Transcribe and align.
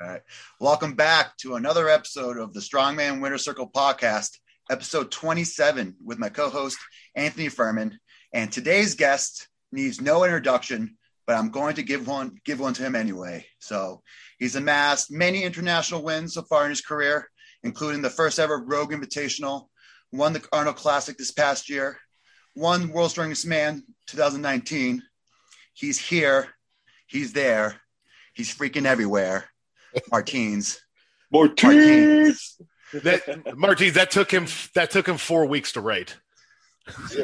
All 0.00 0.08
right. 0.08 0.22
Welcome 0.60 0.94
back 0.94 1.36
to 1.38 1.56
another 1.56 1.90
episode 1.90 2.38
of 2.38 2.54
the 2.54 2.60
Strongman 2.60 3.20
Winner's 3.20 3.44
Circle 3.44 3.70
podcast, 3.70 4.38
episode 4.70 5.10
27, 5.10 5.96
with 6.02 6.18
my 6.18 6.30
co 6.30 6.48
host, 6.48 6.78
Anthony 7.14 7.50
Furman. 7.50 7.98
And 8.32 8.50
today's 8.50 8.94
guest 8.94 9.46
needs 9.72 10.00
no 10.00 10.24
introduction, 10.24 10.96
but 11.26 11.36
I'm 11.36 11.50
going 11.50 11.74
to 11.74 11.82
give 11.82 12.06
one 12.06 12.36
give 12.46 12.60
one 12.60 12.72
to 12.74 12.82
him 12.82 12.96
anyway. 12.96 13.44
So 13.58 14.00
he's 14.38 14.56
amassed 14.56 15.12
many 15.12 15.42
international 15.42 16.02
wins 16.02 16.32
so 16.32 16.42
far 16.44 16.64
in 16.64 16.70
his 16.70 16.80
career, 16.80 17.28
including 17.62 18.00
the 18.00 18.08
first 18.08 18.38
ever 18.38 18.56
Rogue 18.56 18.92
Invitational, 18.92 19.66
won 20.12 20.32
the 20.32 20.42
Arnold 20.50 20.76
Classic 20.76 21.18
this 21.18 21.32
past 21.32 21.68
year, 21.68 21.98
won 22.56 22.88
World's 22.88 23.12
Strongest 23.12 23.46
Man 23.46 23.82
2019. 24.06 25.02
He's 25.74 25.98
here, 25.98 26.48
he's 27.06 27.34
there, 27.34 27.82
he's 28.32 28.56
freaking 28.56 28.86
everywhere. 28.86 29.50
Martins. 30.10 30.80
Martins. 31.30 32.60
That 32.92 33.56
Martins, 33.56 33.94
that 33.94 34.10
took 34.10 34.30
him 34.30 34.46
that 34.74 34.90
took 34.90 35.06
him 35.06 35.16
four 35.16 35.46
weeks 35.46 35.72
to 35.72 35.80
write. 35.80 36.16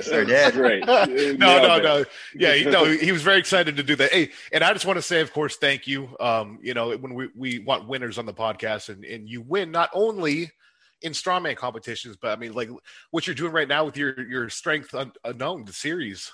Sure 0.02 0.24
did. 0.24 0.54
Great. 0.54 0.87
no, 0.87 1.06
no, 1.37 1.78
no. 1.78 2.04
Yeah, 2.34 2.54
he, 2.54 2.64
no, 2.64 2.84
he 2.84 3.12
was 3.12 3.23
very 3.23 3.38
excited 3.38 3.76
to 3.76 3.82
do 3.82 3.96
that. 3.96 4.12
Hey, 4.12 4.30
and 4.52 4.62
I 4.62 4.73
just 4.73 4.87
want 4.87 4.96
to 4.96 5.02
say, 5.02 5.20
of 5.20 5.32
course, 5.32 5.56
thank 5.56 5.87
you. 5.87 6.09
Um, 6.20 6.59
you 6.62 6.74
know, 6.74 6.96
when 6.96 7.14
we, 7.14 7.28
we 7.34 7.59
want 7.59 7.88
winners 7.88 8.18
on 8.18 8.26
the 8.26 8.34
podcast 8.34 8.88
and, 8.88 9.04
and 9.04 9.28
you 9.28 9.42
win 9.42 9.70
not 9.70 9.90
only 9.92 10.52
in 11.02 11.12
strongman 11.12 11.56
competitions, 11.56 12.16
but 12.20 12.30
I 12.30 12.37
mean, 12.37 12.52
like 12.52 12.70
what 13.10 13.26
you're 13.26 13.34
doing 13.34 13.52
right 13.52 13.68
now 13.68 13.84
with 13.84 13.96
your, 13.96 14.20
your 14.28 14.48
strength 14.48 14.95
unknown, 15.24 15.64
the 15.64 15.73
series. 15.73 16.32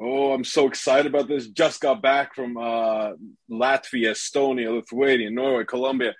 Oh, 0.00 0.32
I'm 0.32 0.44
so 0.44 0.66
excited 0.66 1.06
about 1.06 1.28
this. 1.28 1.46
Just 1.48 1.80
got 1.80 2.02
back 2.02 2.34
from 2.34 2.56
uh, 2.56 3.12
Latvia, 3.50 4.10
Estonia, 4.10 4.74
Lithuania, 4.74 5.30
Norway, 5.30 5.64
Colombia. 5.64 6.14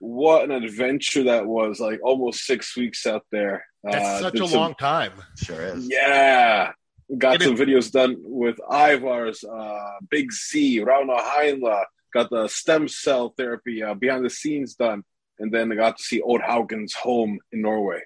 What 0.00 0.44
an 0.44 0.50
adventure 0.64 1.22
that 1.24 1.46
was! 1.46 1.78
Like 1.80 2.00
almost 2.02 2.44
six 2.44 2.76
weeks 2.76 3.06
out 3.06 3.24
there. 3.30 3.64
That's 3.84 3.96
Uh, 4.04 4.20
such 4.20 4.40
a 4.40 4.48
some- 4.48 4.58
long 4.60 4.74
time. 4.74 5.12
Sure 5.36 5.60
is. 5.62 5.88
Yeah. 5.90 6.72
Got 7.18 7.34
And 7.34 7.42
some 7.42 7.56
videos 7.56 7.92
done 7.92 8.16
with 8.20 8.56
Ivars, 8.70 9.44
uh, 9.44 9.98
Big 10.10 10.32
Z, 10.32 10.80
Rauno 10.80 11.18
Heinla. 11.20 11.84
Got 12.12 12.30
the 12.30 12.48
stem 12.48 12.88
cell 12.88 13.34
therapy 13.36 13.82
uh, 13.82 13.94
behind 13.94 14.24
the 14.24 14.30
scenes 14.30 14.74
done. 14.74 15.04
And 15.38 15.52
then 15.52 15.70
I 15.70 15.74
got 15.74 15.98
to 15.98 16.02
see 16.02 16.22
Odd 16.26 16.40
Haugen's 16.40 16.94
home 16.94 17.38
in 17.52 17.60
Norway. 17.62 18.02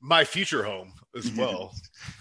My 0.00 0.24
future 0.24 0.62
home 0.64 0.92
as 1.16 1.30
well. 1.36 1.74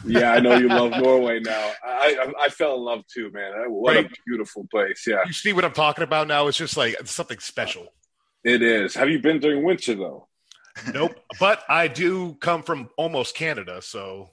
Yeah, 0.05 0.31
I 0.33 0.39
know 0.39 0.58
you 0.58 0.67
love 0.67 0.91
Norway 1.02 1.39
now. 1.39 1.72
I, 1.85 2.17
I 2.39 2.45
I 2.45 2.49
fell 2.49 2.75
in 2.75 2.81
love 2.81 3.03
too, 3.13 3.31
man. 3.31 3.52
What 3.72 3.95
Right. 3.95 4.05
a 4.05 4.09
beautiful 4.25 4.67
place. 4.69 5.05
Yeah, 5.08 5.23
you 5.25 5.33
see 5.33 5.53
what 5.53 5.63
I'm 5.66 5.72
talking 5.72 6.03
about 6.03 6.27
now? 6.27 6.47
It's 6.47 6.57
just 6.57 6.75
like 6.77 6.95
it's 7.00 7.11
something 7.11 7.39
special. 7.39 7.88
it 8.44 8.61
is. 8.61 8.95
Have 8.95 9.09
you 9.09 9.19
been 9.19 9.39
during 9.39 9.63
winter 9.63 9.95
though? 9.95 10.27
Nope. 10.94 11.13
But 11.39 11.63
I 11.69 11.88
do 11.88 12.35
come 12.35 12.63
from 12.63 12.89
almost 12.97 13.35
Canada, 13.35 13.81
so 13.81 14.31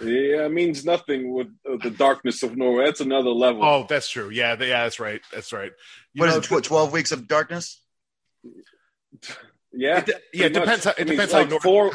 Yeah, 0.00 0.46
it 0.46 0.52
means 0.52 0.84
nothing 0.84 1.32
with 1.32 1.48
uh, 1.68 1.76
the 1.82 1.90
darkness 1.90 2.42
of 2.42 2.56
Norway. 2.56 2.86
That's 2.86 3.00
another 3.00 3.30
level. 3.30 3.62
oh, 3.64 3.86
that's 3.88 4.08
true. 4.08 4.30
Yeah, 4.30 4.56
yeah, 4.60 4.82
that's 4.84 4.98
right. 5.00 5.20
That's 5.32 5.52
right. 5.52 5.70
You 6.14 6.20
What 6.20 6.28
is 6.30 6.50
know, 6.50 6.56
it? 6.58 6.62
Tw- 6.62 6.66
12 6.66 6.92
weeks 6.92 7.12
of 7.12 7.28
darkness? 7.28 7.80
yeah, 9.72 9.98
It, 9.98 10.06
de- 10.06 10.12
yeah, 10.34 10.46
it 10.46 10.52
pretty 10.52 10.54
depends. 10.54 10.84
much. 10.84 10.84
How, 10.84 10.90
it 10.90 11.00
I 11.00 11.04
mean, 11.04 11.12
depends 11.14 11.32
like 11.32 11.44
how 11.44 11.50
north, 11.50 11.62
four. 11.62 11.90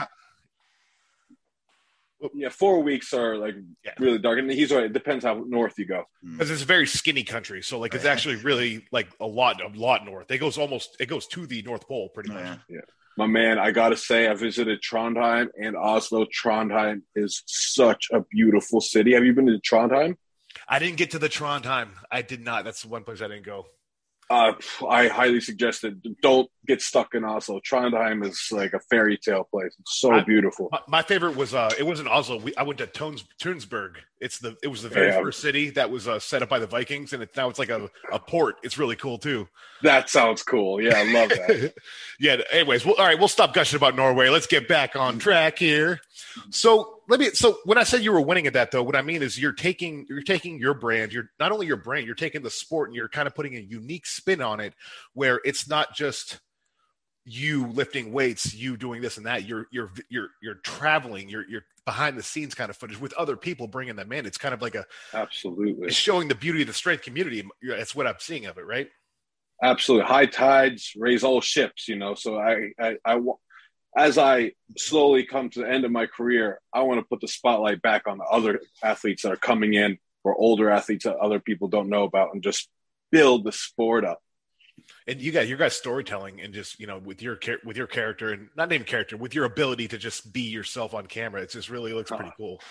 Yeah, 2.33 2.49
four 2.49 2.81
weeks 2.81 3.13
are 3.13 3.37
like 3.37 3.55
Yeah. 3.85 3.91
really 3.99 4.17
dark, 4.17 4.39
and 4.39 4.49
he's 4.49 4.71
right. 4.71 4.85
It 4.85 4.93
depends 4.93 5.23
how 5.23 5.43
north 5.47 5.75
you 5.77 5.85
go. 5.85 6.03
Mm. 6.25 6.33
because 6.37 6.49
it's 6.51 6.63
a 6.63 6.65
very 6.65 6.87
skinny 6.87 7.23
country. 7.23 7.61
So 7.61 7.79
like 7.79 7.93
it's 7.93 8.05
actually 8.05 8.37
really 8.37 8.85
like 8.91 9.07
a 9.19 9.27
lot, 9.27 9.61
a 9.61 9.67
lot 9.77 10.05
north. 10.05 10.31
It 10.31 10.39
goes 10.39 10.57
almost, 10.57 10.97
it 10.99 11.05
goes 11.07 11.27
to 11.27 11.45
the 11.45 11.61
North 11.61 11.87
Pole 11.87 12.09
pretty 12.09 12.31
Oh, 12.31 12.33
much. 12.35 12.59
yeah. 12.69 12.79
My 13.17 13.25
man, 13.27 13.57
I 13.59 13.71
gotta 13.71 13.97
say, 13.97 14.27
I 14.27 14.33
visited 14.35 14.81
Trondheim 14.81 15.47
and 15.61 15.75
Oslo. 15.75 16.25
Trondheim 16.25 17.01
is 17.15 17.41
such 17.47 18.07
a 18.11 18.21
beautiful 18.31 18.79
city. 18.81 19.13
Have 19.13 19.25
you 19.25 19.33
been 19.33 19.47
to 19.47 19.59
Trondheim? 19.59 20.15
I 20.67 20.79
didn't 20.79 20.97
get 20.97 21.11
to 21.11 21.19
the 21.19 21.29
Trondheim. 21.29 21.89
I 22.11 22.21
did 22.23 22.41
not. 22.43 22.63
That's 22.65 22.81
the 22.81 22.87
one 22.89 23.03
place 23.03 23.21
I 23.21 23.27
didn't 23.27 23.45
go. 23.45 23.67
Uh, 24.29 24.53
I 24.89 25.07
highly 25.07 25.39
suggest 25.39 25.83
it. 25.85 25.95
Don't 26.21 26.49
get 26.65 26.81
stuck 26.81 27.13
in 27.15 27.23
Oslo. 27.23 27.61
Trondheim 27.61 28.25
is 28.25 28.49
like 28.51 28.73
a 28.73 28.79
fairy 28.89 29.17
tale 29.17 29.45
place. 29.49 29.73
It's 29.79 29.99
so 29.99 30.11
I- 30.11 30.23
beautiful. 30.23 30.67
My, 30.71 30.79
my 30.87 31.01
favorite 31.01 31.37
was 31.37 31.53
uh, 31.53 31.71
it 31.79 31.83
wasn't 31.83 32.09
Oslo. 32.09 32.37
We, 32.39 32.55
I 32.57 32.63
went 32.63 32.79
to 32.79 32.87
Tones, 32.87 33.23
Tønsberg. 33.41 33.95
It's 34.19 34.39
the 34.39 34.57
it 34.63 34.67
was 34.67 34.81
the 34.81 34.89
very 34.89 35.09
Yeah. 35.11 35.21
first 35.21 35.39
city 35.39 35.69
that 35.71 35.89
was 35.89 36.07
uh, 36.07 36.19
set 36.19 36.41
up 36.41 36.49
by 36.49 36.59
the 36.59 36.67
Vikings, 36.67 37.13
and 37.13 37.23
it's 37.23 37.37
now 37.37 37.49
it's 37.49 37.59
like 37.59 37.69
a, 37.69 37.89
a 38.11 38.19
port. 38.19 38.55
It's 38.63 38.77
really 38.77 38.95
cool 38.95 39.17
too. 39.17 39.47
That 39.83 40.09
sounds 40.09 40.43
cool. 40.43 40.81
Yeah, 40.81 40.97
I 40.97 41.03
love 41.13 41.29
that. 41.29 41.73
yeah. 42.19 42.37
Anyways, 42.51 42.83
well, 42.83 42.95
all 42.97 43.05
right, 43.05 43.17
we'll 43.19 43.27
stop 43.27 43.53
gushing 43.53 43.77
about 43.77 43.95
Norway. 43.95 44.29
Let's 44.29 44.47
get 44.47 44.67
back 44.67 44.95
on 44.95 45.19
track 45.19 45.59
here. 45.59 45.99
So 46.49 47.01
let 47.07 47.19
me. 47.19 47.31
So 47.31 47.57
when 47.65 47.77
I 47.77 47.83
said 47.83 48.03
you 48.03 48.11
were 48.11 48.21
winning 48.21 48.47
at 48.47 48.53
that, 48.53 48.71
though, 48.71 48.83
what 48.83 48.95
I 48.95 49.01
mean 49.01 49.21
is 49.21 49.39
you're 49.39 49.53
taking 49.53 50.05
you're 50.09 50.21
taking 50.21 50.59
your 50.59 50.73
brand. 50.73 51.13
You're 51.13 51.29
not 51.39 51.51
only 51.51 51.67
your 51.67 51.77
brand, 51.77 52.05
you're 52.05 52.15
taking 52.15 52.41
the 52.41 52.49
sport 52.49 52.89
and 52.89 52.95
you're 52.95 53.09
kind 53.09 53.27
of 53.27 53.35
putting 53.35 53.55
a 53.55 53.59
unique 53.59 54.05
spin 54.05 54.41
on 54.41 54.59
it, 54.59 54.73
where 55.13 55.39
it's 55.45 55.67
not 55.67 55.95
just 55.95 56.39
you 57.25 57.67
lifting 57.67 58.13
weights, 58.13 58.53
you 58.53 58.77
doing 58.77 59.01
this 59.01 59.17
and 59.17 59.25
that. 59.25 59.45
You're 59.45 59.67
you're 59.71 59.91
you're 60.09 60.29
you're 60.41 60.55
traveling. 60.55 61.29
You're 61.29 61.47
you're 61.47 61.65
behind 61.85 62.17
the 62.17 62.23
scenes 62.23 62.55
kind 62.55 62.69
of 62.69 62.77
footage 62.77 62.99
with 62.99 63.13
other 63.13 63.37
people 63.37 63.67
bringing 63.67 63.95
them 63.95 64.11
in. 64.11 64.25
It's 64.25 64.37
kind 64.37 64.53
of 64.53 64.61
like 64.61 64.75
a 64.75 64.85
Absolutely. 65.13 65.87
it's 65.87 65.95
showing 65.95 66.27
the 66.27 66.35
beauty 66.35 66.61
of 66.61 66.67
the 66.67 66.73
strength 66.73 67.03
community. 67.03 67.47
That's 67.61 67.95
what 67.95 68.07
I'm 68.07 68.15
seeing 68.19 68.45
of 68.45 68.57
it, 68.57 68.65
right? 68.65 68.89
Absolutely. 69.61 70.05
High 70.07 70.25
tides 70.27 70.93
raise 70.95 71.23
all 71.23 71.41
ships, 71.41 71.87
you 71.87 71.95
know. 71.95 72.13
So 72.13 72.37
I, 72.37 72.71
I, 72.79 72.97
I, 73.03 73.19
as 73.97 74.17
I 74.17 74.51
slowly 74.77 75.25
come 75.25 75.49
to 75.49 75.59
the 75.61 75.69
end 75.69 75.83
of 75.85 75.91
my 75.91 76.05
career, 76.05 76.59
I 76.71 76.83
want 76.83 76.99
to 76.99 77.05
put 77.05 77.19
the 77.19 77.27
spotlight 77.27 77.81
back 77.81 78.03
on 78.07 78.17
the 78.19 78.23
other 78.25 78.61
athletes 78.83 79.23
that 79.23 79.31
are 79.31 79.37
coming 79.37 79.73
in 79.73 79.97
or 80.23 80.35
older 80.35 80.69
athletes 80.69 81.05
that 81.05 81.17
other 81.17 81.39
people 81.39 81.67
don't 81.67 81.89
know 81.89 82.03
about 82.03 82.33
and 82.33 82.43
just 82.43 82.69
build 83.11 83.43
the 83.43 83.51
sport 83.51 84.05
up. 84.05 84.19
and 85.07 85.19
you 85.19 85.31
got 85.31 85.47
your 85.47 85.57
guys 85.57 85.73
storytelling 85.75 86.39
and 86.41 86.53
just 86.53 86.79
you 86.79 86.85
know 86.85 86.99
with 86.99 87.21
your 87.21 87.39
with 87.65 87.75
your 87.77 87.87
character 87.87 88.31
and 88.33 88.49
not 88.55 88.69
named 88.69 88.85
character 88.85 89.17
with 89.17 89.33
your 89.33 89.45
ability 89.45 89.87
to 89.87 89.97
just 89.97 90.31
be 90.31 90.41
yourself 90.41 90.93
on 90.93 91.05
camera 91.07 91.41
it 91.41 91.49
just 91.49 91.69
really 91.69 91.93
looks 91.93 92.11
pretty 92.11 92.31
cool 92.37 92.61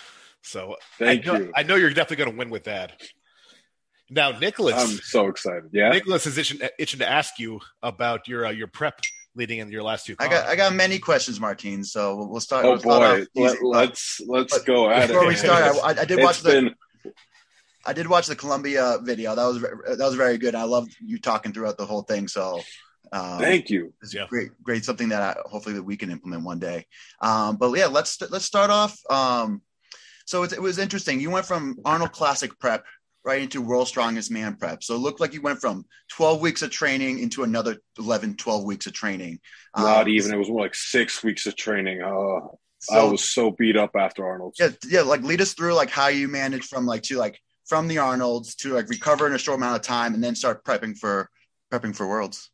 so 0.43 0.77
Thank 0.99 1.27
I 1.27 1.33
know, 1.33 1.39
you. 1.39 1.53
I 1.57 1.63
know 1.65 1.75
you're 1.75 1.91
definitely 1.91 2.17
going 2.25 2.31
to 2.33 2.39
win 2.39 2.51
with 2.51 2.65
that 2.65 3.03
now 4.11 4.31
nicholas 4.39 4.75
I'm 4.77 4.99
so 5.03 5.27
excited. 5.29 5.71
Yeah. 5.73 5.89
nicholas 5.91 6.27
is 6.27 6.39
itching, 6.39 6.61
itching 6.79 7.01
to 7.01 7.09
ask 7.11 7.39
you 7.41 7.61
about 7.83 8.29
your 8.29 8.47
uh, 8.47 8.51
your 8.51 8.69
prep 8.69 9.01
leading 9.37 9.59
in 9.59 9.71
your 9.71 9.83
last 9.83 10.07
two 10.07 10.17
I 10.19 10.29
got 10.29 10.47
I 10.47 10.57
got 10.57 10.75
many 10.75 10.99
questions, 10.99 11.39
Martins. 11.39 11.93
So 11.93 12.17
we'll, 12.17 12.29
we'll 12.29 12.41
start. 12.41 12.65
Oh 12.65 12.71
we'll 12.71 12.79
boy. 12.79 13.23
off 13.23 13.29
Let, 13.35 13.63
let's 13.63 14.21
let's 14.27 14.59
But 14.59 14.67
go 14.67 14.91
at 14.91 15.09
Before 15.09 15.25
it. 15.25 15.29
we 15.29 15.37
start, 15.37 15.77
I, 15.85 15.91
I 15.91 16.05
did 16.05 16.19
It's 16.19 16.25
watch 16.25 16.41
the 16.41 16.51
been 16.51 16.75
I 17.87 17.93
did 17.93 18.09
watch 18.09 18.27
the 18.27 18.35
Colombia 18.35 18.99
video. 19.03 19.35
That 19.35 19.45
was 19.47 19.61
that 19.61 19.99
was 20.05 20.15
very 20.17 20.39
good. 20.39 20.55
I 20.55 20.65
loved 20.65 20.97
you 21.01 21.19
talking 21.19 21.53
throughout 21.53 21.79
the 21.79 21.87
whole 21.87 22.03
thing. 22.03 22.27
So 22.27 22.61
um, 23.13 23.39
thank 23.39 23.71
you. 23.71 23.93
it's 24.03 24.13
Yeah. 24.13 24.27
great, 24.29 24.51
great 24.63 24.85
something 24.85 25.11
that 25.11 25.23
I, 25.23 25.49
hopefully 25.49 25.77
that 25.77 25.85
we 25.85 25.97
can 25.97 26.11
implement 26.11 26.43
one 26.43 26.59
day. 26.59 26.87
Um, 27.21 27.57
but 27.57 27.71
yeah, 27.79 27.87
let's 27.87 28.21
let's 28.31 28.45
start 28.45 28.71
off. 28.71 28.99
Um, 29.09 29.63
so 30.25 30.43
it, 30.43 30.53
it 30.53 30.61
was 30.61 30.79
interesting. 30.79 31.21
You 31.21 31.31
went 31.31 31.47
from 31.47 31.77
Arnold 31.85 32.11
Classic 32.11 32.59
prep 32.59 32.85
right 33.27 33.43
into 33.43 33.61
World 33.61 33.89
Strongest 33.89 34.31
Man 34.31 34.55
prep. 34.55 34.85
So 34.85 34.95
it 34.95 34.99
looked 34.99 35.21
like 35.21 35.35
you 35.35 35.43
went 35.43 35.61
from 35.61 35.85
12 36.13 36.41
weeks 36.41 36.63
of 36.63 36.71
training 36.71 37.19
into 37.19 37.43
another 37.43 37.77
11, 37.99 38.37
12 38.37 38.65
weeks 38.65 38.87
of 38.87 38.93
training. 38.93 39.41
Not 39.77 40.03
Um, 40.03 40.09
even. 40.09 40.33
It 40.33 40.39
was 40.39 40.49
more 40.49 40.61
like 40.63 40.77
six 40.77 41.25
weeks 41.25 41.45
of 41.47 41.57
training. 41.57 42.03
Oh, 42.03 42.59
I 42.91 43.03
was 43.03 43.25
so 43.29 43.51
beat 43.51 43.77
up 43.77 43.97
after 43.97 44.25
Arnold's. 44.25 44.61
yeah, 44.61 44.69
yeah, 44.89 45.01
like 45.01 45.23
lead 45.23 45.41
us 45.41 45.55
through 45.55 45.75
like 45.75 45.91
how 45.91 46.07
you 46.07 46.29
managed 46.29 46.69
from 46.69 46.87
like 46.87 47.03
to 47.05 47.19
like 47.19 47.41
from 47.67 47.89
the 47.89 47.99
Arnold's 47.99 48.55
to 48.57 48.75
like 48.75 48.89
recover 48.89 49.27
in 49.27 49.33
a 49.33 49.39
short 49.39 49.59
amount 49.59 49.75
of 49.75 49.83
time 49.83 50.15
and 50.15 50.23
then 50.23 50.37
start 50.37 50.65
prepping 50.65 50.97
for 50.97 51.29
prepping 51.73 51.97
for 51.97 52.07
Worlds. 52.07 52.49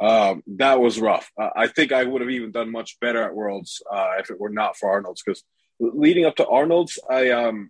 Um, 0.00 0.42
that 0.56 0.80
was 0.80 0.98
rough. 0.98 1.30
Uh, 1.38 1.50
I 1.54 1.66
think 1.66 1.92
I 1.92 2.02
would 2.02 2.22
have 2.22 2.30
even 2.30 2.50
done 2.50 2.72
much 2.72 2.98
better 2.98 3.22
at 3.22 3.34
Worlds 3.34 3.82
uh, 3.92 4.12
if 4.18 4.30
it 4.30 4.40
were 4.40 4.48
not 4.48 4.76
for 4.78 4.88
Arnold's. 4.90 5.22
Because 5.22 5.44
leading 5.78 6.24
up 6.24 6.36
to 6.36 6.46
Arnold's, 6.46 6.98
I 7.10 7.28
um, 7.30 7.68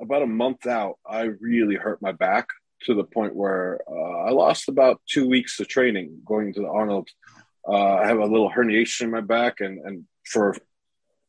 about 0.00 0.22
a 0.22 0.26
month 0.26 0.66
out, 0.66 0.98
I 1.06 1.22
really 1.40 1.76
hurt 1.76 2.02
my 2.02 2.12
back 2.12 2.48
to 2.84 2.94
the 2.94 3.04
point 3.04 3.34
where 3.34 3.80
uh, 3.88 4.26
I 4.26 4.30
lost 4.30 4.68
about 4.68 5.00
two 5.08 5.28
weeks 5.28 5.58
of 5.60 5.68
training 5.68 6.20
going 6.24 6.52
to 6.54 6.60
the 6.60 6.68
Arnold. 6.68 7.08
Uh, 7.66 7.94
I 7.94 8.06
have 8.06 8.18
a 8.18 8.26
little 8.26 8.50
herniation 8.50 9.02
in 9.02 9.10
my 9.10 9.20
back, 9.20 9.60
and 9.60 9.78
and 9.84 10.04
for 10.26 10.56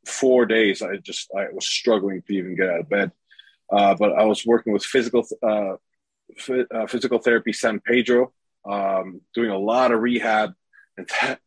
four 0.06 0.46
days, 0.46 0.82
I 0.82 0.98
just 0.98 1.30
I 1.36 1.48
was 1.52 1.68
struggling 1.68 2.22
to 2.24 2.34
even 2.34 2.56
get 2.56 2.70
out 2.70 2.82
of 2.82 2.90
bed. 2.90 3.12
Uh, 3.72 3.96
but 3.96 4.14
I 4.14 4.26
was 4.26 4.46
working 4.46 4.74
with 4.74 4.84
physical 4.84 5.26
uh, 5.42 5.76
uh, 6.74 6.88
physical 6.88 7.20
therapy 7.20 7.54
San 7.54 7.80
Pedro, 7.80 8.34
um, 8.70 9.22
doing 9.34 9.50
a 9.50 9.58
lot 9.58 9.92
of 9.92 10.02
rehab, 10.02 10.54
and 10.98 11.10
that 11.22 11.40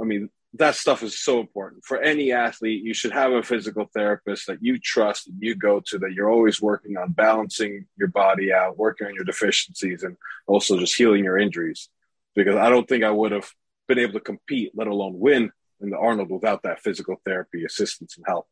I 0.00 0.04
mean 0.04 0.30
that 0.56 0.76
stuff 0.76 1.02
is 1.02 1.18
so 1.18 1.40
important 1.40 1.84
for 1.84 2.00
any 2.00 2.32
athlete. 2.32 2.84
You 2.84 2.94
should 2.94 3.12
have 3.12 3.32
a 3.32 3.42
physical 3.42 3.90
therapist 3.92 4.46
that 4.46 4.62
you 4.62 4.78
trust 4.78 5.26
and 5.26 5.36
you 5.40 5.56
go 5.56 5.80
to 5.86 5.98
that 5.98 6.12
you're 6.12 6.30
always 6.30 6.62
working 6.62 6.96
on 6.96 7.12
balancing 7.12 7.86
your 7.96 8.08
body 8.08 8.52
out, 8.52 8.78
working 8.78 9.08
on 9.08 9.14
your 9.14 9.24
deficiencies, 9.24 10.04
and 10.04 10.16
also 10.46 10.78
just 10.78 10.94
healing 10.94 11.24
your 11.24 11.38
injuries. 11.38 11.88
because 12.36 12.56
I 12.56 12.68
don't 12.68 12.88
think 12.88 13.04
I 13.04 13.10
would 13.10 13.32
have 13.32 13.48
been 13.88 13.98
able 13.98 14.14
to 14.14 14.20
compete, 14.20 14.72
let 14.74 14.86
alone 14.86 15.18
win 15.18 15.50
in 15.80 15.90
the 15.90 15.98
Arnold 15.98 16.30
without 16.30 16.62
that 16.62 16.80
physical 16.80 17.20
therapy 17.24 17.64
assistance 17.64 18.16
and 18.16 18.24
help. 18.26 18.46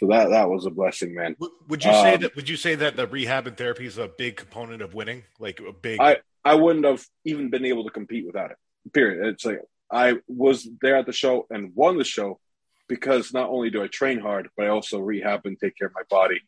So 0.00 0.08
that 0.08 0.30
that 0.30 0.50
was 0.50 0.66
a 0.66 0.70
blessing, 0.70 1.14
man. 1.14 1.36
Would 1.68 1.84
you 1.84 1.92
say 1.92 2.14
um, 2.14 2.20
that? 2.22 2.36
Would 2.36 2.48
you 2.48 2.56
say 2.56 2.74
that 2.74 2.96
the 2.96 3.06
rehab 3.06 3.46
and 3.46 3.56
therapy 3.56 3.86
is 3.86 3.96
a 3.96 4.08
big 4.08 4.36
component 4.36 4.82
of 4.82 4.92
winning? 4.92 5.22
Like 5.38 5.60
a 5.60 5.72
big. 5.72 6.00
I 6.00 6.18
I 6.44 6.54
wouldn't 6.54 6.84
have 6.84 7.06
even 7.24 7.48
been 7.48 7.64
able 7.64 7.84
to 7.84 7.90
compete 7.90 8.26
without 8.26 8.50
it. 8.50 8.56
Period. 8.92 9.26
It's 9.28 9.44
like 9.44 9.60
I 9.90 10.18
was 10.26 10.68
there 10.80 10.96
at 10.96 11.06
the 11.06 11.12
show 11.12 11.46
and 11.50 11.74
won 11.74 11.98
the 11.98 12.04
show 12.04 12.40
because 12.88 13.32
not 13.32 13.48
only 13.48 13.70
do 13.70 13.82
I 13.82 13.86
train 13.86 14.20
hard, 14.20 14.48
but 14.56 14.66
I 14.66 14.68
also 14.68 14.98
rehab 14.98 15.46
and 15.46 15.58
take 15.58 15.76
care 15.76 15.88
of 15.88 15.94
my 15.94 16.02
body. 16.10 16.40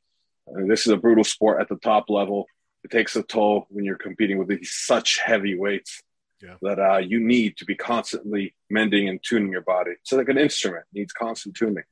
This 0.67 0.87
is 0.87 0.93
a 0.93 0.97
brutal 0.97 1.25
sport 1.25 1.61
at 1.61 1.69
the 1.69 1.77
top 1.77 2.09
level. 2.09 2.47
It 2.85 2.91
takes 2.91 3.17
a 3.17 3.23
toll 3.23 3.67
when 3.71 3.85
you're 3.85 3.97
competing 3.97 4.39
with 4.39 4.49
these 4.49 4.73
such 4.73 5.19
heavy 5.19 5.59
weights 5.59 6.03
yeah. 6.43 6.55
that 6.63 6.79
uh, 6.79 6.99
you 6.99 7.21
need 7.21 7.57
to 7.59 7.65
be 7.65 7.75
constantly 7.75 8.55
mending 8.71 9.09
and 9.09 9.21
tuning 9.23 9.51
your 9.51 9.63
body. 9.63 9.93
So 10.05 10.17
like 10.17 10.29
an 10.29 10.39
instrument 10.39 10.85
needs 10.93 11.13
constant 11.13 11.57
tuning. 11.57 11.85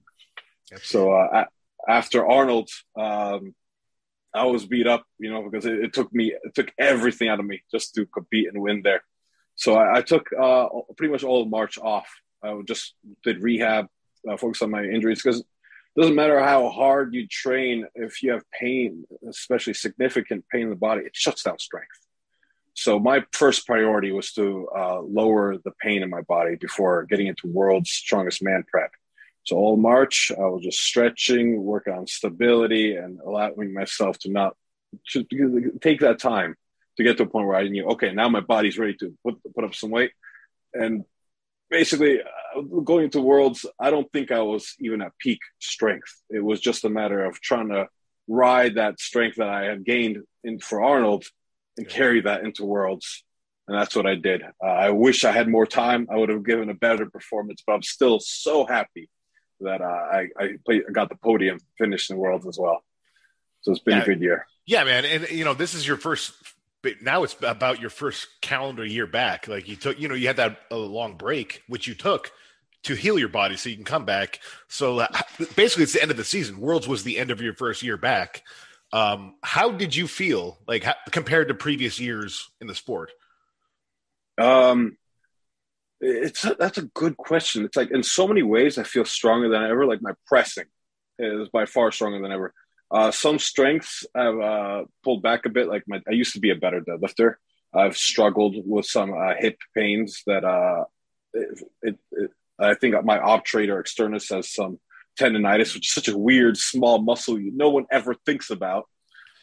So 0.83 1.13
uh, 1.13 1.47
after 1.89 2.27
Arnold, 2.27 2.71
um, 2.97 3.55
I 4.35 4.45
was 4.47 4.67
beat 4.67 4.87
up, 4.87 5.05
you 5.19 5.31
know, 5.31 5.49
because 5.49 5.67
it, 5.67 5.85
it, 5.85 5.93
took 5.93 6.13
me, 6.13 6.35
it 6.43 6.55
took 6.55 6.73
everything 6.79 7.29
out 7.29 7.41
of 7.41 7.47
me 7.47 7.63
just 7.71 7.95
to 7.95 8.07
compete 8.07 8.49
and 8.49 8.61
win 8.61 8.83
there. 8.83 9.03
So 9.57 9.75
I, 9.75 9.99
I 9.99 10.03
took 10.03 10.31
uh, 10.33 10.69
pretty 10.97 11.13
much 11.13 11.25
all 11.25 11.45
March 11.47 11.79
off. 11.79 12.09
I 12.43 12.61
just 12.67 12.95
did 13.23 13.43
rehab, 13.43 13.87
uh, 14.29 14.37
focus 14.37 14.63
on 14.63 14.71
my 14.71 14.85
injuries 14.85 15.23
because 15.23 15.41
it 15.41 16.01
doesn't 16.01 16.17
matter 16.17 16.41
how 16.41 16.71
hard 16.71 17.15
you 17.15 17.27
train 17.27 17.87
if 17.95 18.23
you 18.23 18.33
have 18.33 18.43
pain, 18.59 19.05
especially 19.29 19.75
significant 19.75 20.45
pain 20.51 20.63
in 20.63 20.71
the 20.71 20.77
body, 20.77 21.03
it 21.03 21.15
shuts 21.15 21.45
down 21.45 21.59
strength. 21.59 21.89
So 22.75 22.99
my 22.99 23.25
first 23.33 23.67
priority 23.67 24.11
was 24.11 24.33
to 24.33 24.69
uh, 24.77 25.01
lower 25.01 25.57
the 25.57 25.71
pain 25.81 26.03
in 26.03 26.11
my 26.11 26.23
body 26.23 26.57
before 26.57 27.05
getting 27.05 27.29
into 27.29 27.47
world's 27.47 27.91
strongest 27.91 28.43
man 28.43 28.65
prep. 28.69 28.91
So 29.45 29.57
all 29.57 29.77
March, 29.77 30.33
I 30.37 30.47
was 30.47 30.65
just 30.65 30.81
stretching, 30.81 31.63
working 31.63 31.93
on 31.93 32.07
stability, 32.09 32.97
and 32.97 33.21
allowing 33.21 33.73
myself 33.73 34.19
to 34.21 34.31
not 34.31 34.57
to 35.11 35.25
take 35.81 36.01
that 36.01 36.19
time 36.19 36.57
to 36.97 37.03
get 37.03 37.17
to 37.19 37.25
a 37.25 37.27
point 37.27 37.47
where 37.47 37.57
I 37.57 37.69
knew, 37.69 37.87
okay, 37.91 38.13
now 38.13 38.29
my 38.29 38.41
body's 38.41 38.79
ready 38.79 38.95
to 39.01 39.15
put 39.25 39.37
put 39.55 39.65
up 39.65 39.75
some 39.75 39.91
weight. 39.91 40.13
And 40.73 41.05
basically, 41.71 42.21
uh, 42.21 42.61
going 42.61 43.05
into 43.05 43.21
Worlds, 43.21 43.67
I 43.79 43.91
don't 43.91 44.11
think 44.13 44.31
I 44.31 44.43
was 44.43 44.75
even 44.81 45.03
at 45.03 45.19
peak 45.19 45.41
strength. 45.59 46.13
It 46.31 46.45
was 46.45 46.61
just 46.61 46.85
a 46.85 46.91
matter 46.91 47.25
of 47.25 47.41
trying 47.41 47.69
to 47.69 47.89
ride 48.29 48.77
that 48.77 49.01
strength 49.01 49.37
that 49.37 49.49
I 49.49 49.65
had 49.65 49.85
gained 49.85 50.19
in 50.43 50.59
for 50.59 50.83
Arnold 50.83 51.25
and 51.77 51.89
carry 51.89 52.21
that 52.23 52.45
into 52.45 52.65
Worlds. 52.65 53.25
And 53.67 53.77
that's 53.77 53.97
what 53.97 54.07
I 54.07 54.15
did. 54.15 54.43
Uh, 54.43 54.67
I 54.67 54.91
wish 54.91 55.25
I 55.25 55.33
had 55.33 55.49
more 55.49 55.67
time. 55.67 56.07
I 56.13 56.17
would 56.17 56.29
have 56.29 56.45
given 56.45 56.69
a 56.69 56.75
better 56.75 57.09
performance, 57.09 57.63
but 57.67 57.75
I'm 57.75 57.83
still 57.83 58.21
so 58.21 58.67
happy 58.67 59.09
that 59.61 59.81
uh, 59.81 59.85
I 59.85 60.29
I, 60.39 60.51
played, 60.65 60.83
got 60.93 61.09
the 61.09 61.17
podium, 61.17 61.59
finished 61.79 62.11
in 62.11 62.19
Worlds 62.19 62.47
as 62.47 62.59
well. 62.59 62.85
So 63.63 63.73
it's 63.73 63.81
been 63.81 63.97
yeah. 63.97 64.03
a 64.03 64.07
good 64.07 64.21
year. 64.21 64.47
Yeah, 64.67 64.85
man, 64.85 65.05
and 65.05 65.31
you 65.31 65.45
know 65.45 65.55
this 65.55 65.75
is 65.75 65.87
your 65.87 65.97
first. 65.97 66.33
But 66.85 67.03
now 67.03 67.25
it's 67.25 67.35
about 67.43 67.81
your 67.81 67.91
first 67.91 68.29
calendar 68.43 68.85
year 68.85 69.09
back. 69.09 69.49
Like 69.49 69.67
you 69.67 69.75
took, 69.75 69.99
you 69.99 70.07
know, 70.07 70.15
you 70.15 70.29
had 70.29 70.37
that 70.37 70.61
long 70.71 71.17
break, 71.17 71.63
which 71.67 71.89
you 71.89 71.95
took 71.95 72.31
to 72.85 72.95
heal 72.95 73.19
your 73.19 73.31
body 73.31 73.57
so 73.57 73.71
you 73.71 73.77
can 73.77 73.85
come 73.87 74.05
back. 74.05 74.41
So 74.69 75.01
uh, 75.01 75.09
basically, 75.57 75.85
it's 75.85 75.95
the 75.95 76.03
end 76.03 76.11
of 76.11 76.19
the 76.19 76.25
season. 76.25 76.61
Worlds 76.61 76.87
was 76.87 77.03
the 77.03 77.19
end 77.19 77.31
of 77.31 77.41
your 77.41 77.55
first 77.55 77.83
year 77.83 77.97
back. 77.97 78.43
Um, 78.93 79.35
how 79.43 79.73
did 79.73 79.97
you 79.97 80.07
feel 80.07 80.59
like 80.69 80.85
how, 80.85 80.95
compared 81.11 81.49
to 81.49 81.55
previous 81.55 81.99
years 81.99 82.51
in 82.61 82.67
the 82.67 82.75
sport? 82.75 83.11
Um, 84.39 84.99
it's 86.01 86.45
a, 86.45 86.55
that's 86.59 86.79
a 86.79 86.83
good 86.83 87.17
question. 87.17 87.65
It's 87.65 87.77
like 87.77 87.91
in 87.91 88.03
so 88.03 88.29
many 88.29 88.43
ways, 88.43 88.77
I 88.77 88.83
feel 88.83 89.07
stronger 89.07 89.49
than 89.49 89.63
ever. 89.65 89.87
Like 89.87 90.03
my 90.03 90.13
pressing 90.27 90.67
is 91.19 91.49
by 91.49 91.65
far 91.65 91.91
stronger 91.93 92.21
than 92.21 92.31
ever. 92.31 92.53
Uh, 92.91 93.11
some 93.11 93.39
strengths 93.39 94.05
I've 94.15 94.39
uh, 94.39 94.85
pulled 95.03 95.23
back 95.23 95.47
a 95.47 95.49
bit. 95.49 95.69
Like 95.69 95.85
my, 95.87 96.01
I 96.09 96.13
used 96.13 96.35
to 96.35 96.41
be 96.41 96.51
a 96.51 96.57
better 96.57 96.81
deadlifter. 96.81 97.35
I've 97.75 97.97
struggled 97.97 98.57
with 98.65 98.87
some 98.87 99.13
uh, 99.13 99.35
hip 99.39 99.59
pains 99.75 100.23
that 100.27 100.45
uh, 100.45 100.85
it, 101.33 101.61
it, 101.83 101.99
it, 102.13 102.31
I 102.59 102.75
think 102.75 102.95
my 103.05 103.19
obturator 103.19 103.83
externus 103.83 104.33
has 104.33 104.53
some 104.53 104.79
tendonitis, 105.19 105.75
which 105.75 105.89
is 105.89 105.93
such 105.93 106.09
a 106.09 106.17
weird 106.17 106.57
small 106.57 107.03
muscle 107.03 107.39
you, 107.39 107.53
no 107.55 107.71
one 107.71 107.87
ever 107.91 108.15
thinks 108.27 108.51
about. 108.51 108.89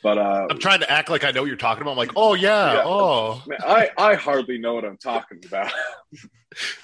But 0.04 0.18
uh, 0.18 0.48
I'm 0.50 0.58
trying 0.58 0.80
to 0.80 0.90
act 0.90 1.10
like 1.10 1.24
I 1.24 1.32
know 1.32 1.42
what 1.42 1.48
you're 1.48 1.58
talking 1.58 1.84
about. 1.84 1.92
I'm 1.92 1.98
like, 1.98 2.14
oh 2.16 2.34
yeah, 2.34 2.74
yeah. 2.74 2.84
oh. 2.86 3.44
Man, 3.46 3.60
I 3.64 3.90
I 3.98 4.16
hardly 4.16 4.58
know 4.58 4.74
what 4.74 4.84
I'm 4.86 4.98
talking 4.98 5.40
about. 5.46 5.72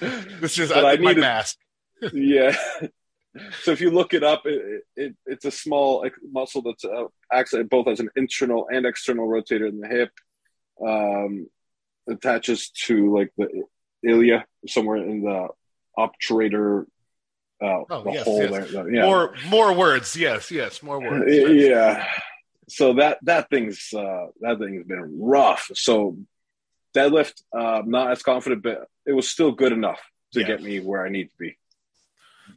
this 0.00 0.58
is 0.58 0.70
I, 0.70 0.92
I 0.92 0.96
need 0.96 1.02
my 1.02 1.14
mask. 1.14 1.58
yeah. 2.12 2.56
So 3.62 3.72
if 3.72 3.80
you 3.80 3.90
look 3.90 4.14
it 4.14 4.22
up, 4.22 4.42
it, 4.44 4.82
it 4.96 5.16
it's 5.26 5.44
a 5.44 5.50
small 5.50 6.08
muscle 6.30 6.62
that's 6.62 6.84
uh, 6.84 7.04
acts 7.32 7.54
both 7.70 7.88
as 7.88 8.00
an 8.00 8.10
internal 8.16 8.68
and 8.72 8.86
external 8.86 9.28
rotator 9.28 9.68
in 9.68 9.80
the 9.80 9.88
hip. 9.88 10.10
Um, 10.84 11.48
attaches 12.08 12.70
to 12.70 13.14
like 13.14 13.32
the 13.36 13.64
ilia 14.02 14.46
somewhere 14.66 14.96
in 14.96 15.22
the 15.22 15.48
obturator 15.98 16.84
uh, 17.60 17.82
oh, 17.90 18.04
the 18.04 18.12
yes, 18.12 18.24
hole 18.24 18.42
yes. 18.42 18.70
there. 18.70 18.94
Yeah. 18.94 19.02
More 19.06 19.34
more 19.48 19.72
words. 19.72 20.16
Yes, 20.16 20.50
yes, 20.50 20.82
more 20.82 21.00
words. 21.00 21.24
Yeah 21.34 22.06
so 22.68 22.94
that 22.94 23.18
that 23.22 23.50
thing's 23.50 23.92
uh, 23.94 24.26
that 24.40 24.58
thing's 24.58 24.86
been 24.86 25.18
rough. 25.20 25.70
So 25.74 26.18
deadlift, 26.94 27.42
uh, 27.56 27.82
not 27.84 28.12
as 28.12 28.22
confident, 28.22 28.62
but 28.62 28.88
it 29.06 29.12
was 29.12 29.28
still 29.28 29.52
good 29.52 29.72
enough 29.72 30.00
to 30.34 30.40
yeah. 30.40 30.46
get 30.46 30.62
me 30.62 30.80
where 30.80 31.04
I 31.04 31.08
need 31.08 31.30
to 31.30 31.36
be. 31.38 31.58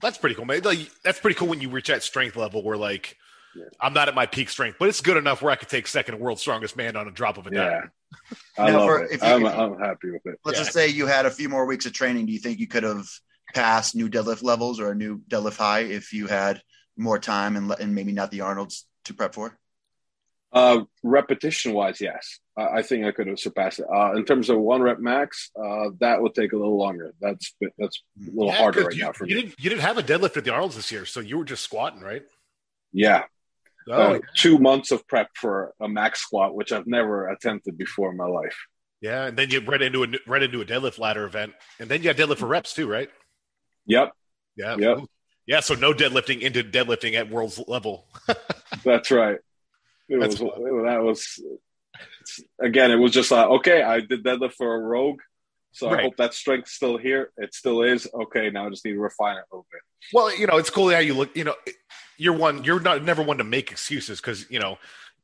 That's 0.02 0.18
pretty 0.18 0.36
cool, 0.36 0.46
man. 0.46 0.62
Like, 0.62 0.90
that's 1.04 1.20
pretty 1.20 1.36
cool 1.36 1.48
when 1.48 1.62
you 1.62 1.70
reach 1.70 1.88
that 1.88 2.04
strength 2.04 2.36
level 2.36 2.64
where 2.64 2.78
like 2.78 3.18
yeah. 3.56 3.66
I'm 3.80 3.94
not 3.94 4.08
at 4.08 4.16
my 4.16 4.26
peak 4.26 4.50
strength, 4.50 4.78
but 4.80 4.90
it's 4.90 5.02
good 5.02 5.18
enough 5.18 5.42
where 5.42 5.52
I 5.52 5.56
could 5.56 5.70
take 5.70 5.88
second 5.88 6.20
world's 6.20 6.42
strongest 6.42 6.78
man 6.78 6.96
on 6.96 7.08
a 7.08 7.12
drop 7.12 7.38
of 7.38 7.48
a 7.48 7.52
dime. 7.52 7.92
Yeah, 8.28 8.38
I 8.58 8.72
love 8.72 8.88
for, 8.88 9.04
it. 9.04 9.12
You, 9.12 9.28
I'm, 9.28 9.46
I'm 9.46 9.80
happy 9.80 10.12
with 10.12 10.26
it. 10.26 10.40
Let's 10.46 10.58
yeah. 10.58 10.64
just 10.64 10.74
say 10.74 10.88
you 10.88 11.06
had 11.06 11.26
a 11.26 11.32
few 11.32 11.50
more 11.50 11.66
weeks 11.66 11.86
of 11.86 11.94
training. 11.94 12.26
Do 12.26 12.32
you 12.32 12.40
think 12.40 12.60
you 12.60 12.68
could 12.68 12.84
have 12.84 13.08
passed 13.54 13.96
new 13.96 14.10
deadlift 14.10 14.44
levels 14.44 14.80
or 14.80 14.92
a 14.92 14.96
new 14.96 15.20
deadlift 15.30 15.58
high 15.58 15.82
if 15.82 16.14
you 16.14 16.28
had 16.28 16.62
more 16.98 17.20
time 17.20 17.58
and, 17.58 17.72
and 17.80 17.94
maybe 17.94 18.12
not 18.12 18.32
the 18.32 18.42
Arnold's 18.42 18.86
to 19.06 19.14
prep 19.14 19.34
for? 19.34 19.58
Uh, 20.54 20.82
repetition 21.04 21.74
wise, 21.74 22.02
yes, 22.02 22.40
I 22.58 22.82
think 22.82 23.06
I 23.06 23.12
could 23.12 23.28
have 23.28 23.40
surpassed 23.40 23.80
it. 23.80 23.86
Uh, 23.94 24.14
in 24.16 24.26
terms 24.26 24.50
of 24.50 24.60
one 24.60 24.82
rep 24.82 25.00
max, 25.00 25.50
uh, 25.56 25.92
that 26.00 26.22
would 26.22 26.36
take 26.36 26.52
a 26.52 26.58
little 26.58 26.78
longer. 26.78 27.14
That's 27.22 27.56
that's 27.78 28.04
a 28.20 28.30
little 28.32 28.52
yeah, 28.52 28.58
harder 28.58 28.84
right 28.84 28.96
you, 28.96 29.04
now 29.04 29.12
for 29.14 29.26
you 29.26 29.36
me. 29.36 29.42
Didn't, 29.44 29.60
you 29.60 29.70
didn't 29.70 29.82
have 29.82 29.98
a 29.98 30.04
deadlift 30.04 30.36
at 30.36 30.44
the 30.44 30.52
Arnold's 30.52 30.76
this 30.76 30.92
year, 30.92 31.06
so 31.06 31.22
you 31.22 31.38
were 31.38 31.46
just 31.46 31.64
squatting, 31.64 32.02
right? 32.02 32.24
Yeah. 32.92 33.24
Oh, 33.88 34.16
uh, 34.16 34.20
two 34.36 34.60
months 34.60 34.92
of 34.92 35.08
prep 35.08 35.30
for 35.36 35.74
a 35.80 35.88
max 35.88 36.20
squat, 36.22 36.54
which 36.54 36.72
I've 36.72 36.86
never 36.86 37.30
attempted 37.30 37.78
before 37.78 38.12
in 38.12 38.18
my 38.18 38.28
life. 38.28 38.56
Yeah, 39.00 39.26
and 39.26 39.38
then 39.38 39.50
you 39.50 39.62
right 39.62 39.82
into 39.82 40.04
a 40.04 40.08
right 40.28 40.44
into 40.44 40.62
a 40.62 40.66
deadlift 40.66 41.00
ladder 41.00 41.26
event, 41.26 41.54
and 41.80 41.90
then 41.90 42.04
you 42.04 42.10
had 42.10 42.18
deadlift 42.18 42.38
for 42.38 42.48
reps 42.48 42.74
too, 42.74 42.88
right? 42.88 43.10
Yep. 43.86 44.12
Yeah. 44.56 44.76
Yep. 44.78 45.00
Yeah. 45.48 45.60
So 45.62 45.76
no 45.76 45.94
deadlifting 45.94 46.42
into 46.42 46.64
deadlifting 46.64 47.16
at 47.16 47.32
world's 47.32 47.60
level. 47.68 48.06
That's 48.84 49.10
right. 49.10 49.40
It 50.12 50.20
was, 50.20 50.38
that 50.40 51.02
was 51.02 51.42
again. 52.60 52.92
It 52.92 52.96
was 52.96 53.14
just 53.14 53.32
like 53.32 53.48
okay, 53.48 53.82
I 53.82 54.02
did 54.02 54.24
deadlift 54.24 54.54
for 54.54 54.76
a 54.76 54.80
rogue, 54.80 55.22
so 55.72 55.90
right. 55.90 56.00
I 56.00 56.04
hope 56.04 56.18
that 56.18 56.34
strength's 56.34 56.74
still 56.74 56.98
here. 56.98 57.32
It 57.38 57.54
still 57.54 57.82
is 57.82 58.08
okay. 58.14 58.50
Now 58.50 58.68
I 58.68 58.70
just 58.70 58.84
need 58.84 58.94
to 58.94 59.00
refine 59.00 59.38
it 59.38 59.46
a 59.52 59.56
little 59.56 59.68
bit. 59.72 59.82
Well, 60.14 60.36
you 60.36 60.48
know, 60.48 60.58
it's 60.58 60.70
cool 60.70 60.92
how 60.92 61.00
you 61.00 61.14
look. 61.14 61.36
You 61.36 61.46
know, 61.46 61.56
you're 62.18 62.36
one. 62.36 62.66
You're 62.66 62.82
not 62.82 63.04
never 63.04 63.24
one 63.24 63.38
to 63.38 63.46
make 63.46 63.72
excuses 63.72 64.20
because 64.20 64.50
you 64.52 64.60
know 64.60 64.78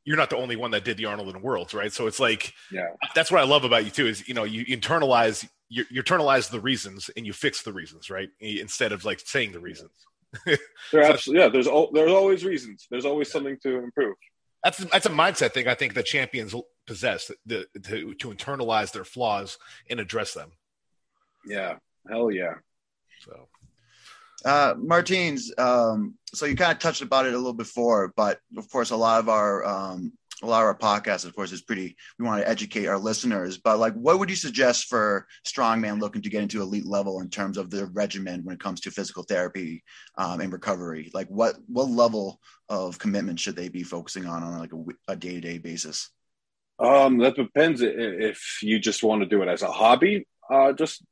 you're 0.04 0.16
not 0.16 0.30
the 0.30 0.36
only 0.36 0.56
one 0.56 0.70
that 0.70 0.84
did 0.84 0.96
the 0.96 1.04
Arnold 1.04 1.28
in 1.28 1.34
the 1.34 1.46
Worlds, 1.46 1.74
right? 1.74 1.92
So 1.92 2.06
it's 2.06 2.18
like, 2.18 2.54
yeah, 2.72 2.88
that's 3.14 3.30
what 3.30 3.42
I 3.42 3.44
love 3.44 3.64
about 3.64 3.84
you 3.84 3.90
too. 3.90 4.06
Is 4.06 4.26
you 4.26 4.32
know 4.32 4.44
you 4.44 4.64
internalize 4.64 5.46
you, 5.68 5.84
you 5.90 6.02
internalize 6.02 6.50
the 6.50 6.60
reasons 6.60 7.10
and 7.14 7.26
you 7.26 7.34
fix 7.34 7.62
the 7.62 7.74
reasons, 7.74 8.08
right? 8.08 8.30
Instead 8.40 8.92
of 8.92 9.04
like 9.04 9.20
saying 9.20 9.52
the 9.52 9.60
reasons. 9.60 9.90
there 10.46 10.58
so, 10.90 11.02
absolutely, 11.02 11.44
yeah. 11.44 11.50
There's 11.50 11.68
there's 11.92 12.12
always 12.12 12.44
reasons. 12.44 12.86
There's 12.90 13.04
always 13.04 13.28
yeah. 13.28 13.32
something 13.32 13.58
to 13.64 13.78
improve. 13.78 14.16
That's 14.64 14.78
that's 14.78 15.06
a 15.06 15.10
mindset 15.10 15.52
thing. 15.52 15.68
I 15.68 15.74
think 15.74 15.94
that 15.94 16.06
champions 16.06 16.54
possess 16.86 17.30
the, 17.46 17.66
to 17.84 18.14
to 18.14 18.28
internalize 18.28 18.92
their 18.92 19.04
flaws 19.04 19.58
and 19.88 20.00
address 20.00 20.34
them. 20.34 20.52
Yeah, 21.46 21.76
hell 22.08 22.30
yeah. 22.30 22.54
So, 23.20 23.48
uh, 24.44 24.74
Martins, 24.76 25.52
um, 25.58 26.16
so 26.32 26.46
you 26.46 26.56
kind 26.56 26.72
of 26.72 26.78
touched 26.78 27.02
about 27.02 27.26
it 27.26 27.34
a 27.34 27.36
little 27.36 27.52
before, 27.52 28.12
but 28.16 28.40
of 28.56 28.68
course, 28.70 28.90
a 28.90 28.96
lot 28.96 29.20
of 29.20 29.28
our 29.28 29.64
um, 29.64 30.12
a 30.42 30.46
lot 30.46 30.62
of 30.62 30.66
our 30.66 30.76
podcasts, 30.76 31.24
of 31.24 31.34
course, 31.34 31.52
is 31.52 31.62
pretty. 31.62 31.96
We 32.18 32.24
want 32.24 32.40
to 32.40 32.48
educate 32.48 32.86
our 32.86 32.98
listeners, 32.98 33.58
but 33.58 33.78
like, 33.78 33.94
what 33.94 34.18
would 34.18 34.30
you 34.30 34.36
suggest 34.36 34.86
for 34.86 35.26
strongman 35.46 36.00
looking 36.00 36.22
to 36.22 36.30
get 36.30 36.42
into 36.42 36.62
elite 36.62 36.86
level 36.86 37.20
in 37.20 37.28
terms 37.28 37.58
of 37.58 37.70
the 37.70 37.86
regimen 37.86 38.44
when 38.44 38.54
it 38.54 38.60
comes 38.60 38.80
to 38.82 38.90
physical 38.90 39.22
therapy 39.22 39.82
um, 40.16 40.40
and 40.40 40.52
recovery? 40.52 41.10
Like, 41.12 41.28
what 41.28 41.56
what 41.66 41.88
level 41.88 42.40
of 42.68 42.98
commitment 42.98 43.40
should 43.40 43.56
they 43.56 43.68
be 43.68 43.82
focusing 43.82 44.26
on 44.26 44.42
on 44.42 44.58
like 44.58 44.72
a 45.08 45.16
day 45.16 45.34
to 45.34 45.40
day 45.40 45.58
basis? 45.58 46.10
Um, 46.78 47.18
that 47.18 47.34
depends. 47.34 47.80
If 47.82 48.62
you 48.62 48.78
just 48.78 49.02
want 49.02 49.22
to 49.22 49.26
do 49.26 49.42
it 49.42 49.48
as 49.48 49.62
a 49.62 49.70
hobby, 49.70 50.26
uh, 50.50 50.72
just 50.72 51.02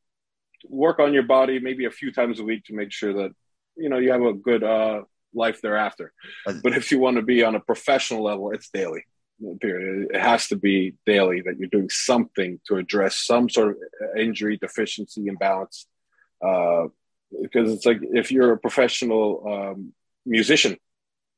work 0.68 0.98
on 0.98 1.12
your 1.12 1.24
body 1.24 1.58
maybe 1.58 1.84
a 1.84 1.90
few 1.90 2.12
times 2.12 2.40
a 2.40 2.44
week 2.44 2.64
to 2.64 2.74
make 2.74 2.92
sure 2.92 3.12
that 3.12 3.30
you 3.76 3.88
know 3.88 3.98
you 3.98 4.12
have 4.12 4.22
a 4.22 4.32
good 4.32 4.62
uh, 4.62 5.02
life 5.34 5.60
thereafter. 5.60 6.12
But 6.62 6.74
if 6.74 6.90
you 6.90 6.98
want 6.98 7.16
to 7.16 7.22
be 7.22 7.42
on 7.42 7.54
a 7.54 7.60
professional 7.60 8.22
level, 8.22 8.52
it's 8.52 8.70
daily. 8.70 9.04
Period. 9.60 10.08
It 10.14 10.20
has 10.20 10.48
to 10.48 10.56
be 10.56 10.94
daily 11.04 11.42
that 11.42 11.58
you're 11.58 11.68
doing 11.68 11.90
something 11.90 12.58
to 12.68 12.76
address 12.76 13.18
some 13.18 13.50
sort 13.50 13.70
of 13.70 14.18
injury, 14.18 14.56
deficiency, 14.56 15.26
imbalance. 15.26 15.86
Uh, 16.42 16.86
because 17.42 17.72
it's 17.72 17.84
like 17.84 17.98
if 18.02 18.32
you're 18.32 18.52
a 18.52 18.58
professional 18.58 19.42
um, 19.46 19.92
musician, 20.24 20.72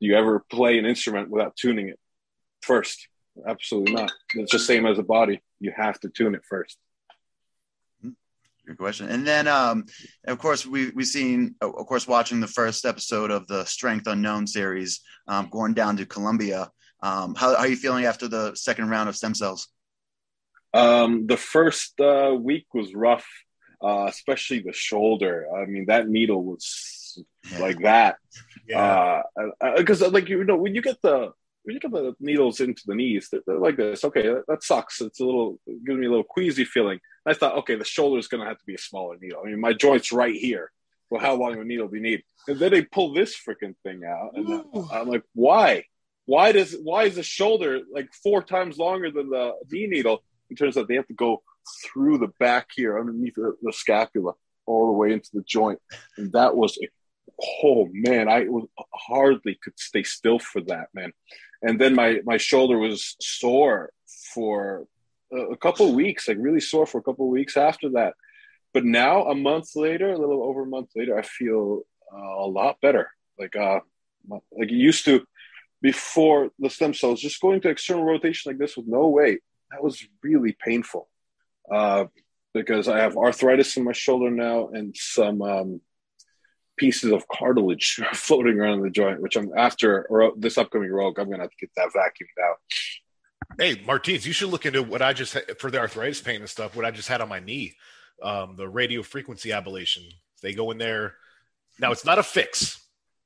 do 0.00 0.06
you 0.06 0.16
ever 0.16 0.44
play 0.50 0.78
an 0.78 0.86
instrument 0.86 1.28
without 1.28 1.56
tuning 1.56 1.88
it 1.88 1.98
first? 2.60 3.08
Absolutely 3.46 3.94
not. 3.94 4.12
It's 4.34 4.52
the 4.52 4.58
same 4.58 4.86
as 4.86 4.98
a 4.98 5.02
body. 5.02 5.40
You 5.58 5.72
have 5.76 5.98
to 6.00 6.08
tune 6.08 6.34
it 6.34 6.42
first. 6.48 6.76
Good 8.68 8.76
question. 8.76 9.08
And 9.08 9.26
then, 9.26 9.48
um, 9.48 9.86
of 10.26 10.38
course, 10.38 10.66
we 10.66 10.90
we've 10.90 11.06
seen, 11.06 11.54
of 11.62 11.86
course, 11.86 12.06
watching 12.06 12.38
the 12.38 12.46
first 12.46 12.84
episode 12.84 13.30
of 13.30 13.46
the 13.46 13.64
Strength 13.64 14.06
Unknown 14.06 14.46
series, 14.46 15.00
um, 15.26 15.48
going 15.50 15.72
down 15.72 15.96
to 15.96 16.04
Colombia. 16.04 16.70
Um, 17.00 17.34
how, 17.34 17.50
how, 17.50 17.62
are 17.62 17.68
you 17.68 17.76
feeling 17.76 18.04
after 18.04 18.28
the 18.28 18.54
second 18.54 18.88
round 18.88 19.08
of 19.08 19.16
stem 19.16 19.34
cells? 19.34 19.68
Um, 20.74 21.26
the 21.26 21.36
first 21.36 21.98
uh, 22.00 22.36
week 22.38 22.66
was 22.74 22.94
rough, 22.94 23.26
uh, 23.82 24.06
especially 24.08 24.60
the 24.60 24.72
shoulder. 24.72 25.46
I 25.54 25.64
mean, 25.66 25.86
that 25.86 26.08
needle 26.08 26.42
was 26.42 27.22
yeah. 27.50 27.58
like 27.58 27.80
that. 27.82 28.16
Yeah. 28.66 29.22
Because, 29.76 30.02
uh, 30.02 30.10
like 30.10 30.28
you 30.28 30.44
know, 30.44 30.56
when 30.56 30.74
you 30.74 30.82
get 30.82 31.00
the 31.02 31.32
when 31.68 31.74
you 31.74 31.80
get 31.80 31.90
the 31.90 32.14
needles 32.18 32.60
into 32.60 32.82
the 32.86 32.94
knees, 32.94 33.28
they're, 33.30 33.42
they're 33.46 33.58
like 33.58 33.76
this. 33.76 34.02
Okay, 34.02 34.22
that, 34.22 34.44
that, 34.48 34.62
sucks. 34.62 35.02
It's 35.02 35.20
a 35.20 35.24
little 35.24 35.60
it 35.66 35.84
gives 35.84 35.98
me 35.98 36.06
a 36.06 36.10
little 36.10 36.24
queasy 36.24 36.64
feeling. 36.64 36.98
I 37.26 37.34
thought, 37.34 37.58
okay, 37.58 37.74
the 37.74 37.84
shoulder 37.84 38.18
is 38.18 38.26
going 38.26 38.42
to 38.42 38.48
have 38.48 38.58
to 38.58 38.64
be 38.64 38.74
a 38.74 38.78
smaller 38.78 39.16
needle. 39.20 39.42
I 39.44 39.50
mean, 39.50 39.60
my 39.60 39.74
joint's 39.74 40.10
right 40.10 40.34
here. 40.34 40.72
Well, 41.10 41.20
how 41.20 41.34
long 41.34 41.54
of 41.54 41.60
a 41.60 41.64
needle 41.64 41.88
do 41.88 41.96
you 41.96 42.02
need? 42.02 42.22
And 42.46 42.58
then 42.58 42.70
they 42.70 42.82
pull 42.82 43.12
this 43.12 43.36
freaking 43.36 43.74
thing 43.82 44.02
out, 44.04 44.30
and 44.34 44.48
Ooh. 44.48 44.88
I'm 44.90 45.08
like, 45.08 45.24
why? 45.34 45.84
Why 46.28 46.52
does 46.52 46.76
why 46.82 47.04
is 47.04 47.16
the 47.16 47.22
shoulder 47.22 47.80
like 47.90 48.08
four 48.22 48.42
times 48.42 48.76
longer 48.76 49.10
than 49.10 49.30
the 49.30 49.52
knee 49.70 49.86
needle? 49.86 50.22
It 50.50 50.58
turns 50.58 50.76
out 50.76 50.88
they 50.88 51.00
have 51.00 51.08
to 51.08 51.14
go 51.14 51.42
through 51.84 52.18
the 52.18 52.32
back 52.38 52.68
here, 52.74 52.98
underneath 52.98 53.34
the, 53.34 53.54
the 53.62 53.72
scapula, 53.72 54.32
all 54.66 54.86
the 54.86 54.98
way 55.00 55.12
into 55.12 55.30
the 55.32 55.44
joint, 55.46 55.80
and 56.16 56.32
that 56.32 56.56
was 56.56 56.78
oh 57.64 57.88
man, 57.92 58.28
I 58.28 58.40
was, 58.44 58.66
hardly 58.92 59.58
could 59.62 59.78
stay 59.78 60.02
still 60.02 60.38
for 60.38 60.60
that, 60.62 60.88
man 60.92 61.12
and 61.62 61.80
then 61.80 61.94
my 61.94 62.20
my 62.24 62.36
shoulder 62.36 62.78
was 62.78 63.16
sore 63.20 63.90
for 64.34 64.86
a, 65.32 65.36
a 65.36 65.56
couple 65.56 65.92
weeks, 65.94 66.28
like 66.28 66.36
really 66.40 66.60
sore 66.60 66.86
for 66.86 66.98
a 66.98 67.02
couple 67.02 67.28
weeks 67.28 67.56
after 67.56 67.90
that. 67.90 68.14
But 68.74 68.84
now, 68.84 69.24
a 69.24 69.34
month 69.34 69.74
later, 69.74 70.12
a 70.12 70.18
little 70.18 70.42
over 70.42 70.62
a 70.62 70.66
month 70.66 70.90
later, 70.94 71.18
I 71.18 71.22
feel 71.22 71.82
uh, 72.12 72.44
a 72.44 72.48
lot 72.48 72.80
better. 72.80 73.10
Like 73.38 73.56
uh, 73.56 73.80
like 74.28 74.70
it 74.70 74.70
used 74.70 75.04
to 75.06 75.24
before 75.80 76.50
the 76.58 76.70
stem 76.70 76.94
cells. 76.94 77.20
Just 77.20 77.40
going 77.40 77.60
to 77.62 77.68
external 77.68 78.04
rotation 78.04 78.50
like 78.50 78.58
this 78.58 78.76
with 78.76 78.86
no 78.86 79.08
weight 79.08 79.40
that 79.70 79.82
was 79.82 80.06
really 80.22 80.56
painful. 80.58 81.08
Uh, 81.70 82.06
because 82.54 82.88
I 82.88 82.98
have 82.98 83.16
arthritis 83.16 83.76
in 83.76 83.84
my 83.84 83.92
shoulder 83.92 84.30
now 84.30 84.68
and 84.68 84.96
some 84.96 85.42
um, 85.42 85.80
pieces 86.76 87.12
of 87.12 87.28
cartilage 87.28 88.00
floating 88.14 88.58
around 88.58 88.82
the 88.82 88.90
joint, 88.90 89.20
which 89.20 89.36
I'm 89.36 89.50
after 89.56 90.06
or 90.08 90.32
this 90.36 90.58
upcoming 90.58 90.90
rogue, 90.90 91.18
I'm 91.18 91.26
going 91.26 91.38
to 91.38 91.44
have 91.44 91.50
to 91.50 91.56
get 91.60 91.70
that 91.76 91.90
vacuumed 91.94 92.42
out. 92.42 92.56
Hey, 93.58 93.82
Martins, 93.86 94.26
you 94.26 94.32
should 94.32 94.50
look 94.50 94.66
into 94.66 94.82
what 94.82 95.02
I 95.02 95.12
just 95.12 95.34
had 95.34 95.58
for 95.58 95.70
the 95.70 95.78
arthritis 95.78 96.20
pain 96.20 96.40
and 96.40 96.48
stuff. 96.48 96.74
What 96.74 96.84
I 96.84 96.90
just 96.90 97.08
had 97.08 97.20
on 97.20 97.28
my 97.28 97.40
knee, 97.40 97.74
um, 98.22 98.56
the 98.56 98.68
radio 98.68 99.02
frequency 99.02 99.50
ablation. 99.50 100.04
They 100.42 100.54
go 100.54 100.70
in 100.70 100.78
there. 100.78 101.14
Now 101.78 101.92
it's 101.92 102.04
not 102.04 102.18
a 102.18 102.22
fix. 102.22 102.80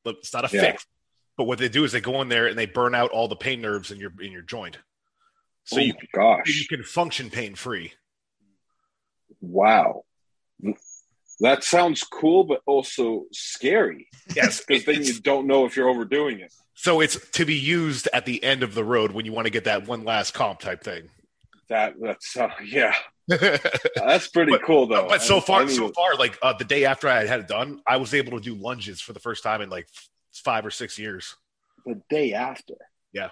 but 0.05 0.17
It's 0.19 0.33
not 0.33 0.45
a 0.45 0.55
yeah. 0.55 0.73
fix. 0.73 0.87
But 1.37 1.45
what 1.45 1.59
they 1.59 1.69
do 1.69 1.85
is 1.85 1.93
they 1.93 2.01
go 2.01 2.21
in 2.21 2.29
there 2.29 2.47
and 2.47 2.59
they 2.59 2.67
burn 2.67 2.95
out 2.95 3.11
all 3.11 3.29
the 3.29 3.37
pain 3.37 3.61
nerves 3.61 3.91
in 3.91 3.99
your 3.99 4.13
in 4.21 4.33
your 4.33 4.43
joint, 4.43 4.79
so 5.65 5.79
oh, 5.79 5.81
you 5.81 5.95
gosh 6.15 6.47
you 6.47 6.67
can 6.67 6.85
function 6.85 7.31
pain 7.31 7.55
free. 7.55 7.93
Wow, 9.41 10.05
that 11.41 11.65
sounds 11.65 12.05
cool, 12.05 12.45
but 12.45 12.63
also 12.67 13.25
scary. 13.33 14.09
Yes, 14.35 14.63
because 14.69 14.85
then 14.85 15.03
you 15.03 15.21
don't 15.21 15.47
know 15.47 15.65
if 15.65 15.77
you're 15.77 15.89
overdoing 15.89 16.41
it. 16.41 16.53
So 16.75 17.01
it's 17.01 17.19
to 17.31 17.45
be 17.45 17.55
used 17.55 18.09
at 18.13 18.27
the 18.27 18.43
end 18.43 18.63
of 18.63 18.75
the 18.75 18.85
road 18.85 19.13
when 19.13 19.25
you 19.25 19.33
want 19.33 19.47
to 19.47 19.51
get 19.51 19.65
that 19.65 19.87
one 19.87 20.05
last 20.05 20.35
comp 20.35 20.61
type 20.61 20.83
thing. 20.83 21.09
That 21.69 21.95
that's 22.01 22.37
uh, 22.37 22.51
yeah. 22.65 22.95
that's 23.29 24.29
pretty 24.29 24.53
but, 24.53 24.63
cool 24.65 24.87
though. 24.87 25.07
But 25.09 25.23
so 25.23 25.41
far, 25.41 25.69
so 25.69 25.89
far, 25.91 26.17
like 26.17 26.39
uh, 26.43 26.53
the 26.55 26.65
day 26.65 26.85
after 26.85 27.09
I 27.09 27.25
had 27.25 27.41
it 27.41 27.49
done, 27.49 27.81
I 27.87 27.97
was 27.97 28.15
able 28.15 28.39
to 28.39 28.41
do 28.41 28.55
lunges 28.55 29.01
for 29.01 29.13
the 29.13 29.21
first 29.21 29.43
time 29.43 29.61
in 29.61 29.71
like 29.71 29.87
five 30.33 30.67
or 30.67 30.71
six 30.71 30.99
years. 30.99 31.37
The 31.87 32.01
day 32.09 32.33
after, 32.33 32.75
yeah. 33.13 33.31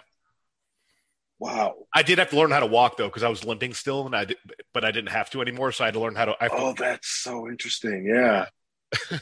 Wow. 1.40 1.75
I 1.95 2.02
did 2.02 2.19
have 2.19 2.30
to 2.30 2.37
learn 2.37 2.50
how 2.50 2.61
to 2.61 2.66
walk 2.66 2.99
though 2.99 3.09
because 3.09 3.23
I 3.23 3.30
was 3.30 3.45
limping 3.45 3.73
still, 3.73 4.04
and 4.07 4.14
I 4.14 4.26
did, 4.26 4.37
but 4.75 4.85
I 4.85 4.90
didn't 4.90 5.11
have 5.11 5.30
to 5.30 5.40
anymore. 5.40 5.73
So 5.73 5.85
I 5.85 5.87
had 5.87 5.95
to 5.95 6.00
learn 6.00 6.14
how 6.14 6.26
to. 6.26 6.37
I, 6.38 6.49
oh, 6.52 6.75
that's 6.78 7.09
so 7.09 7.49
interesting. 7.49 8.04
Yeah. 8.04 8.47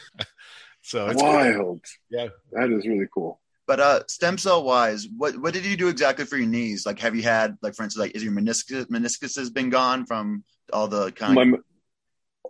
so 0.83 1.09
it's 1.09 1.23
wild. 1.23 1.57
Cool. 1.57 1.81
Yeah, 2.11 2.29
that 2.53 2.71
is 2.71 2.87
really 2.87 3.07
cool. 3.15 3.41
But 3.69 3.81
uh, 3.81 4.01
stem 4.09 4.37
cell 4.37 4.65
wise, 4.65 5.07
what 5.17 5.41
what 5.41 5.55
did 5.55 5.65
you 5.65 5.77
do 5.77 5.89
exactly 5.89 6.25
for 6.25 6.37
your 6.37 6.49
knees? 6.49 6.85
Like, 6.85 6.99
have 6.99 7.15
you 7.15 7.23
had 7.23 7.57
like, 7.63 7.77
for 7.77 7.85
instance, 7.85 8.01
like, 8.01 8.17
is 8.17 8.25
your 8.25 8.33
meniscus 8.33 8.87
meniscus 8.87 9.37
has 9.37 9.51
been 9.51 9.71
gone 9.71 10.05
from 10.05 10.43
all 10.73 10.89
the 10.89 11.13
kind? 11.13 11.55
Of- 11.55 11.61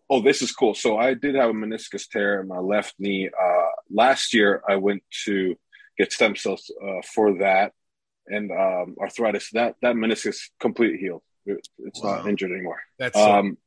oh, 0.09 0.23
this 0.23 0.41
is 0.41 0.53
cool. 0.53 0.75
So 0.75 0.97
I 0.97 1.13
did 1.13 1.35
have 1.35 1.51
a 1.51 1.53
meniscus 1.53 2.09
tear 2.09 2.41
in 2.41 2.49
my 2.49 2.59
left 2.59 2.95
knee. 2.99 3.29
Uh, 3.29 3.58
last 3.91 4.35
year, 4.35 4.63
I 4.69 4.77
went 4.77 5.03
to 5.25 5.57
get 5.97 6.13
stem 6.13 6.37
cells 6.37 6.71
uh, 6.83 7.03
for 7.03 7.39
that 7.39 7.73
and 8.27 8.51
um, 8.51 8.97
arthritis. 9.01 9.51
That 9.53 9.77
that 9.83 9.95
meniscus 9.95 10.49
completely 10.61 10.99
healed. 10.99 11.23
It, 11.47 11.67
it's 11.79 12.03
wow. 12.03 12.17
not 12.17 12.29
injured 12.29 12.53
anymore. 12.53 12.81
That's 12.99 13.17
um, 13.17 13.59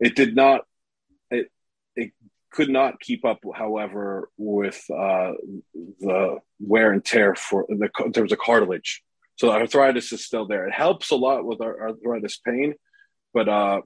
it 0.00 0.14
did 0.14 0.36
not. 0.36 0.62
It 1.30 1.50
it 1.96 2.12
could 2.52 2.70
not 2.70 3.00
keep 3.00 3.24
up, 3.24 3.40
however, 3.54 4.30
with 4.36 4.82
uh, 4.90 5.32
the 6.00 6.38
wear 6.60 6.92
and 6.92 7.04
tear 7.04 7.34
for 7.34 7.66
the 7.68 7.90
in 8.04 8.12
terms 8.12 8.32
of 8.32 8.38
cartilage. 8.38 9.02
So 9.36 9.50
arthritis 9.50 10.12
is 10.12 10.24
still 10.24 10.46
there. 10.46 10.68
It 10.68 10.74
helps 10.74 11.10
a 11.10 11.16
lot 11.16 11.44
with 11.44 11.60
our 11.60 11.88
arthritis 11.88 12.38
pain, 12.38 12.74
but 13.32 13.48
uh, 13.48 13.80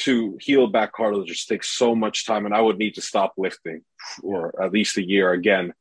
to 0.00 0.38
heal 0.40 0.66
back 0.66 0.92
cartilage 0.92 1.28
just 1.28 1.48
takes 1.48 1.70
so 1.70 1.94
much 1.94 2.26
time, 2.26 2.46
and 2.46 2.54
I 2.54 2.60
would 2.60 2.78
need 2.78 2.94
to 2.94 3.02
stop 3.02 3.34
lifting 3.36 3.82
for 4.20 4.60
at 4.62 4.72
least 4.72 4.96
a 4.96 5.06
year 5.06 5.32
again 5.32 5.74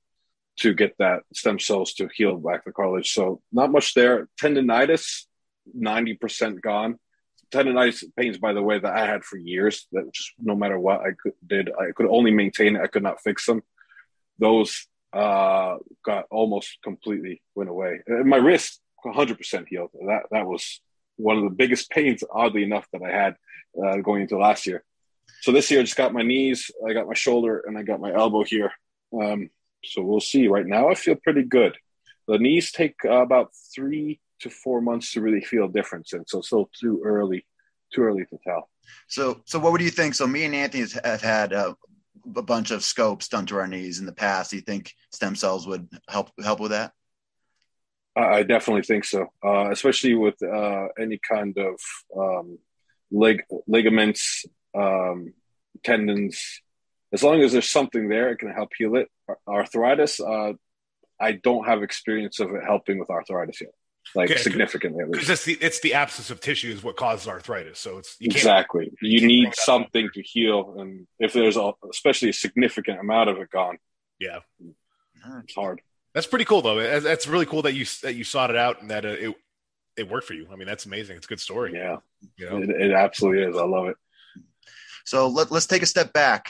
to 0.60 0.74
get 0.74 0.96
that 1.00 1.24
stem 1.34 1.58
cells 1.58 1.94
to 1.94 2.10
heal 2.14 2.36
back 2.36 2.66
the 2.66 2.72
cartilage. 2.72 3.12
So 3.12 3.42
not 3.52 3.72
much 3.72 3.94
there. 3.94 4.28
Tendonitis, 4.42 5.26
90% 5.78 6.62
gone. 6.62 7.00
Tendonitis 7.52 8.04
pains, 8.18 8.38
by 8.38 8.52
the 8.52 8.62
way, 8.62 8.78
that 8.78 8.94
I 8.94 9.06
had 9.06 9.24
for 9.24 9.38
years, 9.38 9.88
that 9.94 10.14
just 10.14 10.34
no 10.38 10.56
matter 10.56 10.78
what 10.78 11.00
I 11.00 11.12
could, 11.18 11.34
did, 11.46 11.70
I 11.70 11.92
could 11.96 12.08
only 12.08 12.32
maintain 12.32 12.76
it. 12.76 12.82
I 12.82 12.88
could 12.88 13.04
not 13.04 13.22
fix 13.22 13.46
them. 13.46 13.62
Those 14.38 14.86
uh, 15.14 15.78
got 16.04 16.26
almost 16.30 16.78
completely 16.84 17.42
went 17.56 17.70
away. 17.70 18.02
And 18.06 18.30
my 18.30 18.38
wrist, 18.38 18.82
100% 19.06 19.68
healed. 19.68 19.92
That, 19.94 20.24
that 20.32 20.46
was 20.46 20.82
one 21.16 21.38
of 21.38 21.44
the 21.44 21.50
biggest 21.50 21.90
pains, 21.90 22.22
oddly 22.30 22.64
enough, 22.64 22.86
that 22.92 23.02
I 23.02 23.12
had 23.12 23.36
uh, 23.78 23.98
going 23.98 24.22
into 24.24 24.38
last 24.38 24.66
year. 24.66 24.84
So 25.42 25.52
this 25.52 25.72
year, 25.72 25.80
I 25.80 25.84
just 25.84 25.96
got 25.96 26.14
my 26.14 26.22
knees, 26.22 26.70
I 26.88 26.94
got 26.94 27.08
my 27.08 27.14
shoulder, 27.14 27.64
and 27.66 27.78
I 27.78 27.84
got 27.84 28.02
my 28.02 28.14
elbow 28.14 28.44
here. 28.44 28.72
Um, 29.14 29.50
so 29.84 30.02
we'll 30.02 30.20
see. 30.20 30.48
Right 30.48 30.66
now, 30.66 30.90
I 30.90 30.96
feel 30.96 31.16
pretty 31.16 31.44
good. 31.44 31.78
The 32.28 32.38
knees 32.38 32.72
take 32.72 32.96
uh, 33.06 33.22
about 33.22 33.52
three 33.74 34.20
to 34.42 34.50
four 34.50 34.82
months 34.82 35.14
to 35.14 35.22
really 35.22 35.42
feel 35.42 35.66
a 35.66 35.72
difference, 35.72 36.14
and 36.14 36.26
so 36.28 36.42
still 36.42 36.70
too 36.80 37.02
early, 37.06 37.46
too 37.94 38.02
early 38.02 38.26
to 38.26 38.38
tell. 38.46 38.70
So, 39.08 39.42
so 39.46 39.60
what 39.60 39.72
would 39.72 39.82
you 39.82 39.90
think? 39.90 40.16
So, 40.16 40.28
me 40.28 40.44
and 40.44 40.56
Anthony 40.56 40.86
have 41.04 41.22
had 41.22 41.54
uh, 41.54 41.74
a 42.36 42.42
bunch 42.42 42.72
of 42.72 42.84
scopes 42.84 43.28
done 43.28 43.46
to 43.48 43.58
our 43.58 43.68
knees 43.68 44.00
in 44.00 44.06
the 44.06 44.12
past. 44.12 44.52
Do 44.52 44.58
you 44.58 44.62
think 44.62 44.94
stem 45.12 45.36
cells 45.36 45.68
would 45.68 45.88
help 46.10 46.32
help 46.44 46.60
with 46.60 46.72
that? 46.72 46.92
I 48.16 48.44
definitely 48.44 48.84
think 48.84 49.06
so, 49.06 49.28
uh, 49.44 49.72
especially 49.72 50.16
with 50.16 50.42
uh, 50.42 50.88
any 51.00 51.20
kind 51.20 51.58
of 51.58 51.80
um, 52.18 52.58
leg 53.12 53.44
ligaments, 53.68 54.46
um, 54.76 55.34
tendons, 55.84 56.62
as 57.12 57.24
long 57.24 57.42
as 57.42 57.52
there's 57.52 57.70
something 57.70 58.10
there, 58.10 58.30
it 58.30 58.38
can 58.38 58.52
help 58.52 58.72
heal 58.78 58.96
it. 58.96 59.08
Arthritis, 59.48 60.20
uh, 60.20 60.54
I 61.20 61.34
don't 61.34 61.66
have 61.66 61.84
experience 61.84 62.40
of 62.40 62.52
it 62.52 62.64
helping 62.64 63.00
with 63.00 63.10
arthritis 63.10 63.62
yet, 63.62 63.72
like 64.16 64.32
okay, 64.32 64.40
significantly. 64.40 65.04
Because 65.10 65.30
it's 65.30 65.46
the 65.46 65.58
it's 65.60 65.80
the 65.82 65.96
absence 65.96 66.30
of 66.30 66.40
tissue 66.40 66.72
is 66.72 66.84
what 66.84 66.98
causes 66.98 67.28
arthritis. 67.28 67.80
So 67.80 67.98
it's 67.98 68.16
you 68.20 68.28
exactly 68.32 68.92
you, 69.02 69.20
you 69.20 69.28
need 69.28 69.54
something 69.56 70.10
to 70.14 70.22
heal, 70.22 70.76
and 70.80 71.08
if 71.20 71.34
there's 71.34 71.58
a, 71.58 71.72
especially 71.92 72.30
a 72.30 72.34
significant 72.34 73.00
amount 73.00 73.30
of 73.30 73.38
it 73.40 73.50
gone, 73.50 73.78
yeah, 74.20 74.40
it's 75.44 75.56
hard. 75.56 75.82
That's 76.14 76.28
pretty 76.28 76.46
cool 76.46 76.62
though. 76.62 77.00
That's 77.00 77.28
really 77.28 77.46
cool 77.46 77.64
that 77.64 77.74
you 77.74 77.86
that 78.04 78.16
you 78.16 78.24
sought 78.24 78.50
it 78.50 78.56
out 78.56 78.82
and 78.82 78.92
that 78.92 79.06
uh, 79.06 79.10
it 79.10 79.36
it 79.98 80.10
worked 80.10 80.28
for 80.28 80.34
you. 80.34 80.48
I 80.52 80.56
mean, 80.56 80.68
that's 80.68 80.86
amazing. 80.86 81.18
It's 81.18 81.26
a 81.26 81.30
good 81.30 81.40
story. 81.40 81.74
Yeah, 81.74 81.98
you 82.38 82.50
know? 82.50 82.58
it, 82.62 82.70
it 82.70 82.92
absolutely 82.92 83.44
is. 83.44 83.56
I 83.56 83.66
love 83.66 83.88
it. 83.88 83.98
So 85.06 85.28
let, 85.28 85.52
let's 85.52 85.66
take 85.66 85.82
a 85.82 85.88
step 85.88 86.14
back. 86.14 86.50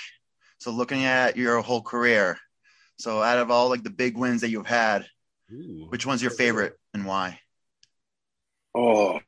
So 0.60 0.72
looking 0.72 1.06
at 1.06 1.38
your 1.38 1.62
whole 1.62 1.82
career, 1.82 2.38
so 2.98 3.22
out 3.22 3.38
of 3.38 3.50
all 3.50 3.70
like 3.70 3.84
the 3.84 3.90
big 3.90 4.18
wins 4.18 4.42
that 4.42 4.50
you've 4.50 4.68
had, 4.68 5.06
Ooh. 5.52 5.88
which 5.90 6.06
one's 6.06 6.22
your 6.22 6.32
favorite 6.32 6.78
and 6.94 7.06
why? 7.06 7.40
Oh 8.76 9.20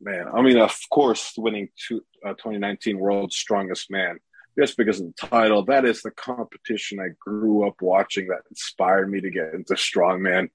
man, 0.00 0.26
I 0.34 0.42
mean, 0.42 0.58
of 0.58 0.76
course, 0.90 1.34
winning 1.36 1.68
two, 1.76 2.04
uh, 2.24 2.30
2019 2.30 2.98
World's 2.98 3.36
Strongest 3.36 3.90
Man, 3.90 4.18
just 4.58 4.76
because 4.76 5.00
of 5.00 5.06
the 5.06 5.28
title. 5.28 5.64
That 5.64 5.84
is 5.84 6.02
the 6.02 6.10
competition 6.10 6.98
I 7.00 7.08
grew 7.20 7.66
up 7.66 7.80
watching 7.80 8.28
that 8.28 8.42
inspired 8.50 9.10
me 9.10 9.20
to 9.20 9.30
get 9.30 9.54
into 9.54 9.74
strongman. 9.74 10.48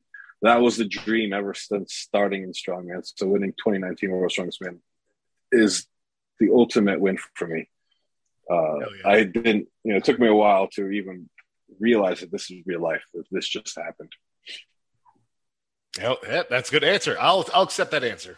That 0.43 0.61
was 0.61 0.75
the 0.75 0.85
dream 0.85 1.31
ever 1.31 1.53
since 1.53 1.93
starting 1.93 2.43
in 2.43 2.51
strongman. 2.51 3.01
So 3.15 3.27
winning 3.27 3.53
2019 3.53 4.11
World 4.11 4.31
Strongest 4.31 4.61
Man 4.61 4.79
is 5.53 5.87
the 6.39 6.49
ultimate 6.51 6.99
win 6.99 7.17
for 7.33 7.47
me. 7.47 7.69
Uh, 8.51 8.79
yeah. 8.79 8.85
I 9.05 9.23
didn't, 9.23 9.69
you 9.85 9.93
know, 9.93 9.97
it 9.97 10.03
took 10.03 10.19
me 10.19 10.27
a 10.27 10.35
while 10.35 10.67
to 10.73 10.89
even 10.89 11.29
realize 11.79 12.19
that 12.19 12.31
this 12.31 12.51
is 12.51 12.61
real 12.65 12.81
life. 12.81 13.03
That 13.13 13.23
this 13.31 13.47
just 13.47 13.73
happened. 13.77 14.11
Yeah, 15.97 16.43
that's 16.49 16.67
a 16.69 16.71
good 16.71 16.83
answer. 16.83 17.15
I'll 17.19 17.47
I'll 17.53 17.63
accept 17.63 17.91
that 17.91 18.03
answer. 18.03 18.37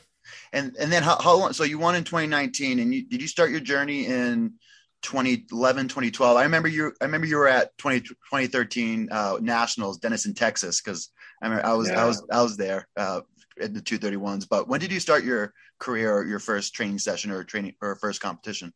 And 0.53 0.75
and 0.79 0.91
then 0.91 1.01
how, 1.01 1.19
how 1.19 1.35
long? 1.35 1.53
So 1.53 1.63
you 1.63 1.79
won 1.79 1.95
in 1.95 2.03
2019, 2.03 2.79
and 2.79 2.93
you, 2.93 3.07
did 3.07 3.21
you 3.21 3.27
start 3.27 3.49
your 3.49 3.61
journey 3.61 4.05
in 4.05 4.53
2011, 5.01 5.87
2012? 5.87 6.37
I 6.37 6.43
remember 6.43 6.67
you. 6.67 6.93
I 7.01 7.05
remember 7.05 7.25
you 7.25 7.37
were 7.37 7.47
at 7.47 7.75
20, 7.77 8.01
2013 8.01 9.09
uh, 9.11 9.37
Nationals, 9.41 9.97
Denison, 9.97 10.33
Texas, 10.33 10.81
because 10.81 11.09
I 11.45 11.47
remember 11.47 11.67
I 11.67 11.73
was 11.73 11.89
yeah. 11.89 12.01
I 12.01 12.05
was 12.07 12.25
I 12.31 12.41
was 12.41 12.57
there 12.57 12.87
uh, 12.97 13.21
at 13.61 13.71
the 13.71 13.79
231s. 13.79 14.47
But 14.49 14.67
when 14.67 14.79
did 14.79 14.91
you 14.91 14.99
start 14.99 15.23
your 15.23 15.53
career, 15.77 16.17
or 16.17 16.25
your 16.25 16.39
first 16.39 16.73
training 16.73 16.97
session, 16.97 17.29
or 17.29 17.43
training 17.43 17.75
or 17.81 17.95
first 17.95 18.19
competition? 18.19 18.73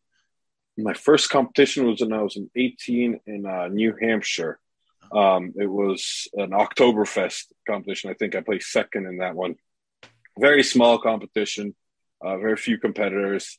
My 0.77 0.93
first 0.93 1.31
competition 1.31 1.87
was 1.87 1.99
when 1.99 2.13
I 2.13 2.21
was 2.21 2.37
in 2.37 2.49
18 2.55 3.21
in 3.25 3.45
uh, 3.47 3.69
New 3.69 3.95
Hampshire. 3.99 4.59
Um, 5.11 5.53
it 5.55 5.65
was 5.65 6.27
an 6.33 6.51
Oktoberfest 6.51 7.45
competition. 7.67 8.11
I 8.11 8.13
think 8.13 8.35
I 8.35 8.41
placed 8.41 8.71
second 8.71 9.07
in 9.07 9.17
that 9.17 9.35
one. 9.35 9.55
Very 10.37 10.61
small 10.61 10.99
competition, 10.99 11.75
uh, 12.23 12.37
very 12.37 12.55
few 12.55 12.77
competitors, 12.77 13.57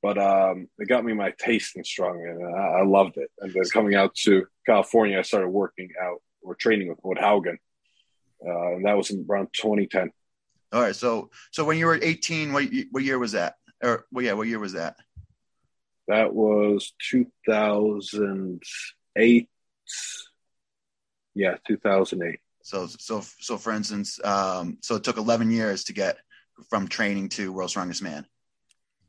but 0.00 0.16
um, 0.16 0.68
it 0.78 0.88
got 0.88 1.04
me 1.04 1.12
my 1.12 1.32
taste 1.36 1.76
in 1.76 1.82
strongman. 1.82 2.36
And 2.36 2.56
I, 2.56 2.80
I 2.80 2.84
loved 2.84 3.16
it. 3.16 3.32
And 3.40 3.52
then 3.52 3.64
coming 3.72 3.96
out 3.96 4.14
to 4.22 4.46
California, 4.64 5.18
I 5.18 5.22
started 5.22 5.48
working 5.48 5.90
out 6.00 6.22
or 6.40 6.54
training 6.54 6.88
with 6.88 6.98
Odd 7.04 7.18
Haugen, 7.18 7.56
uh, 8.46 8.74
and 8.74 8.86
that 8.86 8.96
was 8.96 9.10
in 9.10 9.26
around 9.28 9.48
2010. 9.52 10.10
All 10.72 10.80
right. 10.80 10.96
So, 10.96 11.30
so 11.50 11.64
when 11.64 11.78
you 11.78 11.86
were 11.86 11.98
18, 12.00 12.52
what 12.52 12.64
what 12.90 13.02
year 13.02 13.18
was 13.18 13.32
that? 13.32 13.54
Or 13.82 14.06
well, 14.10 14.24
yeah, 14.24 14.32
what 14.32 14.48
year 14.48 14.58
was 14.58 14.72
that? 14.72 14.96
That 16.08 16.34
was 16.34 16.94
2008 17.10 19.48
yeah, 21.34 21.56
2008. 21.66 22.38
So, 22.62 22.86
so, 22.86 23.22
so 23.40 23.58
for 23.58 23.72
instance, 23.72 24.18
um, 24.24 24.78
so 24.80 24.94
it 24.96 25.04
took 25.04 25.18
11 25.18 25.50
years 25.50 25.84
to 25.84 25.92
get 25.92 26.16
from 26.70 26.88
training 26.88 27.28
to 27.30 27.52
World's 27.52 27.72
Strongest 27.72 28.02
Man. 28.02 28.26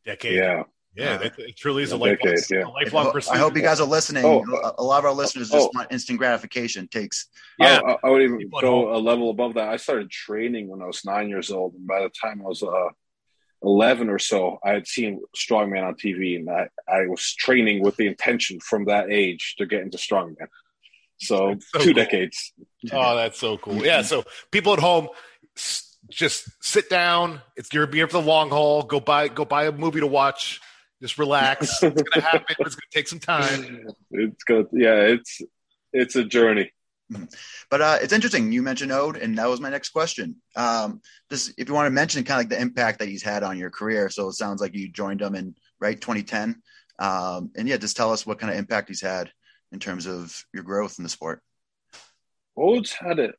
Decade. 0.06 0.38
Yeah. 0.38 0.64
Yeah, 0.96 1.22
it, 1.22 1.34
it 1.38 1.58
truly 1.58 1.84
is 1.84 1.92
a, 1.92 1.98
lifelong, 1.98 2.36
decade, 2.36 2.50
yeah. 2.50 2.64
a 2.64 2.70
lifelong 2.70 3.12
pursuit. 3.12 3.34
I 3.34 3.38
hope 3.38 3.56
you 3.56 3.62
guys 3.62 3.82
are 3.82 3.88
listening. 3.88 4.24
Oh, 4.24 4.44
a 4.78 4.84
lot 4.84 5.00
of 5.00 5.06
our 5.06 5.12
listeners 5.12 5.50
just 5.50 5.68
oh, 5.68 5.72
want 5.76 5.92
instant 5.92 6.20
gratification. 6.20 6.88
Takes. 6.88 7.28
Yeah, 7.60 7.80
I, 7.86 7.98
I 8.08 8.10
would 8.10 8.22
even 8.22 8.50
go 8.62 8.96
a 8.96 9.00
level 9.00 9.30
above 9.30 9.56
that. 9.56 9.68
I 9.68 9.76
started 9.76 10.10
training 10.10 10.70
when 10.70 10.82
I 10.82 10.86
was 10.86 11.04
nine 11.04 11.28
years 11.28 11.52
old, 11.52 11.74
and 11.74 11.86
by 11.86 12.02
the 12.02 12.10
time 12.10 12.42
I 12.42 12.48
was 12.48 12.64
uh, 12.64 12.90
11 13.62 14.10
or 14.10 14.20
so, 14.20 14.60
I 14.64 14.72
had 14.72 14.88
seen 14.88 15.22
Strongman 15.36 15.84
on 15.84 15.96
TV, 15.96 16.38
and 16.38 16.50
I, 16.50 16.70
I 16.88 17.08
was 17.08 17.36
training 17.36 17.84
with 17.84 17.98
the 17.98 18.08
intention 18.08 18.60
from 18.62 18.86
that 18.86 19.12
age 19.12 19.56
to 19.58 19.66
get 19.66 19.82
into 19.82 19.98
Strongman. 19.98 20.48
So, 21.18 21.58
so 21.60 21.80
two 21.80 21.86
cool. 21.86 21.94
decades. 21.94 22.54
Oh, 22.92 23.16
that's 23.16 23.40
so 23.40 23.58
cool. 23.58 23.86
Yeah. 23.86 24.02
So 24.02 24.24
people 24.52 24.74
at 24.74 24.80
home, 24.80 25.10
just 26.10 26.50
sit 26.64 26.90
down. 26.90 27.42
It's 27.56 27.74
you're 27.74 27.92
here 27.92 28.08
for 28.08 28.22
the 28.22 28.28
long 28.28 28.50
haul. 28.50 28.84
Go 28.84 29.00
buy 29.00 29.28
go 29.28 29.46
buy 29.46 29.66
a 29.66 29.72
movie 29.72 30.02
to 30.02 30.08
watch. 30.08 30.62
Just 31.06 31.20
relax. 31.20 31.84
it's 31.84 32.02
gonna 32.02 32.26
happen. 32.26 32.56
It's 32.58 32.74
gonna 32.74 32.90
take 32.92 33.08
some 33.08 33.20
time. 33.20 33.86
It's 34.10 34.44
good. 34.44 34.66
Yeah, 34.72 35.02
it's 35.02 35.40
it's 35.94 36.16
a 36.16 36.24
journey. 36.24 36.72
But 37.70 37.82
uh, 37.82 37.98
it's 38.02 38.12
interesting. 38.12 38.52
You 38.52 38.64
mentioned 38.64 38.92
Odd, 38.92 39.18
and 39.18 39.38
that 39.38 39.48
was 39.48 39.62
my 39.62 39.70
next 39.70 39.90
question. 39.90 40.38
Um, 40.56 41.02
just 41.30 41.54
if 41.60 41.68
you 41.68 41.76
want 41.76 41.86
to 41.86 41.92
mention 41.92 42.24
kind 42.24 42.40
of 42.40 42.46
like 42.46 42.50
the 42.50 42.60
impact 42.60 42.98
that 42.98 43.08
he's 43.08 43.22
had 43.22 43.44
on 43.44 43.60
your 43.60 43.70
career. 43.70 44.10
So 44.10 44.28
it 44.30 44.34
sounds 44.34 44.62
like 44.62 44.74
you 44.74 44.90
joined 44.90 45.22
him 45.22 45.36
in 45.36 45.54
right 45.80 46.02
2010. 46.02 46.60
Um, 46.98 47.52
and 47.56 47.68
yeah, 47.68 47.78
just 47.78 47.96
tell 47.96 48.12
us 48.12 48.26
what 48.26 48.40
kind 48.40 48.52
of 48.52 48.58
impact 48.58 48.88
he's 48.88 49.02
had 49.02 49.32
in 49.72 49.78
terms 49.78 50.08
of 50.08 50.44
your 50.56 50.64
growth 50.64 50.98
in 50.98 51.04
the 51.04 51.10
sport? 51.10 51.40
Odd's 52.58 52.94
had 52.94 53.20
it. 53.20 53.36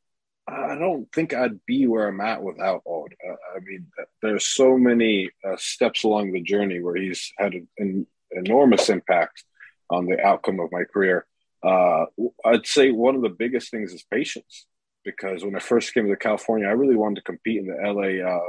I 0.47 0.75
don't 0.75 1.11
think 1.11 1.33
I'd 1.33 1.65
be 1.65 1.87
where 1.87 2.07
I'm 2.07 2.21
at 2.21 2.41
without 2.41 2.81
Odd. 2.87 3.13
Uh, 3.27 3.35
I 3.55 3.59
mean, 3.59 3.87
there's 4.21 4.45
so 4.45 4.77
many 4.77 5.29
uh, 5.45 5.57
steps 5.57 6.03
along 6.03 6.31
the 6.31 6.41
journey 6.41 6.81
where 6.81 6.95
he's 6.95 7.31
had 7.37 7.53
an, 7.77 8.07
enormous 8.31 8.89
impact 8.89 9.43
on 9.89 10.05
the 10.05 10.21
outcome 10.21 10.59
of 10.59 10.71
my 10.71 10.83
career. 10.83 11.25
Uh, 11.63 12.05
I'd 12.45 12.67
say 12.67 12.91
one 12.91 13.15
of 13.15 13.21
the 13.21 13.29
biggest 13.29 13.71
things 13.71 13.93
is 13.93 14.03
patience 14.11 14.65
because 15.05 15.45
when 15.45 15.55
I 15.55 15.59
first 15.59 15.93
came 15.93 16.07
to 16.09 16.15
California, 16.17 16.67
I 16.67 16.71
really 16.71 16.97
wanted 16.97 17.15
to 17.15 17.21
compete 17.21 17.59
in 17.59 17.67
the 17.67 17.75
LA 17.75 18.25
uh, 18.27 18.39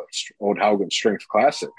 Odd 0.41 0.59
Haugen 0.59 0.93
Strength 0.93 1.29
Classic, 1.29 1.71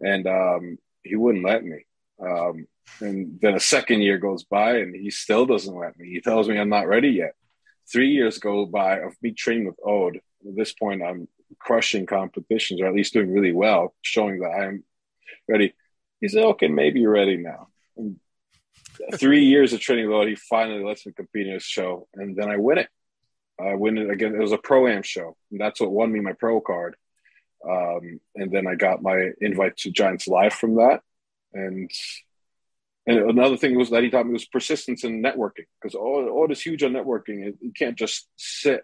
and 0.00 0.26
um, 0.28 0.78
he 1.02 1.16
wouldn't 1.16 1.44
let 1.44 1.64
me. 1.64 1.84
Um, 2.20 2.66
and 3.00 3.38
then 3.40 3.54
a 3.54 3.60
second 3.60 4.02
year 4.02 4.18
goes 4.18 4.44
by 4.44 4.78
and 4.78 4.94
he 4.94 5.10
still 5.10 5.46
doesn't 5.46 5.74
let 5.74 5.98
me. 5.98 6.08
He 6.10 6.20
tells 6.20 6.48
me 6.48 6.58
I'm 6.58 6.68
not 6.68 6.86
ready 6.86 7.08
yet. 7.08 7.34
Three 7.90 8.10
years 8.10 8.38
go 8.38 8.66
by 8.66 9.00
of 9.00 9.14
me 9.22 9.32
training 9.32 9.66
with 9.66 9.76
Odd. 9.84 10.16
At 10.46 10.56
this 10.56 10.72
point, 10.72 11.02
I'm 11.02 11.28
crushing 11.58 12.06
competitions 12.06 12.80
or 12.80 12.86
at 12.86 12.94
least 12.94 13.12
doing 13.12 13.32
really 13.32 13.52
well, 13.52 13.94
showing 14.02 14.40
that 14.40 14.50
I'm 14.50 14.84
ready. 15.48 15.74
He 16.20 16.28
said, 16.28 16.44
okay, 16.44 16.68
maybe 16.68 17.00
you're 17.00 17.12
ready 17.12 17.36
now. 17.36 17.68
And 17.96 18.16
three 19.14 19.44
years 19.52 19.72
of 19.72 19.80
training 19.80 20.08
with 20.08 20.16
Odd, 20.16 20.28
he 20.28 20.34
finally 20.34 20.84
lets 20.84 21.06
me 21.06 21.12
compete 21.12 21.46
in 21.46 21.54
his 21.54 21.64
show. 21.64 22.08
And 22.14 22.36
then 22.36 22.50
I 22.50 22.56
win 22.56 22.78
it. 22.78 22.88
I 23.60 23.74
win 23.74 23.98
it 23.98 24.10
again. 24.10 24.34
It 24.34 24.40
was 24.40 24.52
a 24.52 24.58
pro 24.58 24.88
am 24.88 25.02
show. 25.02 25.36
And 25.50 25.60
that's 25.60 25.80
what 25.80 25.90
won 25.90 26.12
me 26.12 26.20
my 26.20 26.32
pro 26.32 26.60
card. 26.60 26.96
Um, 27.68 28.20
and 28.34 28.50
then 28.52 28.66
I 28.66 28.74
got 28.74 29.02
my 29.02 29.30
invite 29.40 29.76
to 29.78 29.90
Giants 29.90 30.28
Live 30.28 30.52
from 30.52 30.76
that. 30.76 31.00
And 31.52 31.90
and 33.06 33.30
another 33.30 33.56
thing 33.56 33.76
was 33.76 33.90
that 33.90 34.02
he 34.02 34.10
taught 34.10 34.26
me 34.26 34.32
was 34.32 34.46
persistence 34.46 35.04
in 35.04 35.22
networking 35.22 35.66
because 35.80 35.94
all, 35.94 36.28
all 36.28 36.50
is 36.50 36.60
huge 36.60 36.82
on 36.82 36.92
networking. 36.92 37.54
You 37.60 37.72
can't 37.72 37.96
just 37.96 38.28
sit, 38.36 38.82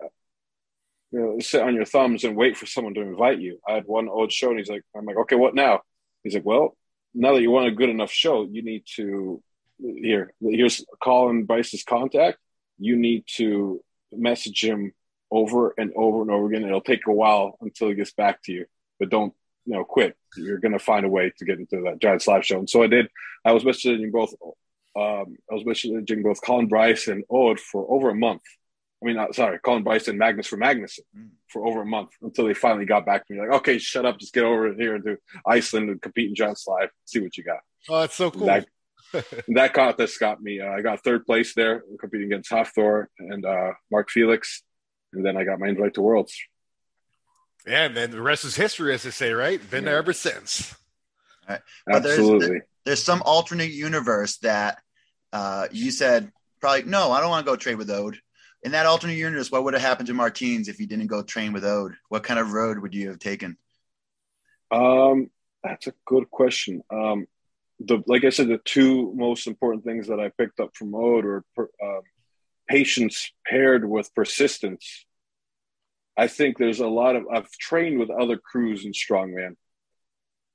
you 1.11 1.21
know, 1.21 1.39
sit 1.41 1.63
on 1.63 1.75
your 1.75 1.85
thumbs 1.85 2.23
and 2.23 2.37
wait 2.37 2.57
for 2.57 2.67
someone 2.67 2.95
to 2.95 3.01
invite 3.01 3.41
you. 3.41 3.59
I 3.69 3.73
had 3.73 3.85
one 3.87 4.09
old 4.09 4.31
show 4.31 4.51
and 4.51 4.59
he's 4.59 4.69
like, 4.69 4.85
I'm 4.97 5.07
like, 5.07 5.17
okay, 5.17 5.35
what 5.35 5.57
now? 5.57 5.81
He's 6.23 6.35
like, 6.35 6.45
well, 6.45 6.77
now 7.15 7.35
that 7.35 7.43
you 7.43 7.51
want 7.51 7.67
a 7.67 7.73
good 7.73 7.91
enough 7.91 8.13
show, 8.13 8.47
you 8.49 8.63
need 8.63 8.85
to 8.97 9.43
here, 9.79 10.33
here's 10.41 10.85
Colin 11.03 11.45
Bryce's 11.45 11.83
contact. 11.83 12.39
You 12.79 12.97
need 12.97 13.25
to 13.37 13.83
message 14.13 14.63
him 14.63 14.93
over 15.33 15.75
and 15.77 15.93
over 15.97 16.23
and 16.23 16.31
over 16.31 16.47
again. 16.47 16.65
It'll 16.65 16.81
take 16.81 17.07
a 17.09 17.13
while 17.13 17.59
until 17.61 17.89
he 17.89 17.95
gets 17.97 18.13
back 18.13 18.43
to 18.45 18.53
you, 18.53 18.67
but 19.01 19.11
don't 19.11 19.35
you 19.65 19.75
know, 19.75 19.85
quit. 19.85 20.17
You're 20.37 20.59
going 20.59 20.73
to 20.73 20.79
find 20.79 21.05
a 21.05 21.09
way 21.09 21.33
to 21.39 21.45
get 21.45 21.59
into 21.59 21.83
that 21.85 22.01
Giants 22.01 22.27
live 22.27 22.45
show. 22.45 22.59
And 22.59 22.69
so 22.69 22.83
I 22.83 22.87
did. 22.87 23.09
I 23.45 23.53
was 23.53 23.65
messaging 23.65 24.11
both. 24.11 24.35
Um, 24.95 25.37
I 25.51 25.55
was 25.55 25.65
messaging 25.65 26.23
both 26.23 26.43
Colin 26.43 26.69
Bryce 26.69 27.09
and 27.09 27.25
Odd 27.31 27.61
for 27.61 27.91
over 27.91 28.11
a 28.11 28.15
month. 28.15 28.43
I 29.03 29.07
mean, 29.07 29.17
not, 29.17 29.35
sorry, 29.35 29.59
Colin 29.59 29.83
Bryce 29.83 30.07
and 30.07 30.19
Magnus 30.19 30.47
for 30.47 30.57
Magnus 30.57 31.01
mm. 31.17 31.31
for 31.49 31.67
over 31.67 31.83
a 31.83 31.87
month 31.87 32.11
until 32.23 32.47
they 32.47 32.55
finally 32.55 32.85
got 32.85 33.05
back 33.05 33.27
to 33.27 33.35
me. 33.35 33.41
Like, 33.41 33.51
okay, 33.57 33.79
shut 33.79 34.07
up, 34.07 34.19
just 34.19 34.33
get 34.33 34.45
over 34.45 34.73
here 34.75 34.95
and 34.95 35.05
do 35.05 35.17
Iceland 35.47 35.91
and 35.91 36.01
compete 36.01 36.29
in 36.29 36.35
Giants 36.35 36.67
live. 36.69 36.91
See 37.05 37.21
what 37.21 37.37
you 37.37 37.43
got. 37.43 37.61
Oh, 37.89 38.01
that's 38.01 38.15
so 38.15 38.31
cool. 38.31 38.47
That, 38.47 38.67
that 39.49 39.75
contest 39.75 40.21
got 40.21 40.41
me. 40.41 40.61
Uh, 40.61 40.71
I 40.71 40.83
got 40.83 41.03
third 41.03 41.27
place 41.27 41.53
there, 41.55 41.83
competing 41.99 42.27
against 42.29 42.51
Hafthor 42.51 43.07
and 43.19 43.45
uh, 43.45 43.73
Mark 43.91 44.09
Felix, 44.09 44.63
and 45.13 45.27
then 45.27 45.37
I 45.37 45.45
got 45.45 45.59
my 45.59 45.69
invite 45.69 45.95
to 45.95 46.03
Worlds 46.03 46.37
yeah, 47.67 47.85
and 47.85 47.97
then 47.97 48.11
the 48.11 48.21
rest 48.21 48.45
is 48.45 48.57
history, 48.57 48.95
as 48.95 49.03
they 49.03 49.11
say, 49.11 49.33
right? 49.33 49.59
Been 49.71 49.85
yeah. 49.85 49.91
there 49.91 49.99
ever 49.99 50.13
since. 50.13 50.75
Right. 51.49 51.61
But 51.87 52.07
Absolutely. 52.07 52.49
There's, 52.49 52.63
there's 52.85 53.03
some 53.03 53.23
alternate 53.25 53.71
universe 53.71 54.39
that 54.39 54.79
uh, 55.33 55.69
you 55.73 55.91
said 55.91 56.31
probably 56.61 56.85
no, 56.85 57.11
I 57.13 57.21
don't 57.21 57.31
want 57.31 57.45
to 57.45 57.51
go 57.51 57.57
trade 57.57 57.77
with 57.77 57.91
Odd. 57.91 58.17
In 58.63 58.73
that 58.73 58.87
alternate 58.87 59.17
universe, 59.17 59.51
what 59.51 59.65
would 59.65 59.75
have 59.75 59.83
happened 59.83 60.07
to 60.07 60.15
Martins 60.15 60.69
if 60.69 60.77
he 60.77 60.87
didn't 60.87 61.09
go 61.09 61.23
train 61.23 61.53
with 61.53 61.65
Odd? 61.65 61.95
What 62.09 62.23
kind 62.23 62.39
of 62.39 62.53
road 62.53 62.79
would 62.79 62.95
you 62.95 63.09
have 63.09 63.19
taken? 63.19 63.57
Um, 64.71 65.31
that's 65.63 65.89
a 65.89 65.95
good 66.07 66.31
question. 66.31 66.83
Um, 66.91 67.27
the 67.81 68.03
like 68.07 68.25
I 68.25 68.31
said, 68.31 68.49
the 68.49 68.61
two 68.65 69.13
most 69.15 69.47
important 69.47 69.85
things 69.85 70.09
that 70.09 70.21
I 70.21 70.31
picked 70.31 70.61
up 70.61 70.75
from 70.75 70.95
Odd 70.95 71.25
are 71.25 71.45
uh, 71.59 72.01
patience 72.69 73.33
paired 73.45 73.89
with 73.89 74.15
persistence 74.15 75.05
I 76.17 76.27
think 76.27 76.59
there's 76.59 76.81
a 76.81 76.87
lot 76.87 77.17
of 77.17 77.25
I've 77.33 77.51
trained 77.51 77.99
with 77.99 78.11
other 78.11 78.37
crews 78.37 78.85
in 78.85 78.93
strongman. 78.93 79.57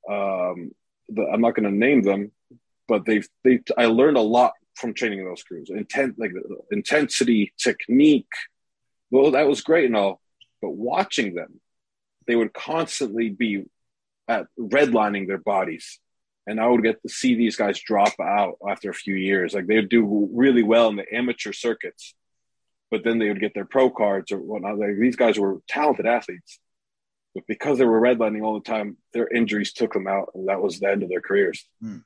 Um, 0.09 0.71
the, 1.09 1.23
I'm 1.31 1.41
not 1.41 1.55
going 1.55 1.69
to 1.69 1.75
name 1.75 2.03
them, 2.03 2.31
but 2.87 3.05
they've 3.05 3.27
they 3.43 3.59
I 3.77 3.85
learned 3.85 4.17
a 4.17 4.21
lot 4.21 4.53
from 4.75 4.93
training 4.93 5.25
those 5.25 5.43
crews. 5.43 5.69
Intent 5.69 6.15
like 6.17 6.31
intensity, 6.71 7.53
technique. 7.57 8.31
Well, 9.09 9.31
that 9.31 9.47
was 9.47 9.61
great 9.61 9.85
and 9.85 9.95
all, 9.95 10.21
but 10.61 10.71
watching 10.71 11.33
them, 11.33 11.59
they 12.27 12.35
would 12.35 12.53
constantly 12.53 13.29
be 13.29 13.63
at 14.27 14.47
redlining 14.59 15.27
their 15.27 15.37
bodies. 15.37 15.99
And 16.45 16.59
I 16.61 16.67
would 16.67 16.83
get 16.83 17.01
to 17.01 17.09
see 17.09 17.35
these 17.35 17.55
guys 17.55 17.79
drop 17.79 18.13
out 18.21 18.57
after 18.67 18.89
a 18.89 18.93
few 18.93 19.15
years. 19.15 19.53
Like 19.53 19.67
they 19.67 19.75
would 19.75 19.89
do 19.89 20.29
really 20.33 20.63
well 20.63 20.89
in 20.89 20.95
the 20.95 21.13
amateur 21.13 21.51
circuits, 21.51 22.13
but 22.89 23.03
then 23.03 23.19
they 23.19 23.27
would 23.27 23.39
get 23.39 23.53
their 23.53 23.65
pro 23.65 23.89
cards 23.89 24.31
or 24.31 24.39
whatnot. 24.39 24.77
Like 24.77 24.97
these 24.99 25.15
guys 25.15 25.37
were 25.37 25.59
talented 25.67 26.05
athletes, 26.05 26.59
but 27.35 27.45
because 27.47 27.77
they 27.77 27.85
were 27.85 28.01
redlining 28.01 28.43
all 28.43 28.55
the 28.55 28.65
time, 28.65 28.97
their 29.13 29.27
injuries 29.27 29.73
took 29.73 29.93
them 29.93 30.07
out, 30.07 30.31
and 30.33 30.47
that 30.47 30.61
was 30.61 30.79
the 30.79 30.89
end 30.89 31.03
of 31.03 31.09
their 31.09 31.21
careers. 31.21 31.67
Mm. 31.83 32.03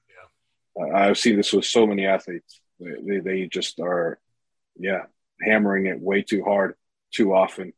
Uh, 0.80 0.96
I've 0.96 1.18
seen 1.18 1.36
this 1.36 1.54
with 1.54 1.66
so 1.66 1.86
many 1.86 2.06
athletes. 2.06 2.62
They, 2.80 3.20
they 3.20 3.48
just 3.48 3.80
are, 3.80 4.20
yeah, 4.80 5.04
hammering 5.42 5.86
it 5.86 6.00
way 6.00 6.22
too 6.22 6.44
hard, 6.44 6.76
too 7.14 7.34
often, 7.34 7.74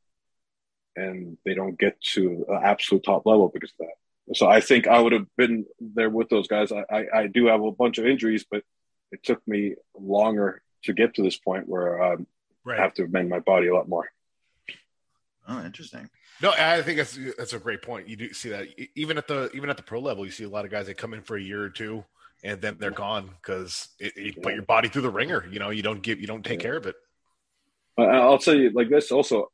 and 0.95 1.37
they 1.43 1.55
don't 1.55 1.77
get 1.77 1.99
to 2.13 2.45
an 2.47 2.61
absolute 2.63 3.03
top 3.03 3.25
level 3.25 3.49
because 3.53 3.71
of 3.79 3.87
that. 3.87 4.35
So 4.37 4.47
I 4.47 4.61
think 4.61 4.87
I 4.87 4.99
would 4.99 5.11
have 5.11 5.27
been 5.35 5.65
there 5.79 6.09
with 6.09 6.29
those 6.29 6.47
guys. 6.47 6.71
I, 6.71 6.85
I, 6.89 7.05
I 7.21 7.27
do 7.27 7.47
have 7.47 7.61
a 7.61 7.71
bunch 7.71 7.97
of 7.97 8.05
injuries, 8.05 8.45
but 8.49 8.63
it 9.11 9.23
took 9.23 9.45
me 9.47 9.75
longer 9.97 10.61
to 10.83 10.93
get 10.93 11.15
to 11.15 11.23
this 11.23 11.37
point 11.37 11.67
where 11.67 12.01
um, 12.01 12.27
right. 12.65 12.79
I 12.79 12.81
have 12.81 12.93
to 12.95 13.03
amend 13.03 13.29
my 13.29 13.39
body 13.39 13.67
a 13.67 13.75
lot 13.75 13.87
more. 13.87 14.09
Oh, 15.47 15.63
interesting. 15.63 16.09
No, 16.41 16.51
I 16.51 16.81
think 16.81 16.97
that's 16.97 17.17
that's 17.37 17.53
a 17.53 17.59
great 17.59 17.81
point. 17.81 18.07
You 18.07 18.15
do 18.15 18.33
see 18.33 18.49
that 18.49 18.67
even 18.95 19.17
at 19.17 19.27
the 19.27 19.51
even 19.53 19.69
at 19.69 19.77
the 19.77 19.83
pro 19.83 19.99
level, 19.99 20.25
you 20.25 20.31
see 20.31 20.43
a 20.43 20.49
lot 20.49 20.65
of 20.65 20.71
guys 20.71 20.87
that 20.87 20.97
come 20.97 21.13
in 21.13 21.21
for 21.21 21.35
a 21.37 21.41
year 21.41 21.63
or 21.63 21.69
two, 21.69 22.03
and 22.43 22.61
then 22.61 22.77
they're 22.79 22.91
gone 22.91 23.29
because 23.41 23.89
you 23.99 24.33
put 24.41 24.53
your 24.53 24.63
body 24.63 24.87
through 24.87 25.03
the 25.03 25.09
ringer. 25.09 25.45
You 25.51 25.59
know, 25.59 25.69
you 25.69 25.83
don't 25.83 26.01
give 26.01 26.19
you 26.19 26.27
don't 26.27 26.43
take 26.43 26.59
care 26.59 26.75
of 26.75 26.85
it. 26.85 26.95
I'll 27.97 28.39
tell 28.39 28.55
you 28.55 28.71
like 28.71 28.89
this. 28.89 29.11
Also, 29.11 29.51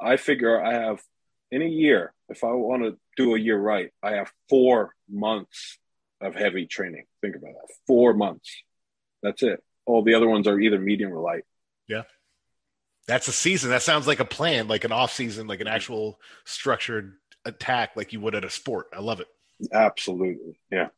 I 0.00 0.16
figure 0.16 0.60
I 0.62 0.72
have 0.72 1.02
in 1.50 1.62
a 1.62 1.66
year. 1.66 2.14
If 2.28 2.44
I 2.44 2.52
want 2.52 2.82
to 2.84 2.96
do 3.16 3.34
a 3.34 3.38
year 3.38 3.58
right, 3.58 3.90
I 4.02 4.12
have 4.12 4.32
four 4.48 4.94
months 5.10 5.78
of 6.20 6.34
heavy 6.34 6.66
training. 6.66 7.04
Think 7.20 7.36
about 7.36 7.52
that. 7.52 7.74
Four 7.86 8.14
months. 8.14 8.62
That's 9.22 9.42
it. 9.42 9.62
All 9.84 10.02
the 10.02 10.14
other 10.14 10.28
ones 10.28 10.46
are 10.48 10.58
either 10.58 10.78
medium 10.78 11.12
or 11.12 11.20
light. 11.20 11.44
Yeah. 11.88 12.02
That's 13.06 13.28
a 13.28 13.32
season. 13.32 13.70
That 13.70 13.82
sounds 13.82 14.06
like 14.06 14.20
a 14.20 14.24
plan, 14.24 14.68
like 14.68 14.84
an 14.84 14.92
off 14.92 15.12
season, 15.12 15.46
like 15.46 15.60
an 15.60 15.66
actual 15.66 16.20
structured 16.44 17.14
attack, 17.44 17.90
like 17.96 18.12
you 18.12 18.20
would 18.20 18.34
at 18.34 18.44
a 18.44 18.50
sport. 18.50 18.86
I 18.92 19.00
love 19.00 19.20
it. 19.20 19.26
Absolutely. 19.72 20.58
Yeah. 20.70 20.88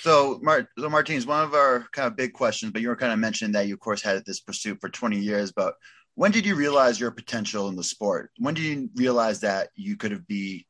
So, 0.00 0.38
Mart- 0.42 0.68
so 0.78 0.88
Martinez, 0.90 1.26
one 1.26 1.42
of 1.42 1.54
our 1.54 1.86
kind 1.92 2.06
of 2.06 2.16
big 2.16 2.34
questions, 2.34 2.72
but 2.72 2.82
you 2.82 2.88
were 2.88 2.96
kind 2.96 3.12
of 3.12 3.18
mentioning 3.18 3.52
that 3.52 3.66
you, 3.66 3.74
of 3.74 3.80
course, 3.80 4.02
had 4.02 4.24
this 4.24 4.40
pursuit 4.40 4.78
for 4.80 4.88
20 4.88 5.18
years. 5.18 5.52
But 5.52 5.74
when 6.14 6.30
did 6.30 6.44
you 6.44 6.54
realize 6.54 7.00
your 7.00 7.10
potential 7.10 7.68
in 7.68 7.76
the 7.76 7.82
sport? 7.82 8.30
When 8.38 8.54
did 8.54 8.64
you 8.64 8.90
realize 8.94 9.40
that 9.40 9.68
you 9.74 9.96
could 9.96 10.10
have 10.10 10.26
be 10.26 10.66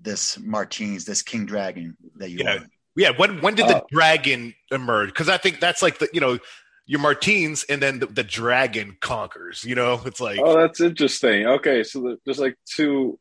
this 0.00 0.38
Martinez, 0.38 1.04
this 1.04 1.22
King 1.22 1.46
Dragon 1.46 1.96
that 2.16 2.30
you 2.30 2.38
yeah. 2.40 2.56
are? 2.56 2.66
Yeah. 2.94 3.10
When 3.16 3.40
when 3.40 3.54
did 3.54 3.68
the 3.68 3.78
uh, 3.78 3.86
dragon 3.90 4.54
emerge? 4.70 5.08
Because 5.08 5.28
I 5.28 5.38
think 5.38 5.60
that's 5.60 5.82
like 5.82 5.98
the 5.98 6.08
you 6.12 6.20
know 6.20 6.38
your 6.88 7.00
Martins 7.00 7.64
and 7.68 7.82
then 7.82 8.00
the, 8.00 8.06
the, 8.06 8.24
dragon 8.24 8.96
conquers. 8.98 9.62
You 9.62 9.74
know, 9.74 10.00
it's 10.06 10.20
like 10.20 10.40
oh, 10.42 10.58
that's 10.58 10.80
interesting. 10.80 11.46
Okay, 11.46 11.84
so 11.84 12.16
there's 12.24 12.40
like 12.40 12.56
two 12.64 13.20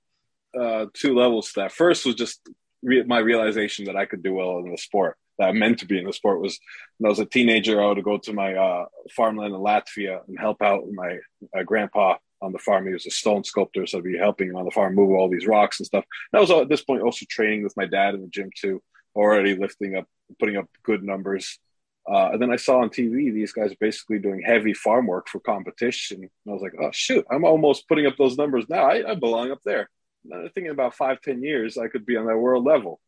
uh, 0.59 0.85
two 0.93 1.13
levels 1.13 1.51
to 1.51 1.59
that. 1.59 1.73
First 1.73 2.05
was 2.05 2.15
just 2.15 2.39
re- 2.81 3.03
my 3.03 3.19
realization 3.19 3.85
that 3.85 3.97
I 3.97 4.05
could 4.05 4.23
do 4.23 4.33
well 4.33 4.59
in 4.59 4.71
the 4.71 4.77
sport. 4.77 5.17
That 5.37 5.49
I 5.49 5.51
meant 5.51 5.79
to 5.79 5.85
be 5.85 5.99
in 5.99 6.05
the 6.05 6.13
sport 6.13 6.41
was 6.41 6.57
when 6.97 7.09
I 7.09 7.11
was 7.11 7.19
a 7.19 7.25
teenager. 7.25 7.83
I 7.83 7.87
would 7.87 8.03
go 8.03 8.17
to 8.17 8.33
my 8.33 8.55
uh, 8.55 8.85
farmland 9.15 9.53
in 9.53 9.59
Latvia 9.59 10.21
and 10.27 10.39
help 10.39 10.61
out 10.61 10.85
my 10.91 11.19
uh, 11.55 11.63
grandpa 11.63 12.15
on 12.41 12.53
the 12.53 12.59
farm. 12.59 12.87
He 12.87 12.93
was 12.93 13.05
a 13.05 13.11
stone 13.11 13.43
sculptor, 13.43 13.85
so 13.85 13.97
I'd 13.97 14.05
be 14.05 14.17
helping 14.17 14.49
him 14.49 14.55
on 14.55 14.65
the 14.65 14.71
farm 14.71 14.95
move 14.95 15.11
all 15.11 15.29
these 15.29 15.45
rocks 15.45 15.79
and 15.79 15.85
stuff. 15.85 16.05
And 16.31 16.37
I 16.37 16.41
was 16.41 16.49
at 16.51 16.69
this 16.69 16.83
point 16.83 17.01
also 17.01 17.25
training 17.29 17.63
with 17.63 17.75
my 17.75 17.85
dad 17.85 18.15
in 18.15 18.21
the 18.21 18.27
gym 18.27 18.49
too, 18.55 18.81
already 19.13 19.55
lifting 19.55 19.97
up, 19.97 20.07
putting 20.39 20.55
up 20.55 20.69
good 20.83 21.03
numbers 21.03 21.59
uh, 22.09 22.29
and 22.31 22.41
then 22.41 22.51
I 22.51 22.55
saw 22.55 22.79
on 22.79 22.89
TV 22.89 23.33
these 23.33 23.51
guys 23.51 23.75
basically 23.75 24.19
doing 24.19 24.41
heavy 24.41 24.73
farm 24.73 25.07
work 25.07 25.27
for 25.27 25.39
competition. 25.39 26.21
And 26.21 26.29
I 26.47 26.51
was 26.51 26.61
like, 26.61 26.73
oh, 26.81 26.89
shoot, 26.93 27.25
I'm 27.29 27.43
almost 27.43 27.87
putting 27.89 28.05
up 28.05 28.15
those 28.17 28.37
numbers 28.37 28.65
now. 28.69 28.85
I, 28.89 29.11
I 29.11 29.15
belong 29.15 29.51
up 29.51 29.59
there. 29.65 29.89
And 30.29 30.51
thinking 30.53 30.71
about 30.71 30.95
five, 30.95 31.21
ten 31.21 31.43
years, 31.43 31.77
I 31.77 31.87
could 31.87 32.05
be 32.05 32.15
on 32.15 32.27
that 32.27 32.37
world 32.37 32.65
level. 32.65 33.01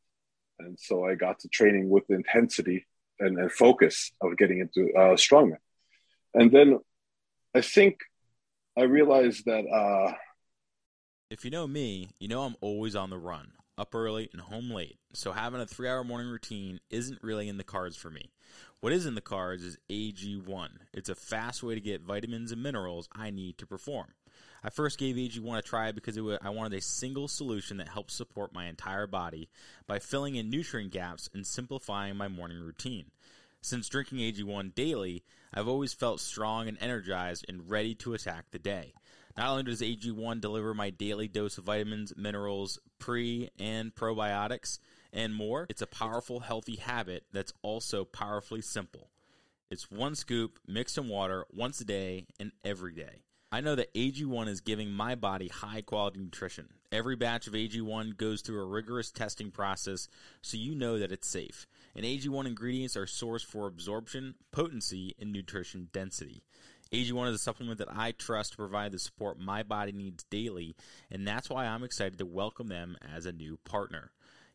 And 0.60 0.78
so 0.78 1.06
I 1.06 1.16
got 1.16 1.40
to 1.40 1.48
training 1.48 1.90
with 1.90 2.06
the 2.08 2.16
intensity 2.16 2.86
and, 3.20 3.38
and 3.38 3.52
focus 3.52 4.12
of 4.22 4.38
getting 4.38 4.60
into 4.60 4.94
uh, 4.94 5.16
strongman. 5.16 5.58
And 6.34 6.52
then 6.52 6.80
I 7.56 7.62
think 7.62 8.00
I 8.78 8.84
realized 8.84 9.46
that. 9.46 9.66
Uh, 9.66 10.14
if 11.30 11.46
you 11.46 11.52
know 11.52 11.68
me, 11.68 12.10
you 12.20 12.28
know 12.28 12.44
I'm 12.44 12.56
always 12.60 12.96
on 12.96 13.10
the 13.10 13.18
run, 13.18 13.54
up 13.78 13.96
early 13.96 14.30
and 14.34 14.42
home 14.42 14.72
late. 14.72 14.98
So 15.14 15.32
having 15.32 15.62
a 15.62 15.66
three 15.66 15.88
hour 15.88 16.04
morning 16.04 16.30
routine 16.30 16.80
isn't 16.90 17.24
really 17.24 17.48
in 17.48 17.58
the 17.58 17.64
cards 17.64 17.96
for 17.96 18.10
me. 18.10 18.32
What 18.82 18.94
is 18.94 19.06
in 19.06 19.16
the 19.16 19.20
cards 19.20 19.62
is 19.66 19.78
AG1. 19.90 20.70
It's 20.94 21.10
a 21.10 21.16
fast 21.16 21.62
way 21.62 21.76
to 21.76 21.82
get 21.82 22.02
vitamins 22.02 22.54
and 22.54 22.64
minerals 22.64 23.10
I 23.12 23.30
need 23.30 23.58
to 23.58 23.66
perform. 23.66 24.14
I 24.64 24.70
first 24.70 24.98
gave 24.98 25.18
AG1 25.18 25.58
a 25.58 25.62
try 25.62 25.92
because 25.92 26.18
was, 26.18 26.40
I 26.42 26.50
wanted 26.52 26.78
a 26.78 26.82
single 26.82 27.28
solution 27.28 27.76
that 27.78 27.90
helps 27.90 28.14
support 28.14 28.54
my 28.54 28.68
entire 28.68 29.06
body 29.06 29.50
by 29.86 30.00
filling 30.00 30.36
in 30.36 30.50
nutrient 30.50 30.94
gaps 30.94 31.30
and 31.34 31.46
simplifying 31.46 32.16
my 32.16 32.30
morning 32.30 32.62
routine. 32.62 33.12
Since 33.62 33.90
drinking 33.90 34.20
AG1 34.20 34.74
daily, 34.76 35.26
I've 35.54 35.68
always 35.68 35.92
felt 35.92 36.22
strong 36.22 36.70
and 36.70 36.78
energized 36.80 37.46
and 37.50 37.70
ready 37.70 37.96
to 37.96 38.14
attack 38.14 38.46
the 38.52 38.60
day. 38.60 38.94
Not 39.36 39.50
only 39.50 39.64
does 39.64 39.82
AG1 39.82 40.40
deliver 40.40 40.74
my 40.74 40.90
daily 40.90 41.28
dose 41.28 41.58
of 41.58 41.66
vitamins, 41.66 42.14
minerals, 42.16 42.80
pre 42.98 43.50
and 43.60 43.94
probiotics, 43.94 44.80
and 45.14 45.34
more. 45.34 45.66
It's 45.70 45.82
a 45.82 45.88
powerful, 45.88 46.42
healthy 46.42 46.76
habit 46.76 47.26
that's 47.32 47.54
also 47.62 48.06
powerfully 48.06 48.62
simple. 48.62 49.10
It's 49.70 49.92
one 49.92 50.16
scoop 50.16 50.60
mixed 50.68 50.98
in 50.98 51.08
water 51.08 51.46
once 51.52 51.80
a 51.80 51.86
day 51.86 52.28
and 52.40 52.52
every 52.64 52.94
day. 52.94 53.24
I 53.52 53.62
know 53.62 53.74
that 53.76 53.94
AG1 53.96 54.48
is 54.48 54.62
giving 54.62 54.92
my 54.92 55.16
body 55.16 55.48
high 55.48 55.82
quality 55.82 56.20
nutrition. 56.20 56.70
Every 56.92 57.16
batch 57.16 57.48
of 57.48 57.54
AG1 57.54 58.16
goes 58.18 58.42
through 58.42 58.62
a 58.62 58.66
rigorous 58.66 59.12
testing 59.12 59.50
process 59.50 60.08
so 60.42 60.58
you 60.58 60.76
know 60.76 61.00
that 61.00 61.12
it's 61.12 61.28
safe. 61.28 61.66
And 61.96 62.06
AG1 62.06 62.46
ingredients 62.46 62.96
are 62.96 63.06
sourced 63.06 63.46
for 63.46 63.66
absorption, 63.66 64.36
potency, 64.52 65.16
and 65.20 65.32
nutrition 65.32 65.90
density. 65.92 66.44
AG1 66.92 67.30
is 67.30 67.36
a 67.36 67.40
supplement 67.40 67.78
that 67.80 67.96
I 67.96 68.12
trust 68.12 68.52
to 68.52 68.58
provide 68.58 68.92
the 68.92 69.00
support 69.00 69.40
my 69.40 69.62
body 69.62 69.92
needs 69.92 70.24
daily, 70.26 70.76
and 71.12 71.28
that's 71.28 71.50
why 71.50 71.66
I'm 71.66 71.84
excited 71.84 72.18
to 72.20 72.26
welcome 72.26 72.68
them 72.68 72.98
as 73.16 73.26
a 73.26 73.32
new 73.32 73.58
partner. 73.58 74.12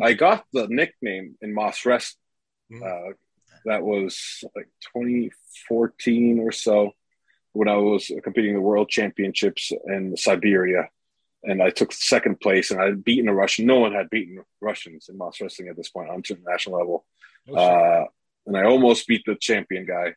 I 0.00 0.12
got 0.14 0.44
the 0.52 0.66
nickname 0.68 1.36
in 1.40 1.54
Moss 1.54 1.84
Rest. 1.86 2.16
Mm-hmm. 2.72 2.82
Uh, 2.82 3.12
that 3.64 3.82
was 3.82 4.44
like 4.56 4.68
2014 4.94 6.40
or 6.40 6.52
so 6.52 6.92
when 7.52 7.68
I 7.68 7.76
was 7.76 8.10
competing 8.22 8.50
in 8.50 8.56
the 8.56 8.62
World 8.62 8.88
Championships 8.88 9.72
in 9.86 10.16
Siberia. 10.16 10.88
And 11.44 11.62
I 11.62 11.70
took 11.70 11.92
second 11.92 12.40
place 12.40 12.70
and 12.70 12.80
I'd 12.80 13.04
beaten 13.04 13.28
a 13.28 13.34
Russian. 13.34 13.66
No 13.66 13.80
one 13.80 13.92
had 13.92 14.10
beaten 14.10 14.42
Russians 14.60 15.08
in 15.08 15.18
Mas 15.18 15.40
Wrestling 15.40 15.68
at 15.68 15.76
this 15.76 15.90
point 15.90 16.08
on 16.08 16.16
international 16.16 16.78
level. 16.78 17.04
Oh, 17.48 17.56
uh, 17.56 18.04
and 18.46 18.56
I 18.56 18.64
almost 18.64 19.06
beat 19.06 19.22
the 19.26 19.34
champion 19.34 19.86
guy. 19.86 20.14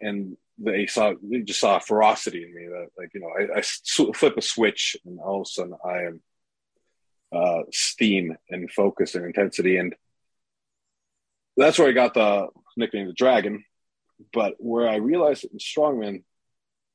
And 0.00 0.36
they 0.58 0.86
saw, 0.86 1.14
they 1.22 1.40
just 1.40 1.60
saw 1.60 1.78
ferocity 1.80 2.44
in 2.44 2.54
me 2.54 2.66
that, 2.68 2.88
like, 2.96 3.10
you 3.14 3.20
know, 3.20 3.30
I, 3.36 3.58
I 3.58 3.62
flip 4.14 4.36
a 4.36 4.42
switch 4.42 4.96
and 5.04 5.18
all 5.18 5.42
of 5.42 5.46
a 5.46 5.50
sudden 5.50 5.74
I 5.84 6.02
am 6.02 6.20
uh, 7.32 7.62
steam 7.72 8.36
and 8.48 8.70
focus 8.70 9.14
and 9.14 9.24
intensity. 9.24 9.76
And 9.76 9.94
that's 11.56 11.78
where 11.78 11.88
I 11.88 11.92
got 11.92 12.14
the 12.14 12.48
nickname 12.76 13.06
the 13.06 13.12
Dragon. 13.12 13.64
But 14.32 14.54
where 14.58 14.88
I 14.88 14.96
realized 14.96 15.44
it 15.44 15.52
in 15.52 15.58
Strongman, 15.58 16.24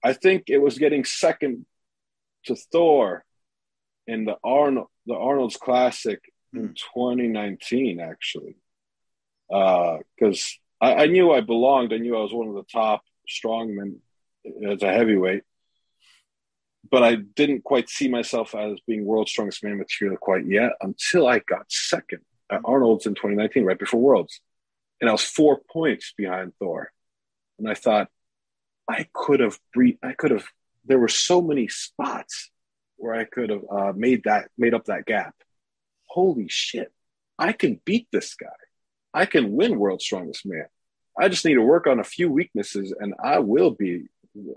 I 0.04 0.14
think 0.14 0.44
it 0.48 0.60
was 0.60 0.78
getting 0.78 1.06
second 1.06 1.66
to 2.46 2.56
Thor 2.56 3.26
in 4.08 4.26
the 4.26 4.38
Arnold 4.44 4.88
the 5.08 5.16
Arnold's 5.16 5.58
Classic 5.58 6.20
in 6.54 6.68
hmm. 6.68 6.74
2019, 6.96 8.00
actually. 8.00 8.56
because 9.48 10.58
uh, 10.82 10.86
I, 10.86 11.04
I, 11.04 11.06
knew 11.08 11.32
I 11.32 11.42
belonged. 11.42 11.94
I 11.94 11.98
knew 11.98 12.16
I 12.16 12.22
was 12.22 12.34
one 12.34 12.48
of 12.48 12.56
the 12.56 12.66
top 12.72 13.04
strongmen 13.30 13.98
as 14.68 14.82
a 14.82 14.92
heavyweight, 14.92 15.44
but 16.96 17.04
I 17.04 17.16
didn't 17.16 17.66
quite 17.66 17.90
see 17.90 18.08
myself 18.08 18.56
as 18.56 18.80
being 18.88 19.04
world's 19.04 19.32
strongest 19.32 19.62
man 19.66 19.78
material 19.78 20.16
quite 20.16 20.46
yet 20.46 20.72
until 20.80 21.28
I 21.28 21.40
got 21.40 21.70
second 21.70 22.22
at 22.50 22.62
Arnold's 22.64 23.06
in 23.06 23.16
2019, 23.16 23.66
right 23.66 23.78
before 23.78 24.00
Worlds, 24.00 24.40
and 25.02 25.10
I 25.10 25.12
was 25.12 25.22
four 25.22 25.60
points 25.70 26.14
behind 26.16 26.54
Thor, 26.58 26.94
and 27.60 27.70
I 27.70 27.74
thought 27.74 28.08
I 28.90 29.08
could 29.14 29.42
have 29.42 29.60
bre- 29.74 30.00
I 30.02 30.14
could 30.14 30.32
have. 30.32 30.46
There 30.86 30.98
were 30.98 31.10
so 31.10 31.42
many 31.42 31.68
spots 31.68 32.50
where 32.96 33.14
I 33.14 33.26
could 33.26 33.50
have 33.50 33.66
uh, 33.70 33.92
made 33.94 34.22
that 34.24 34.48
made 34.58 34.74
up 34.74 34.86
that 34.86 35.06
gap. 35.06 35.36
Holy 36.06 36.48
shit! 36.48 36.94
I 37.38 37.52
can 37.52 37.82
beat 37.84 38.08
this 38.14 38.36
guy. 38.36 38.48
I 39.14 39.26
can 39.26 39.52
win 39.52 39.78
world's 39.78 40.06
strongest 40.06 40.46
man. 40.46 40.68
I 41.20 41.28
just 41.28 41.44
need 41.44 41.56
to 41.56 41.62
work 41.62 41.88
on 41.88 42.00
a 42.00 42.06
few 42.06 42.32
weaknesses 42.32 42.96
and 42.98 43.14
I 43.22 43.40
will 43.40 43.72
be 43.72 44.06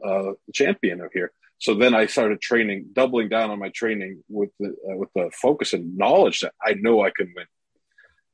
uh, 0.05 0.35
champion 0.53 1.01
of 1.01 1.13
here. 1.13 1.33
So 1.59 1.75
then 1.75 1.95
I 1.95 2.07
started 2.07 2.41
training, 2.41 2.91
doubling 2.93 3.29
down 3.29 3.51
on 3.51 3.59
my 3.59 3.71
training 3.71 4.23
with 4.29 4.51
the 4.61 4.69
uh, 4.69 4.97
with 4.97 5.11
the 5.15 5.31
focus 5.33 5.73
and 5.73 5.97
knowledge 5.97 6.41
that 6.41 6.55
I 6.65 6.75
know 6.75 7.05
I 7.05 7.11
can 7.11 7.33
win. 7.35 7.47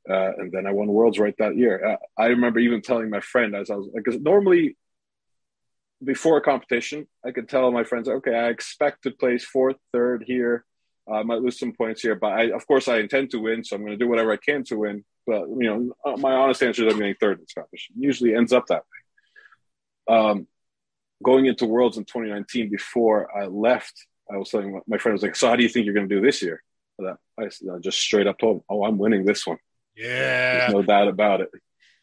Uh, 0.09 0.33
and 0.37 0.53
then 0.53 0.67
I 0.67 0.73
won 0.73 0.89
worlds 0.89 1.19
right 1.19 1.35
that 1.39 1.57
year. 1.57 1.93
Uh, 1.93 1.97
I 2.23 2.27
remember 2.27 2.59
even 2.59 2.83
telling 2.83 3.09
my 3.09 3.21
friend 3.21 3.57
as 3.57 3.71
I 3.71 3.77
was 3.77 3.89
like, 3.95 4.05
because 4.05 4.21
normally 4.21 4.77
before 6.05 6.37
a 6.37 6.43
competition, 6.43 7.07
I 7.25 7.31
could 7.31 7.49
tell 7.49 7.71
my 7.71 7.85
friends, 7.85 8.09
okay, 8.09 8.35
I 8.35 8.49
expect 8.49 9.05
to 9.05 9.11
place 9.11 9.45
fourth, 9.45 9.77
third 9.93 10.25
here. 10.27 10.65
I 11.11 11.23
might 11.23 11.41
lose 11.41 11.59
some 11.59 11.73
points 11.73 12.03
here, 12.03 12.15
but 12.15 12.33
I, 12.33 12.51
of 12.51 12.67
course, 12.67 12.89
I 12.89 12.99
intend 12.99 13.31
to 13.31 13.39
win, 13.39 13.63
so 13.65 13.77
I'm 13.77 13.83
going 13.83 13.99
to 13.99 14.03
do 14.03 14.09
whatever 14.09 14.33
I 14.33 14.37
can 14.37 14.65
to 14.65 14.77
win. 14.77 15.05
But 15.27 15.49
you 15.49 15.65
know, 15.65 15.95
uh, 16.05 16.17
my 16.17 16.33
honest 16.33 16.63
answer 16.63 16.87
is 16.87 16.93
I'm 16.93 16.99
getting 16.99 17.15
third 17.15 17.41
in 17.41 17.47
Scottish. 17.47 17.91
Usually 17.99 18.35
ends 18.35 18.53
up 18.53 18.67
that 18.69 18.83
way. 20.09 20.17
Um, 20.17 20.47
going 21.23 21.47
into 21.47 21.67
Worlds 21.67 21.97
in 21.97 22.05
2019, 22.05 22.71
before 22.71 23.35
I 23.37 23.47
left, 23.47 23.93
I 24.33 24.37
was 24.37 24.51
telling 24.51 24.81
my 24.87 24.99
friend 24.99 25.13
I 25.13 25.15
was 25.15 25.23
like, 25.23 25.37
"So 25.37 25.49
how 25.49 25.57
do 25.57 25.63
you 25.63 25.69
think 25.69 25.85
you're 25.85 25.95
going 25.95 26.09
to 26.09 26.15
do 26.15 26.21
this 26.21 26.43
year?" 26.43 26.63
I, 27.01 27.45
I 27.45 27.49
just 27.81 27.99
straight 27.99 28.27
up 28.27 28.39
told 28.39 28.57
him, 28.57 28.63
"Oh, 28.69 28.85
I'm 28.85 28.99
winning 28.99 29.25
this 29.25 29.47
one." 29.47 29.59
Yeah, 29.97 30.59
There's 30.59 30.73
no 30.73 30.83
doubt 30.83 31.09
about 31.09 31.41
it. 31.41 31.51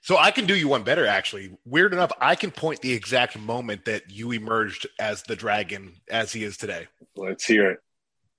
So 0.01 0.17
I 0.17 0.31
can 0.31 0.45
do 0.45 0.55
you 0.55 0.67
one 0.67 0.83
better, 0.83 1.05
actually. 1.05 1.55
Weird 1.65 1.93
enough, 1.93 2.11
I 2.19 2.35
can 2.35 2.49
point 2.51 2.81
the 2.81 2.93
exact 2.93 3.37
moment 3.37 3.85
that 3.85 4.09
you 4.09 4.31
emerged 4.31 4.87
as 4.99 5.23
the 5.23 5.35
dragon 5.35 5.93
as 6.09 6.33
he 6.33 6.43
is 6.43 6.57
today. 6.57 6.87
Let's 7.15 7.45
hear 7.45 7.71
it. 7.71 7.79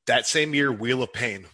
That 0.07 0.27
same 0.27 0.55
year, 0.55 0.73
Wheel 0.73 1.03
of 1.03 1.13
Pain 1.13 1.47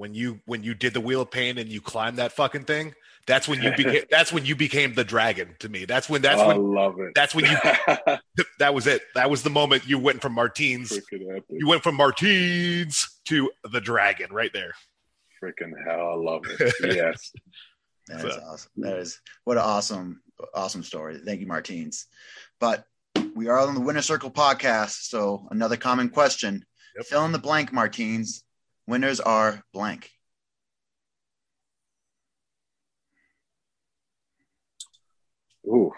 when 0.00 0.14
you 0.14 0.40
when 0.46 0.62
you 0.62 0.72
did 0.74 0.94
the 0.94 1.00
wheel 1.00 1.20
of 1.20 1.30
pain 1.30 1.58
and 1.58 1.68
you 1.68 1.78
climbed 1.78 2.16
that 2.16 2.32
fucking 2.32 2.64
thing 2.64 2.94
that's 3.30 3.46
when 3.46 3.62
you 3.62 3.70
became 3.76 4.02
that's 4.10 4.32
when 4.32 4.44
you 4.44 4.56
became 4.56 4.94
the 4.94 5.04
dragon 5.04 5.54
to 5.60 5.68
me. 5.68 5.84
That's 5.84 6.08
when 6.08 6.20
that's 6.20 6.40
oh, 6.40 6.48
when 6.48 6.56
I 6.56 6.58
love 6.58 7.00
it. 7.00 7.14
that's 7.14 7.34
when 7.34 7.44
you 7.44 7.56
that 8.58 8.74
was 8.74 8.86
it. 8.86 9.02
That 9.14 9.30
was 9.30 9.42
the 9.42 9.50
moment 9.50 9.86
you 9.86 9.98
went 9.98 10.20
from 10.20 10.32
martins 10.32 10.98
you 11.12 11.68
went 11.68 11.82
from 11.82 11.94
martins 11.94 13.20
to 13.26 13.50
the 13.70 13.80
dragon 13.80 14.32
right 14.32 14.52
there. 14.52 14.72
Freaking 15.42 15.72
hell 15.86 16.10
i 16.10 16.14
love 16.14 16.42
it. 16.48 16.74
Yes. 16.96 17.32
That 18.08 18.24
is 18.24 18.34
so. 18.34 18.40
awesome. 18.40 18.70
That 18.78 18.98
is 18.98 19.20
what 19.44 19.56
an 19.56 19.62
awesome 19.62 20.20
awesome 20.52 20.82
story. 20.82 21.18
Thank 21.24 21.40
you 21.40 21.46
martins. 21.46 22.06
But 22.58 22.84
we 23.34 23.48
are 23.48 23.58
on 23.58 23.74
the 23.74 23.80
winner 23.80 24.02
circle 24.02 24.30
podcast 24.30 25.02
so 25.02 25.46
another 25.50 25.76
common 25.76 26.08
question. 26.08 26.64
Yep. 26.96 27.06
fill 27.06 27.24
in 27.24 27.32
the 27.32 27.38
blank 27.38 27.72
martins. 27.72 28.42
Winners 28.88 29.20
are 29.20 29.62
blank. 29.72 30.10
Ooh, 35.66 35.92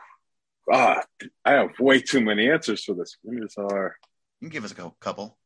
ah, 0.73 1.03
I 1.45 1.53
have 1.53 1.79
way 1.79 2.01
too 2.01 2.21
many 2.21 2.51
answers 2.51 2.85
for 2.85 2.95
this. 2.95 3.17
Winners 3.23 3.55
are. 3.57 3.97
You 4.41 4.49
can 4.49 4.53
give 4.53 4.65
us 4.65 4.73
a 4.73 4.93
couple. 5.01 5.39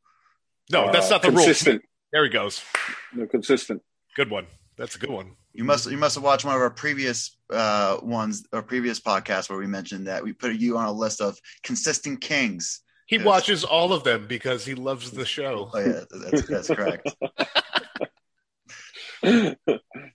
No, 0.70 0.90
that's 0.90 1.10
not 1.10 1.22
the 1.22 1.28
consistent. 1.28 1.82
rule. 1.82 1.88
There 2.12 2.24
he 2.24 2.30
goes. 2.30 2.62
No, 3.14 3.26
consistent. 3.26 3.82
Good 4.16 4.30
one. 4.30 4.46
That's 4.76 4.96
a 4.96 4.98
good 4.98 5.10
one. 5.10 5.32
You 5.52 5.64
must 5.64 5.90
you 5.90 5.96
must 5.96 6.14
have 6.16 6.24
watched 6.24 6.44
one 6.44 6.54
of 6.54 6.60
our 6.60 6.70
previous 6.70 7.36
uh, 7.50 7.98
ones 8.02 8.44
or 8.52 8.62
previous 8.62 9.00
podcasts 9.00 9.48
where 9.48 9.58
we 9.58 9.66
mentioned 9.66 10.06
that 10.06 10.22
we 10.22 10.32
put 10.32 10.52
you 10.54 10.76
on 10.76 10.86
a 10.86 10.92
list 10.92 11.20
of 11.20 11.38
consistent 11.62 12.20
kings. 12.20 12.82
He 13.06 13.18
watches 13.18 13.64
all 13.64 13.92
of 13.92 14.04
them 14.04 14.26
because 14.26 14.66
he 14.66 14.74
loves 14.74 15.12
the 15.12 15.24
show. 15.24 15.70
Oh 15.72 15.78
yeah, 15.78 16.00
that's, 16.10 16.48
that's 16.48 16.68
correct. 16.68 17.08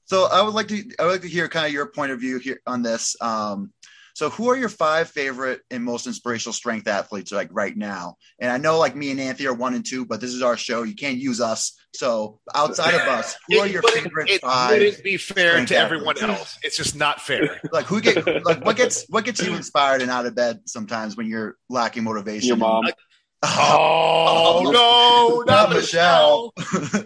so 0.05 0.25
I 0.25 0.41
would 0.41 0.53
like 0.53 0.67
to 0.67 0.83
I 0.99 1.05
would 1.05 1.11
like 1.11 1.21
to 1.21 1.29
hear 1.29 1.47
kind 1.47 1.67
of 1.67 1.73
your 1.73 1.87
point 1.87 2.11
of 2.11 2.19
view 2.19 2.37
here 2.37 2.59
on 2.67 2.83
this. 2.83 3.15
Um, 3.21 3.71
so 4.13 4.29
who 4.29 4.49
are 4.49 4.55
your 4.57 4.69
five 4.69 5.09
favorite 5.09 5.61
and 5.69 5.83
most 5.83 6.07
inspirational 6.07 6.53
strength 6.53 6.87
athletes 6.87 7.31
like 7.31 7.49
right 7.51 7.75
now? 7.75 8.15
And 8.39 8.51
I 8.51 8.57
know 8.57 8.77
like 8.77 8.95
me 8.95 9.11
and 9.11 9.19
Anthony 9.19 9.47
are 9.47 9.53
one 9.53 9.73
and 9.73 9.85
two, 9.85 10.05
but 10.05 10.21
this 10.21 10.33
is 10.33 10.41
our 10.41 10.57
show. 10.57 10.83
You 10.83 10.95
can't 10.95 11.17
use 11.17 11.41
us. 11.41 11.77
So 11.93 12.39
outside 12.55 12.93
of 12.93 13.01
us, 13.01 13.35
who 13.49 13.59
are 13.59 13.67
your 13.67 13.81
favorite 13.81 14.29
it 14.29 14.41
five? 14.41 14.73
It 14.73 14.85
wouldn't 14.85 15.03
be 15.03 15.17
fair 15.17 15.65
to 15.65 15.75
everyone 15.75 16.17
athletes? 16.17 16.39
else. 16.39 16.59
It's 16.63 16.77
just 16.77 16.95
not 16.95 17.21
fair. 17.21 17.59
like 17.71 17.85
who 17.85 18.01
get 18.01 18.25
like 18.45 18.65
what 18.65 18.77
gets 18.77 19.05
what 19.09 19.25
gets 19.25 19.41
you 19.41 19.55
inspired 19.55 20.01
and 20.01 20.09
out 20.09 20.25
of 20.25 20.35
bed 20.35 20.61
sometimes 20.65 21.17
when 21.17 21.27
you're 21.27 21.57
lacking 21.69 22.03
motivation? 22.03 22.47
Your 22.47 22.57
mom. 22.57 22.85
And, 22.85 22.95
oh, 23.43 24.61
oh, 24.65 24.71
no, 24.71 25.43
not, 25.45 25.69
not 25.69 25.75
Michelle. 25.75 26.53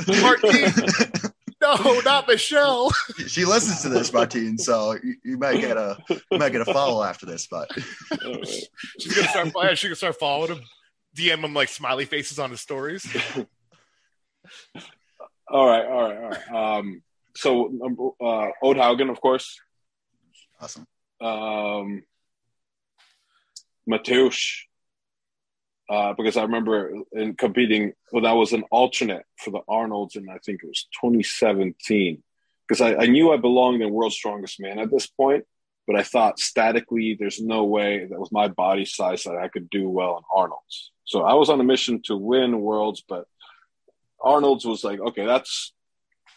Michelle. 0.08 1.32
Martin. 1.68 1.86
no, 1.86 2.00
not 2.02 2.28
Michelle. 2.28 2.92
she 3.28 3.46
listens 3.46 3.82
to 3.82 3.90
this, 3.90 4.12
Martine, 4.14 4.58
So 4.58 4.98
you, 5.04 5.16
you, 5.24 5.38
might 5.38 5.60
get 5.60 5.78
a 5.78 5.98
you 6.10 6.38
might 6.38 6.52
get 6.52 6.62
a 6.62 6.66
follow 6.66 7.04
after 7.04 7.26
this, 7.26 7.48
but 7.48 7.70
she's 9.00 9.16
gonna 9.16 9.28
start. 9.28 9.52
Yeah, 9.56 9.74
she 9.74 9.88
can 9.88 9.96
start 9.96 10.18
following 10.20 10.58
him, 10.58 10.62
DM 11.16 11.44
him 11.44 11.54
like 11.54 11.70
smiley 11.70 12.06
faces 12.06 12.40
on 12.40 12.52
his 12.52 12.62
stories. 12.62 13.06
all 15.50 15.68
right, 15.68 15.86
all 15.86 16.10
right, 16.10 16.18
all 16.18 16.30
right. 16.30 16.52
Um, 16.78 17.02
so 17.36 18.14
uh, 18.22 18.50
Odd 18.64 18.78
Haugen, 18.78 19.10
of 19.10 19.20
course. 19.20 19.60
Awesome. 20.60 20.88
Um, 21.22 22.04
Mateusz, 23.90 24.62
uh, 25.90 26.14
because 26.14 26.38
I 26.38 26.44
remember 26.44 26.92
in 27.12 27.36
competing, 27.36 27.94
well, 28.12 28.24
that 28.24 28.34
was 28.34 28.54
an 28.54 28.64
alternate 28.72 29.24
for 29.38 29.52
the 29.52 29.62
Arnolds, 29.68 30.16
and 30.16 30.30
I 30.30 30.38
think 30.40 30.62
it 30.64 30.68
was 30.68 30.88
2017. 31.02 32.24
Because 32.68 32.82
I, 32.82 32.96
I, 32.96 33.06
knew 33.06 33.32
I 33.32 33.38
belonged 33.38 33.84
in 33.84 33.92
World's 33.92 34.16
Strongest 34.16 34.60
Man 34.60 34.80
at 34.80 34.90
this 34.90 35.06
point, 35.06 35.46
but 35.86 35.96
I 35.96 36.02
thought 36.02 36.40
statically, 36.40 37.16
there's 37.20 37.40
no 37.40 37.66
way 37.66 38.08
that 38.10 38.20
was 38.20 38.32
my 38.32 38.48
body 38.48 38.86
size 38.86 39.24
that 39.26 39.38
I 39.38 39.50
could 39.50 39.70
do 39.70 39.88
well 39.88 40.18
in 40.18 40.24
Arnold's. 40.34 40.92
So 41.04 41.22
I 41.22 41.36
was 41.36 41.50
on 41.50 41.62
a 41.62 41.64
mission 41.64 42.02
to 42.06 42.18
win 42.18 42.60
Worlds, 42.60 43.04
but 43.08 43.26
Arnold's 44.20 44.66
was 44.66 44.84
like, 44.84 45.00
okay, 45.00 45.28
that's 45.28 45.74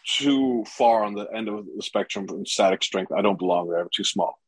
too 0.05 0.63
far 0.67 1.03
on 1.03 1.15
the 1.15 1.25
end 1.33 1.49
of 1.49 1.65
the 1.65 1.81
spectrum 1.81 2.27
from 2.27 2.45
static 2.45 2.83
strength. 2.83 3.11
I 3.11 3.23
don't 3.23 3.39
belong 3.39 3.69
there. 3.69 3.79
I'm 3.79 3.89
too 3.91 4.03
small. 4.03 4.39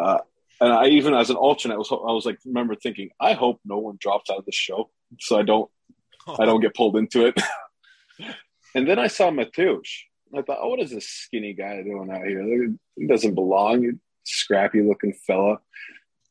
Uh, 0.00 0.18
and 0.60 0.72
I 0.72 0.86
even 0.88 1.14
as 1.14 1.30
an 1.30 1.36
alternate 1.36 1.78
was 1.78 1.90
I 1.90 2.12
was 2.12 2.26
like 2.26 2.38
remember 2.44 2.74
thinking 2.74 3.10
I 3.20 3.34
hope 3.34 3.60
no 3.64 3.78
one 3.78 3.96
drops 4.00 4.30
out 4.30 4.38
of 4.38 4.46
the 4.46 4.52
show 4.52 4.90
so 5.18 5.38
I 5.38 5.42
don't 5.42 5.70
I 6.38 6.44
don't 6.44 6.60
get 6.60 6.74
pulled 6.74 6.96
into 6.96 7.26
it. 7.26 7.40
and 8.74 8.88
then 8.88 8.98
I 8.98 9.06
saw 9.06 9.30
Mateusz. 9.30 9.88
I 10.36 10.42
thought, 10.42 10.58
oh, 10.60 10.70
what 10.70 10.80
is 10.80 10.90
this 10.90 11.08
skinny 11.08 11.52
guy 11.52 11.82
doing 11.82 12.10
out 12.10 12.26
here? 12.26 12.74
He 12.96 13.06
doesn't 13.06 13.34
belong. 13.34 14.00
Scrappy 14.24 14.82
looking 14.82 15.14
fella. 15.26 15.58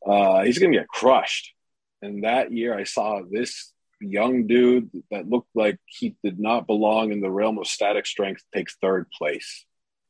Uh, 0.06 0.44
he's 0.44 0.60
gonna 0.60 0.74
get 0.74 0.88
crushed. 0.88 1.54
And 2.02 2.24
that 2.24 2.52
year, 2.52 2.78
I 2.78 2.84
saw 2.84 3.22
this 3.30 3.72
young 4.02 4.48
dude 4.48 4.90
that 5.12 5.30
looked 5.30 5.50
like 5.56 5.80
he 5.86 6.18
did 6.24 6.40
not 6.40 6.68
belong 6.68 7.12
in 7.12 7.22
the 7.22 7.32
realm 7.32 7.58
of 7.58 7.68
static 7.68 8.06
strength 8.06 8.44
takes 8.54 8.76
third 8.76 9.10
place. 9.12 9.66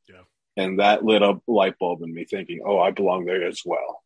Yeah. 0.09 0.23
And 0.57 0.79
that 0.79 1.05
lit 1.05 1.21
up 1.21 1.43
light 1.47 1.77
bulb 1.79 2.01
in 2.01 2.13
me 2.13 2.25
thinking, 2.25 2.61
oh, 2.65 2.79
I 2.79 2.89
belong 2.91 3.25
there 3.25 3.47
as 3.47 3.61
well. 3.63 4.03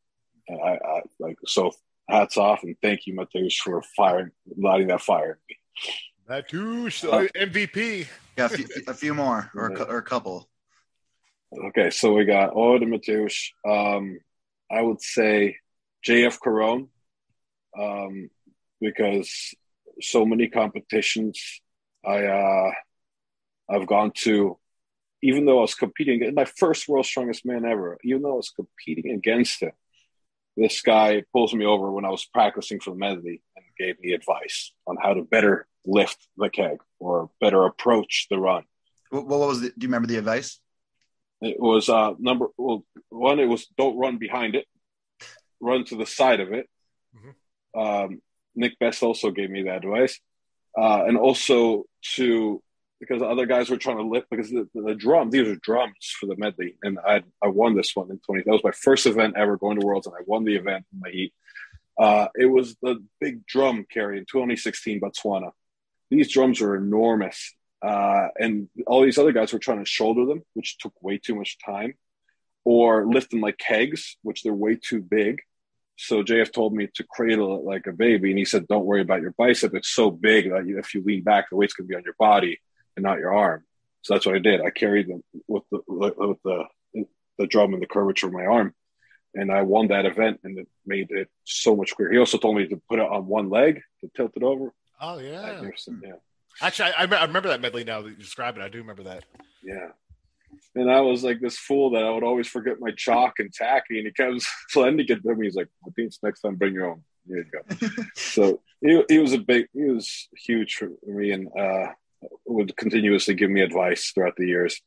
I, 0.50 0.78
I 0.84 1.02
like 1.20 1.38
so. 1.46 1.72
Hats 2.10 2.38
off 2.38 2.64
and 2.64 2.76
thank 2.82 3.06
you, 3.06 3.14
Mateusz, 3.14 3.58
for 3.58 3.84
firing, 3.96 4.32
lighting 4.58 4.88
that 4.88 5.02
fire 5.02 5.38
in 5.38 5.38
me. 5.48 5.58
Mateusz, 6.28 7.08
uh, 7.08 7.28
MVP. 7.36 8.08
Yeah, 8.36 8.46
a 8.46 8.50
few, 8.50 8.66
a 8.88 8.94
few 8.94 9.14
more 9.14 9.52
or 9.54 9.68
a, 9.68 9.84
or 9.84 9.98
a 9.98 10.04
couple. 10.04 10.50
Okay, 11.66 11.92
so 11.92 12.14
we 12.14 12.26
got 12.26 12.56
Odd 12.56 12.82
Mateusz. 12.82 13.50
Um, 13.68 14.20
I 14.72 14.82
would 14.82 15.02
say 15.02 15.58
JF 16.08 16.40
Caron, 16.42 16.90
um, 17.78 18.30
because 18.80 19.54
so 20.02 20.26
many 20.26 20.48
competitions 20.48 21.62
I 22.06 22.26
uh, 22.26 22.72
I've 23.70 23.88
gone 23.88 24.12
to, 24.20 24.58
even 25.22 25.46
though 25.46 25.60
I 25.60 25.62
was 25.62 25.76
competing 25.76 26.34
my 26.34 26.46
first 26.46 26.88
world 26.88 27.06
Strongest 27.06 27.46
Man 27.46 27.66
ever, 27.66 27.98
even 28.04 28.22
though 28.22 28.34
I 28.34 28.38
was 28.38 28.52
competing 28.52 29.12
against 29.12 29.62
him, 29.62 29.72
this 30.60 30.82
guy 30.82 31.24
pulls 31.34 31.54
me 31.54 31.66
over 31.66 31.92
when 31.92 32.06
I 32.06 32.10
was 32.10 32.26
practicing 32.26 32.80
for 32.80 32.92
the 32.92 32.98
medley 32.98 33.42
and 33.56 33.66
gave 33.78 34.00
me 34.00 34.14
advice 34.14 34.74
on 34.86 34.98
how 35.02 35.14
to 35.14 35.24
better 35.24 35.68
lift 35.86 36.28
the 36.38 36.50
keg 36.50 36.78
or 37.00 37.30
better 37.40 37.66
approach 37.66 38.28
the 38.30 38.38
run. 38.38 38.64
What, 39.10 39.26
what 39.26 39.40
was 39.40 39.62
the, 39.62 39.70
do 39.70 39.76
you 39.80 39.88
remember 39.88 40.08
the 40.08 40.18
advice? 40.18 40.60
It 41.42 41.60
was 41.60 41.88
uh, 41.88 42.14
number 42.20 42.48
well, 42.58 42.84
one. 43.10 43.40
It 43.40 43.46
was 43.46 43.66
don't 43.78 43.98
run 43.98 44.18
behind 44.18 44.56
it, 44.56 44.66
run 45.62 45.86
to 45.86 45.96
the 45.96 46.06
side 46.06 46.42
of 46.42 46.52
it. 46.52 46.68
Mm-hmm. 47.16 47.80
Um, 47.80 48.22
Nick 48.56 48.78
Best 48.78 49.04
also 49.04 49.32
gave 49.32 49.50
me 49.50 49.64
that 49.64 49.86
advice, 49.86 50.20
uh, 50.78 51.06
and 51.08 51.18
also 51.18 51.86
to 52.16 52.62
because 53.00 53.22
other 53.22 53.46
guys 53.46 53.70
were 53.70 53.78
trying 53.78 53.98
to 53.98 54.04
lift 54.04 54.30
because 54.30 54.50
the, 54.50 54.68
the, 54.74 54.82
the 54.82 54.96
drum 54.96 55.30
these 55.30 55.48
are 55.48 55.56
drums 55.58 56.14
for 56.20 56.26
the 56.26 56.36
medley, 56.38 56.76
and 56.84 57.00
I 57.00 57.24
I 57.42 57.48
won 57.48 57.76
this 57.76 57.96
one 57.96 58.12
in 58.12 58.20
twenty. 58.20 58.44
That 58.44 58.52
was 58.52 58.64
my 58.64 58.72
first 58.72 59.06
event 59.06 59.36
ever 59.38 59.58
going 59.58 59.80
to 59.80 59.86
Worlds, 59.86 60.08
and 60.08 60.16
I 60.16 60.24
won 60.26 60.44
the 60.44 60.56
event 60.56 60.86
in 60.94 61.00
my 61.00 61.10
heat. 61.10 61.34
Uh, 61.98 62.28
it 62.36 62.46
was 62.46 62.76
the 62.82 63.04
big 63.20 63.46
drum 63.46 63.86
carry 63.92 64.18
in 64.18 64.26
2016 64.26 65.02
Botswana. 65.02 65.52
These 66.10 66.32
drums 66.32 66.62
are 66.62 66.76
enormous, 66.76 67.54
uh, 67.82 68.30
and 68.40 68.70
all 68.88 69.02
these 69.02 69.18
other 69.18 69.34
guys 69.34 69.52
were 69.52 69.60
trying 69.60 69.84
to 69.84 69.90
shoulder 69.90 70.26
them, 70.26 70.44
which 70.54 70.78
took 70.78 70.94
way 71.02 71.18
too 71.18 71.36
much 71.36 71.58
time, 71.66 71.94
or 72.64 73.06
lift 73.06 73.32
them 73.32 73.42
like 73.42 73.58
kegs, 73.58 74.18
which 74.22 74.44
they're 74.44 74.54
way 74.54 74.76
too 74.76 75.02
big. 75.02 75.40
So 75.98 76.24
JF 76.24 76.54
told 76.54 76.74
me 76.74 76.88
to 76.96 77.04
cradle 77.04 77.58
it 77.58 77.66
like 77.66 77.86
a 77.86 77.92
baby, 77.92 78.30
and 78.30 78.40
he 78.40 78.46
said, 78.46 78.68
"Don't 78.68 78.86
worry 78.86 79.02
about 79.02 79.22
your 79.22 79.34
bicep; 79.38 79.74
it's 79.74 79.90
so 79.90 80.10
big 80.12 80.50
that 80.50 80.66
if 80.68 80.94
you 80.94 81.04
lean 81.04 81.24
back, 81.24 81.50
the 81.50 81.58
weight's 81.58 81.74
going 81.74 81.88
to 81.88 81.90
be 81.90 81.96
on 81.96 82.04
your 82.04 82.16
body 82.18 82.60
and 83.00 83.04
not 83.04 83.20
your 83.20 83.34
arm." 83.34 83.64
So 84.02 84.14
that's 84.14 84.26
what 84.26 84.36
I 84.36 84.40
did. 84.40 84.62
I 84.62 84.70
carried 84.70 85.08
them 85.08 85.24
with 85.48 85.64
the 85.72 85.80
with 85.88 86.38
the 86.44 86.66
the 87.38 87.48
drum 87.48 87.74
and 87.74 87.82
the 87.82 87.88
curvature 87.88 88.28
of 88.28 88.34
my 88.34 88.46
arm, 88.46 88.74
and 89.34 89.52
I 89.52 89.62
won 89.64 89.88
that 89.88 90.06
event, 90.06 90.42
and 90.44 90.58
it 90.58 90.68
made 90.86 91.12
it 91.12 91.30
so 91.46 91.76
much 91.76 91.96
quicker. 91.96 92.12
He 92.12 92.20
also 92.20 92.38
told 92.38 92.58
me 92.58 92.68
to 92.68 92.82
put 92.90 93.00
it 93.00 93.06
on 93.06 93.28
one 93.28 93.50
leg 93.50 93.82
to 94.02 94.12
tilt 94.16 94.34
it 94.36 94.44
over. 94.44 94.74
Oh 95.02 95.20
yeah, 95.20 95.62
yeah. 96.04 96.14
Actually, 96.62 96.92
I, 96.98 97.06
I 97.06 97.26
remember 97.26 97.50
that 97.50 97.62
medley 97.62 97.84
now 97.84 98.02
that 98.02 98.10
you 98.10 98.16
describe 98.16 98.58
it. 98.58 98.62
I 98.62 98.70
do 98.70 98.80
remember 98.80 99.04
that. 99.04 99.24
Yeah. 99.64 99.90
And 100.76 100.92
I 100.92 101.02
was 101.02 101.24
like 101.24 101.40
this 101.40 101.58
fool 101.58 101.92
that 101.92 102.04
I 102.04 102.10
would 102.10 102.24
always 102.24 102.48
forget 102.48 102.80
my 102.80 102.92
chalk 102.92 103.40
and 103.40 103.54
tacky. 103.54 104.00
And 104.00 104.08
he 104.08 104.12
comes, 104.12 104.48
Flendy 104.74 105.08
get 105.08 105.24
to 105.24 105.36
me. 105.36 105.46
He's 105.46 105.56
like, 105.56 105.70
I 105.88 105.92
think 105.92 106.12
next 106.24 106.42
time 106.42 106.56
bring 106.56 106.74
your 106.74 106.90
own. 106.90 107.04
Here 107.28 107.46
you 107.46 107.88
go. 107.88 107.88
so 108.16 108.62
he, 108.82 109.04
he 109.08 109.20
was 109.20 109.34
a 109.34 109.38
big, 109.38 109.68
he 109.74 109.84
was 109.84 110.28
huge 110.36 110.76
for 110.76 110.90
me 111.06 111.32
and 111.32 111.48
uh, 111.58 111.92
would 112.46 112.76
continuously 112.76 113.34
give 113.34 113.50
me 113.50 113.62
advice 113.62 114.12
throughout 114.12 114.36
the 114.36 114.48
years. 114.48 114.82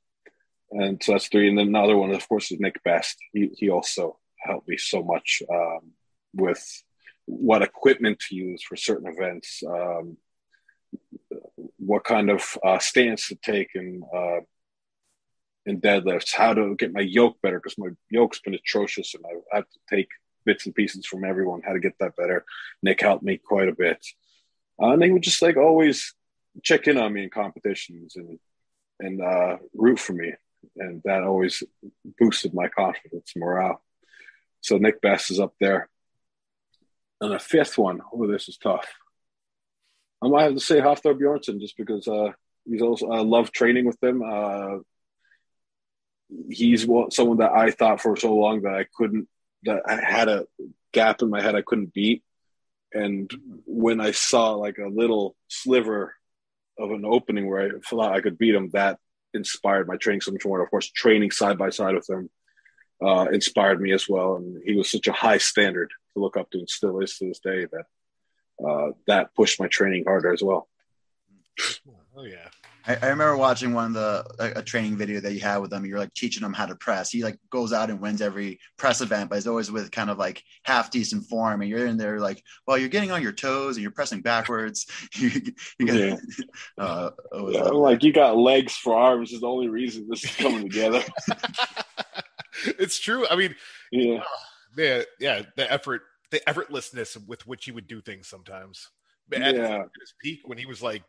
And 0.71 1.03
so 1.03 1.13
that's 1.13 1.29
three. 1.29 1.49
And 1.49 1.59
then 1.59 1.69
another 1.69 1.97
one, 1.97 2.11
of 2.13 2.29
course, 2.29 2.51
is 2.51 2.61
Nick 2.61 2.83
Best. 2.83 3.17
He, 3.33 3.51
he 3.57 3.69
also 3.69 4.19
helped 4.39 4.69
me 4.69 4.79
so 4.79 5.03
much 5.03 5.43
um, 5.53 5.93
with 6.35 6.63
what 7.27 7.63
equipment 7.63 8.19
to 8.29 8.35
use 8.35 8.63
for 8.63 8.77
certain 8.77 9.07
events. 9.07 9.63
Um, 9.67 10.17
what 11.79 12.05
kind 12.05 12.31
of 12.31 12.59
uh, 12.65 12.79
stance 12.79 13.29
to 13.29 13.37
take 13.37 13.71
in 13.75 14.03
uh, 14.15 14.41
in 15.65 15.81
deadlifts, 15.81 16.35
how 16.35 16.53
to 16.53 16.75
get 16.75 16.93
my 16.93 17.01
yoke 17.01 17.41
better 17.41 17.59
because 17.59 17.79
my 17.79 17.89
yoke's 18.11 18.41
been 18.41 18.55
atrocious, 18.55 19.15
and 19.15 19.25
I 19.25 19.57
have 19.57 19.69
to 19.71 19.79
take 19.89 20.09
bits 20.45 20.67
and 20.67 20.75
pieces 20.75 21.07
from 21.07 21.25
everyone 21.25 21.63
how 21.65 21.73
to 21.73 21.81
get 21.81 21.95
that 22.01 22.17
better. 22.17 22.45
Nick 22.83 23.01
helped 23.01 23.23
me 23.23 23.39
quite 23.39 23.69
a 23.69 23.75
bit, 23.75 24.05
uh, 24.83 24.91
and 24.91 25.03
he 25.03 25.11
would 25.11 25.23
just 25.23 25.43
like 25.43 25.57
always 25.57 26.15
check 26.63 26.87
in 26.87 26.99
on 26.99 27.13
me 27.13 27.25
in 27.25 27.31
competitions 27.31 28.17
and 28.17 28.39
and 29.01 29.21
uh, 29.21 29.57
root 29.75 29.99
for 29.99 30.13
me, 30.13 30.33
and 30.77 31.03
that 31.05 31.25
always 31.25 31.63
boosted 32.19 32.55
my 32.55 32.69
confidence, 32.69 33.33
morale. 33.37 33.83
So 34.61 34.79
Nick 34.79 35.01
Best 35.01 35.31
is 35.31 35.41
up 35.41 35.55
there. 35.61 35.89
And 37.21 37.35
a 37.35 37.39
fifth 37.39 37.79
one, 37.79 38.01
oh, 38.13 38.27
this 38.27 38.49
is 38.49 38.59
tough. 38.59 38.87
I 40.23 40.29
might 40.29 40.45
have 40.45 40.55
to 40.55 40.61
say 40.61 40.81
Hafthor 40.81 41.19
Bjornsson 41.19 41.61
just 41.61 41.77
because 41.77 42.07
uh, 42.07 42.33
he's 42.65 42.83
also 42.83 43.09
I 43.11 43.21
love 43.21 43.51
training 43.51 43.87
with 43.87 44.03
him. 44.03 44.23
Uh, 44.23 44.79
he's 46.49 46.87
someone 47.11 47.39
that 47.39 47.53
I 47.53 47.71
thought 47.71 48.01
for 48.01 48.17
so 48.17 48.35
long 48.35 48.63
that 48.63 48.75
I 48.75 48.87
couldn't 48.97 49.29
that 49.65 49.83
I 49.87 50.01
had 50.01 50.29
a 50.29 50.47
gap 50.93 51.23
in 51.23 51.31
my 51.31 51.41
head 51.41 51.55
I 51.55 51.63
couldn't 51.63 51.93
beat, 51.93 52.23
and 52.93 53.31
when 53.67 54.01
I 54.01 54.13
saw 54.13 54.53
like 54.53 54.79
a 54.79 54.89
little 54.89 55.37
sliver 55.49 56.15
of 56.79 56.91
an 56.91 57.05
opening 57.05 57.49
where 57.49 57.63
I 57.63 57.71
thought 57.89 58.13
I 58.13 58.21
could 58.21 58.39
beat 58.39 58.55
him, 58.55 58.71
that 58.71 58.99
inspired 59.35 59.89
my 59.89 59.97
training 59.97 60.21
so 60.21 60.33
much 60.33 60.45
more. 60.45 60.63
Of 60.63 60.71
course, 60.71 60.91
training 60.91 61.31
side 61.31 61.59
by 61.59 61.71
side 61.71 61.95
with 61.95 62.09
him 62.09 62.31
uh, 63.05 63.27
inspired 63.33 63.81
me 63.81 63.93
as 63.93 64.09
well, 64.09 64.37
and 64.37 64.63
he 64.65 64.77
was 64.77 64.91
such 64.91 65.09
a 65.09 65.13
high 65.13 65.39
standard 65.39 65.91
to 66.15 66.21
look 66.21 66.37
up 66.37 66.51
to, 66.51 66.59
and 66.59 66.69
still 66.69 67.01
is 67.01 67.17
to 67.19 67.29
this 67.29 67.41
day. 67.41 67.67
That 67.67 67.87
uh, 68.67 68.93
that 69.07 69.35
pushed 69.35 69.61
my 69.61 69.67
training 69.67 70.05
harder 70.07 70.33
as 70.33 70.43
well. 70.43 70.69
Oh 72.17 72.25
yeah. 72.25 72.49
I, 72.87 72.95
I, 72.95 73.07
remember 73.09 73.37
watching 73.37 73.73
one 73.73 73.87
of 73.87 73.93
the 73.95 74.25
a, 74.39 74.61
a, 74.61 74.63
training 74.63 74.97
video 74.97 75.21
that 75.21 75.33
you 75.33 75.41
had 75.41 75.59
with 75.59 75.73
him. 75.73 75.85
You're 75.85 75.99
like 75.99 76.15
teaching 76.15 76.45
him 76.45 76.53
how 76.53 76.67
to 76.67 76.75
press. 76.75 77.11
He 77.11 77.23
like 77.23 77.39
goes 77.51 77.73
out 77.73 77.91
and 77.91 78.01
wins 78.01 78.21
every 78.21 78.59
press 78.77 79.01
event, 79.01 79.31
but 79.31 79.37
he's 79.37 79.47
always 79.47 79.71
with 79.71 79.91
kind 79.91 80.11
of 80.11 80.19
like 80.19 80.43
half 80.65 80.91
decent 80.91 81.25
form. 81.27 81.61
And 81.61 81.71
you're 81.71 81.87
in 81.87 81.97
there 81.97 82.21
like, 82.21 82.43
well, 82.67 82.79
you're 82.79 82.89
getting 82.89 83.13
on 83.13 83.23
your 83.23 83.33
toes 83.33 83.77
and 83.77 83.83
you're 83.83 83.93
pressing 83.93 84.21
backwards. 84.21 84.87
you, 85.15 85.31
you 85.79 85.87
get, 85.87 85.95
yeah. 85.97 86.17
Uh, 86.79 87.11
yeah, 87.49 87.65
I'm 87.65 87.75
like 87.75 88.03
you 88.03 88.13
got 88.13 88.37
legs 88.37 88.75
for 88.75 88.97
arms 88.97 89.33
is 89.33 89.41
the 89.41 89.47
only 89.47 89.69
reason 89.69 90.07
this 90.09 90.25
is 90.25 90.35
coming 90.35 90.63
together. 90.63 91.03
it's 92.67 92.99
true. 92.99 93.27
I 93.29 93.37
mean, 93.37 93.55
yeah, 93.91 94.17
uh, 94.17 94.25
man, 94.77 95.05
yeah, 95.21 95.43
the 95.57 95.71
effort 95.71 96.03
the 96.31 96.41
effortlessness 96.49 97.17
with 97.27 97.47
which 97.47 97.67
he 97.67 97.73
would 97.73 97.87
do 97.87 98.01
things 98.01 98.27
sometimes. 98.27 98.91
At, 99.33 99.55
yeah. 99.55 99.79
his 100.01 100.15
peak 100.21 100.41
when 100.45 100.59
he 100.59 100.67
was 100.67 100.83
like 100.83 101.05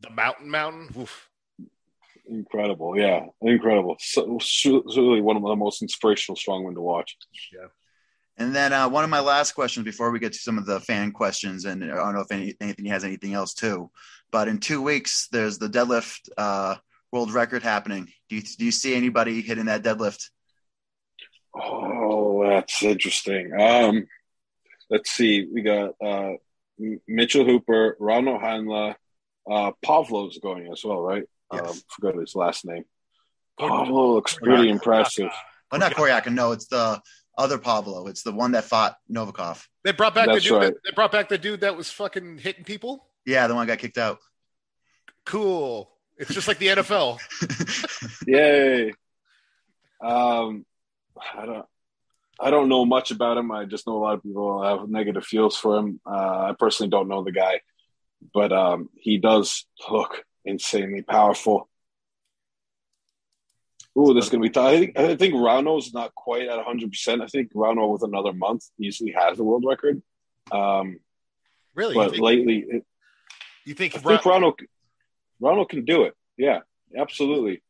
the 0.00 0.10
mountain 0.10 0.50
mountain. 0.50 0.88
Oof. 0.98 1.28
Incredible, 2.28 2.98
yeah, 2.98 3.26
incredible. 3.40 3.96
So, 4.00 4.38
so, 4.40 4.82
really 4.96 5.20
one 5.20 5.36
of 5.36 5.42
the 5.42 5.54
most 5.54 5.80
inspirational 5.80 6.36
strongmen 6.36 6.74
to 6.74 6.80
watch. 6.80 7.16
Yeah. 7.52 7.68
And 8.36 8.54
then 8.54 8.72
uh, 8.72 8.88
one 8.88 9.04
of 9.04 9.10
my 9.10 9.20
last 9.20 9.52
questions 9.52 9.84
before 9.84 10.10
we 10.10 10.18
get 10.18 10.32
to 10.32 10.38
some 10.38 10.58
of 10.58 10.66
the 10.66 10.80
fan 10.80 11.12
questions, 11.12 11.64
and 11.64 11.84
I 11.84 11.94
don't 11.94 12.14
know 12.14 12.20
if 12.20 12.32
any, 12.32 12.54
Anthony 12.60 12.88
has 12.88 13.04
anything 13.04 13.32
else 13.32 13.54
too, 13.54 13.90
but 14.30 14.48
in 14.48 14.58
two 14.58 14.82
weeks 14.82 15.28
there's 15.28 15.58
the 15.58 15.68
deadlift 15.68 16.28
uh, 16.36 16.74
world 17.12 17.32
record 17.32 17.62
happening. 17.62 18.08
Do 18.28 18.36
you 18.36 18.42
do 18.42 18.64
you 18.64 18.72
see 18.72 18.94
anybody 18.94 19.40
hitting 19.40 19.66
that 19.66 19.84
deadlift? 19.84 20.28
Oh, 21.54 22.46
that's 22.46 22.82
interesting. 22.82 23.52
Um, 23.58 24.06
let's 24.90 25.10
see, 25.10 25.48
we 25.50 25.62
got 25.62 25.94
uh, 26.04 26.32
Mitchell 27.06 27.44
Hooper, 27.44 27.96
Rauno 28.00 28.42
Heinla, 28.42 28.96
uh, 29.50 29.72
Pavlov's 29.82 30.38
going 30.38 30.70
as 30.72 30.84
well, 30.84 31.00
right? 31.00 31.24
Yes. 31.52 31.70
Um, 31.70 31.76
forgot 31.90 32.20
his 32.20 32.34
last 32.34 32.64
name. 32.64 32.84
Pavlo 33.58 34.14
looks 34.14 34.34
pretty 34.34 34.68
impressive. 34.68 35.30
But 35.70 35.78
not 35.78 35.92
Koryakin. 35.92 36.34
No, 36.34 36.52
it's 36.52 36.66
the 36.66 37.00
other 37.36 37.58
Pavlo. 37.58 38.06
It's 38.06 38.22
the 38.22 38.32
one 38.32 38.52
that 38.52 38.64
fought 38.64 38.96
Novikov. 39.10 39.64
They 39.84 39.92
brought 39.92 40.14
back 40.14 40.26
That's 40.26 40.44
the 40.44 40.48
dude. 40.50 40.58
Right. 40.58 40.74
That, 40.74 40.84
they 40.84 40.90
brought 40.94 41.12
back 41.12 41.28
the 41.28 41.38
dude 41.38 41.60
that 41.60 41.76
was 41.76 41.90
fucking 41.90 42.38
hitting 42.38 42.64
people. 42.64 43.08
Yeah, 43.24 43.46
the 43.46 43.54
one 43.54 43.66
got 43.66 43.78
kicked 43.78 43.98
out. 43.98 44.18
Cool. 45.24 45.90
It's 46.16 46.32
just 46.32 46.48
like 46.48 46.58
the 46.58 46.68
NFL. 46.68 47.18
Yay. 48.26 48.92
Um, 50.00 50.64
I 51.34 51.46
don't. 51.46 51.66
I 52.38 52.50
don't 52.50 52.68
know 52.68 52.84
much 52.84 53.10
about 53.10 53.38
him. 53.38 53.50
I 53.50 53.64
just 53.64 53.86
know 53.86 53.96
a 53.96 53.98
lot 53.98 54.14
of 54.14 54.22
people 54.22 54.62
have 54.62 54.90
negative 54.90 55.24
feels 55.24 55.56
for 55.56 55.78
him. 55.78 56.00
Uh, 56.06 56.50
I 56.50 56.54
personally 56.58 56.90
don't 56.90 57.08
know 57.08 57.24
the 57.24 57.32
guy, 57.32 57.60
but 58.32 58.52
um, 58.52 58.88
he 58.94 59.18
does 59.18 59.66
look 59.90 60.24
insanely 60.44 61.02
powerful. 61.02 61.68
Ooh, 63.98 64.12
this 64.12 64.24
is 64.26 64.30
to 64.30 64.38
be 64.38 64.50
tough. 64.50 64.66
I 64.66 64.78
think, 64.78 64.98
I 64.98 65.16
think 65.16 65.34
Rauno's 65.34 65.94
not 65.94 66.14
quite 66.14 66.48
at 66.48 66.64
100%. 66.64 67.22
I 67.22 67.26
think 67.26 67.52
Rauno, 67.54 67.90
with 67.90 68.02
another 68.02 68.32
month, 68.32 68.64
easily 68.78 69.12
has 69.12 69.38
the 69.38 69.44
world 69.44 69.64
record. 69.66 70.02
Um, 70.52 71.00
really? 71.74 71.94
But 71.94 72.10
think, 72.10 72.22
lately, 72.22 72.64
it, 72.68 72.86
you 73.64 73.74
think, 73.74 73.96
I 73.96 74.00
think 74.00 74.20
Rauno, 74.20 74.54
Rauno 75.40 75.66
can 75.66 75.86
do 75.86 76.02
it. 76.02 76.14
Yeah, 76.36 76.60
absolutely. 76.96 77.62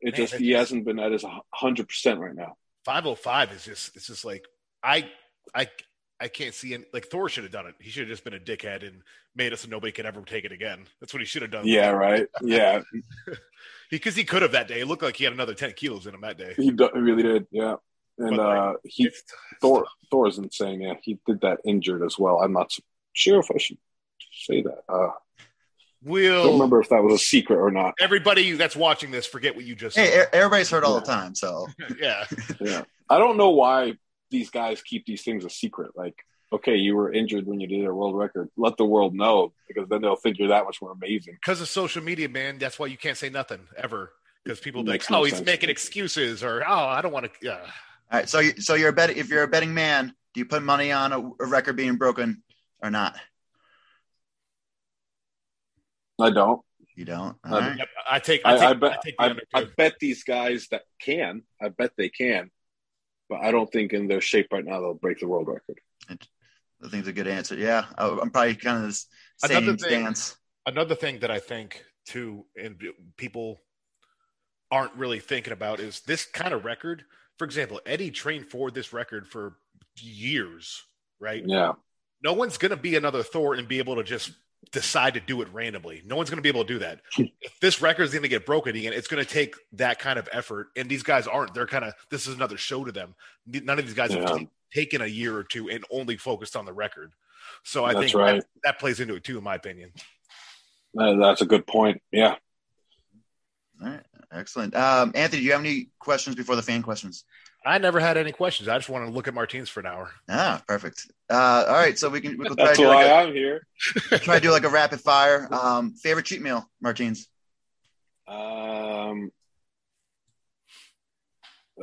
It 0.00 0.12
Man, 0.12 0.14
just, 0.14 0.34
he 0.34 0.50
just, 0.50 0.58
hasn't 0.58 0.84
been 0.86 0.98
at 0.98 1.12
his 1.12 1.24
100% 1.24 2.18
right 2.18 2.34
now. 2.34 2.56
505 2.84 3.52
is 3.52 3.64
just 3.64 3.96
it's 3.96 4.06
just 4.06 4.24
like 4.24 4.46
I 4.82 5.08
I 5.54 5.68
I 6.20 6.28
can't 6.28 6.54
see 6.54 6.74
any 6.74 6.84
like 6.92 7.06
Thor 7.06 7.28
should 7.28 7.44
have 7.44 7.52
done 7.52 7.66
it. 7.66 7.74
He 7.80 7.90
should 7.90 8.02
have 8.02 8.10
just 8.10 8.24
been 8.24 8.34
a 8.34 8.38
dickhead 8.38 8.86
and 8.86 9.02
made 9.34 9.52
us 9.52 9.62
so 9.62 9.68
nobody 9.68 9.92
could 9.92 10.06
ever 10.06 10.20
take 10.22 10.44
it 10.44 10.52
again. 10.52 10.86
That's 11.00 11.14
what 11.14 11.20
he 11.20 11.26
should 11.26 11.42
have 11.42 11.50
done. 11.50 11.66
Yeah, 11.66 11.90
right. 11.90 12.26
Yeah. 12.42 12.82
because 13.90 14.14
he, 14.16 14.22
he 14.22 14.26
could 14.26 14.42
have 14.42 14.52
that 14.52 14.68
day. 14.68 14.80
It 14.80 14.86
looked 14.86 15.02
like 15.02 15.16
he 15.16 15.24
had 15.24 15.32
another 15.32 15.54
10 15.54 15.72
kilos 15.72 16.06
in 16.06 16.14
him 16.14 16.20
that 16.20 16.36
day. 16.36 16.54
He, 16.56 16.70
do, 16.70 16.90
really 16.94 17.22
did. 17.22 17.46
Yeah. 17.50 17.76
And 18.18 18.36
but, 18.36 18.42
uh 18.42 18.72
he 18.84 19.10
Thor 19.62 19.86
Thor 20.10 20.28
is 20.28 20.36
insane. 20.36 20.82
Yeah, 20.82 20.94
he 21.02 21.18
did 21.26 21.40
that 21.40 21.60
injured 21.64 22.02
as 22.02 22.18
well. 22.18 22.40
I'm 22.42 22.52
not 22.52 22.70
sure 23.14 23.40
if 23.40 23.50
I 23.50 23.56
should 23.56 23.78
say 24.32 24.62
that. 24.62 24.82
Uh 24.88 25.10
We'll 26.02 26.40
I 26.40 26.44
don't 26.44 26.52
remember 26.54 26.80
if 26.80 26.88
that 26.88 27.02
was 27.02 27.14
a 27.14 27.18
secret 27.18 27.58
or 27.58 27.70
not. 27.70 27.94
Everybody 28.00 28.52
that's 28.52 28.74
watching 28.74 29.10
this, 29.10 29.26
forget 29.26 29.54
what 29.54 29.66
you 29.66 29.74
just 29.74 29.96
hey, 29.96 30.10
said. 30.10 30.28
everybody's 30.32 30.70
heard 30.70 30.82
all 30.82 30.94
yeah. 30.94 31.00
the 31.00 31.06
time. 31.06 31.34
So 31.34 31.66
yeah, 32.00 32.24
yeah. 32.58 32.84
I 33.10 33.18
don't 33.18 33.36
know 33.36 33.50
why 33.50 33.94
these 34.30 34.50
guys 34.50 34.82
keep 34.82 35.06
these 35.06 35.22
things 35.22 35.44
a 35.44 35.50
secret. 35.50 35.92
Like, 35.96 36.14
okay, 36.52 36.76
you 36.76 36.96
were 36.96 37.12
injured 37.12 37.46
when 37.46 37.60
you 37.60 37.66
did 37.66 37.84
a 37.86 37.94
world 37.94 38.16
record. 38.16 38.48
Let 38.56 38.76
the 38.76 38.84
world 38.84 39.14
know 39.14 39.52
because 39.68 39.88
then 39.88 40.02
they'll 40.02 40.16
think 40.16 40.38
you're 40.38 40.48
that 40.48 40.64
much 40.64 40.80
more 40.82 40.92
amazing. 40.92 41.34
Because 41.34 41.60
of 41.60 41.68
social 41.68 42.02
media, 42.02 42.28
man. 42.28 42.58
That's 42.58 42.78
why 42.78 42.86
you 42.86 42.96
can't 42.96 43.16
say 43.18 43.28
nothing 43.30 43.60
ever. 43.76 44.12
because 44.44 44.60
people 44.60 44.82
be 44.82 44.90
Makes 44.92 45.10
like, 45.10 45.16
no 45.16 45.20
"Oh, 45.20 45.24
he's 45.24 45.34
sense. 45.36 45.46
making 45.46 45.70
excuses," 45.70 46.42
or 46.42 46.62
"Oh, 46.66 46.72
I 46.86 47.02
don't 47.02 47.12
want 47.12 47.26
to." 47.26 47.30
Yeah. 47.42 47.58
All 47.60 48.18
right. 48.18 48.28
So, 48.28 48.40
you, 48.40 48.52
so 48.60 48.74
you're 48.74 48.88
a 48.88 48.92
bet. 48.92 49.10
If 49.10 49.28
you're 49.28 49.42
a 49.44 49.48
betting 49.48 49.74
man, 49.74 50.14
do 50.34 50.40
you 50.40 50.44
put 50.46 50.62
money 50.62 50.90
on 50.92 51.12
a, 51.12 51.18
a 51.44 51.46
record 51.46 51.76
being 51.76 51.96
broken 51.96 52.42
or 52.82 52.90
not? 52.90 53.16
I 56.20 56.30
don't. 56.30 56.60
You 56.96 57.04
don't. 57.06 57.36
Uh, 57.44 57.50
right. 57.50 57.78
Yep, 57.78 57.88
I 58.10 58.18
take. 58.18 58.40
I, 58.44 58.52
I, 58.54 58.56
take, 58.56 58.62
I 58.62 58.70
I 58.70 58.74
bet. 58.74 59.00
take 59.02 59.16
the 59.16 59.24
I, 59.54 59.60
I 59.60 59.64
bet 59.76 59.94
these 60.00 60.22
guys 60.24 60.68
that 60.70 60.82
can. 61.00 61.42
I 61.62 61.68
bet 61.70 61.92
they 61.96 62.08
can, 62.10 62.50
but 63.30 63.40
I 63.40 63.50
don't 63.52 63.70
think 63.72 63.92
in 63.94 64.08
their 64.08 64.20
shape 64.20 64.48
right 64.52 64.64
now 64.64 64.80
they'll 64.80 64.94
break 64.94 65.20
the 65.20 65.28
world 65.28 65.48
record. 65.48 65.78
I 66.10 66.88
think 66.88 67.00
it's 67.00 67.08
a 67.08 67.12
good 67.12 67.28
answer. 67.28 67.54
Yeah, 67.54 67.84
I, 67.96 68.08
I'm 68.08 68.30
probably 68.30 68.56
kind 68.56 68.78
of 68.84 68.90
the 68.90 69.48
same 69.48 69.56
Another 69.58 69.76
thing- 69.78 70.00
stance. 70.02 70.36
Another 70.66 70.94
thing 70.94 71.20
that 71.20 71.30
I 71.30 71.38
think 71.38 71.82
too, 72.06 72.44
and 72.62 72.78
people 73.16 73.58
aren't 74.70 74.94
really 74.94 75.18
thinking 75.20 75.52
about 75.52 75.80
is 75.80 76.00
this 76.00 76.26
kind 76.26 76.52
of 76.52 76.64
record. 76.64 77.04
For 77.38 77.44
example, 77.46 77.80
Eddie 77.86 78.10
trained 78.10 78.46
for 78.50 78.70
this 78.70 78.92
record 78.92 79.26
for 79.26 79.56
years, 79.96 80.82
right? 81.18 81.42
Yeah, 81.46 81.72
No 82.22 82.34
one's 82.34 82.58
going 82.58 82.70
to 82.70 82.76
be 82.76 82.94
another 82.96 83.22
Thor 83.22 83.54
and 83.54 83.66
be 83.66 83.78
able 83.78 83.96
to 83.96 84.04
just 84.04 84.32
decide 84.72 85.14
to 85.14 85.20
do 85.20 85.42
it 85.42 85.48
randomly. 85.52 86.02
No 86.04 86.16
one's 86.16 86.30
going 86.30 86.38
to 86.38 86.42
be 86.42 86.48
able 86.48 86.64
to 86.64 86.72
do 86.74 86.78
that. 86.80 87.00
if 87.18 87.58
this 87.60 87.80
record 87.82 88.02
is 88.04 88.10
going 88.12 88.22
to 88.22 88.28
get 88.28 88.46
broken 88.46 88.76
again, 88.76 88.92
it's 88.92 89.08
going 89.08 89.24
to 89.24 89.28
take 89.28 89.54
that 89.72 89.98
kind 89.98 90.18
of 90.18 90.28
effort. 90.32 90.68
And 90.76 90.88
these 90.88 91.02
guys 91.02 91.26
aren't. 91.26 91.54
They're 91.54 91.66
kind 91.66 91.84
of. 91.84 91.94
This 92.10 92.26
is 92.26 92.34
another 92.36 92.56
show 92.56 92.84
to 92.84 92.92
them. 92.92 93.14
None 93.46 93.78
of 93.78 93.84
these 93.84 93.94
guys 93.94 94.12
have 94.12 94.20
Yeah. 94.22 94.26
ta- 94.26 94.44
taken 94.72 95.00
a 95.02 95.06
year 95.06 95.36
or 95.36 95.42
two 95.42 95.68
and 95.70 95.84
only 95.90 96.16
focused 96.16 96.54
on 96.56 96.64
the 96.64 96.72
record. 96.72 97.12
So 97.64 97.84
I 97.84 97.92
That's 97.94 98.12
think 98.12 98.14
right. 98.18 98.34
that, 98.40 98.46
that 98.64 98.78
plays 98.78 99.00
into 99.00 99.14
it 99.16 99.24
too, 99.24 99.38
in 99.38 99.44
my 99.44 99.56
opinion. 99.56 99.92
Uh, 100.98 101.14
that's 101.16 101.40
a 101.40 101.46
good 101.46 101.66
point. 101.66 102.00
Yeah. 102.12 102.36
All 103.82 103.88
right, 103.88 104.02
excellent. 104.30 104.74
Um, 104.76 105.12
Anthony, 105.14 105.40
do 105.40 105.46
you 105.46 105.52
have 105.52 105.60
any 105.60 105.88
questions 105.98 106.36
before 106.36 106.54
the 106.54 106.62
fan 106.62 106.82
questions? 106.82 107.24
I 107.64 107.78
never 107.78 108.00
had 108.00 108.16
any 108.16 108.32
questions. 108.32 108.68
I 108.68 108.78
just 108.78 108.88
want 108.88 109.06
to 109.06 109.12
look 109.12 109.28
at 109.28 109.34
Martins 109.34 109.68
for 109.68 109.80
an 109.80 109.86
hour. 109.86 110.10
Ah, 110.28 110.62
perfect. 110.66 111.10
Uh, 111.28 111.64
all 111.68 111.74
right, 111.74 111.98
so 111.98 112.08
we 112.08 112.20
can 112.20 112.38
we 112.38 112.46
can 112.46 112.56
try 112.56 112.64
to 112.64 112.68
That's 112.68 112.78
do 112.78 112.86
why 112.86 112.94
like 112.94 113.06
a, 113.06 113.14
I'm 113.14 113.34
here. 113.34 113.66
try 114.18 114.36
to 114.36 114.40
do 114.40 114.50
like 114.50 114.64
a 114.64 114.70
rapid 114.70 115.00
fire. 115.00 115.46
Um, 115.52 115.94
favorite 115.94 116.24
cheat 116.24 116.40
meal, 116.40 116.68
Martins. 116.80 117.28
Um, 118.26 119.30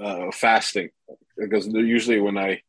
uh, 0.01 0.31
fasting 0.31 0.89
because 1.37 1.67
usually 1.67 2.19
when 2.19 2.37
I 2.37 2.61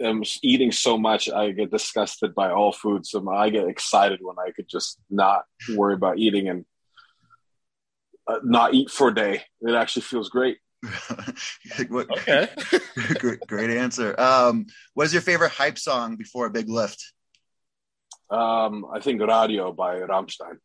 am 0.00 0.22
eating 0.42 0.70
so 0.70 0.96
much, 0.98 1.28
I 1.28 1.50
get 1.50 1.70
disgusted 1.70 2.34
by 2.34 2.50
all 2.50 2.72
food. 2.72 3.04
So 3.06 3.28
I 3.30 3.50
get 3.50 3.68
excited 3.68 4.20
when 4.22 4.36
I 4.38 4.52
could 4.52 4.68
just 4.68 4.98
not 5.10 5.42
worry 5.74 5.94
about 5.94 6.18
eating 6.18 6.48
and 6.48 6.64
uh, 8.28 8.38
not 8.44 8.74
eat 8.74 8.90
for 8.90 9.08
a 9.08 9.14
day. 9.14 9.42
It 9.60 9.74
actually 9.74 10.02
feels 10.02 10.28
great. 10.28 10.58
What- 11.88 12.10
Okay. 12.10 12.48
great, 13.18 13.40
great 13.46 13.70
answer. 13.70 14.18
Um, 14.20 14.66
what 14.94 15.04
is 15.06 15.12
your 15.12 15.22
favorite 15.22 15.50
hype 15.52 15.78
song 15.78 16.16
before 16.16 16.46
a 16.46 16.50
big 16.50 16.68
lift? 16.68 17.12
Um, 18.30 18.86
I 18.92 19.00
think 19.00 19.20
Radio 19.20 19.72
by 19.72 19.96
Rammstein. 20.00 20.56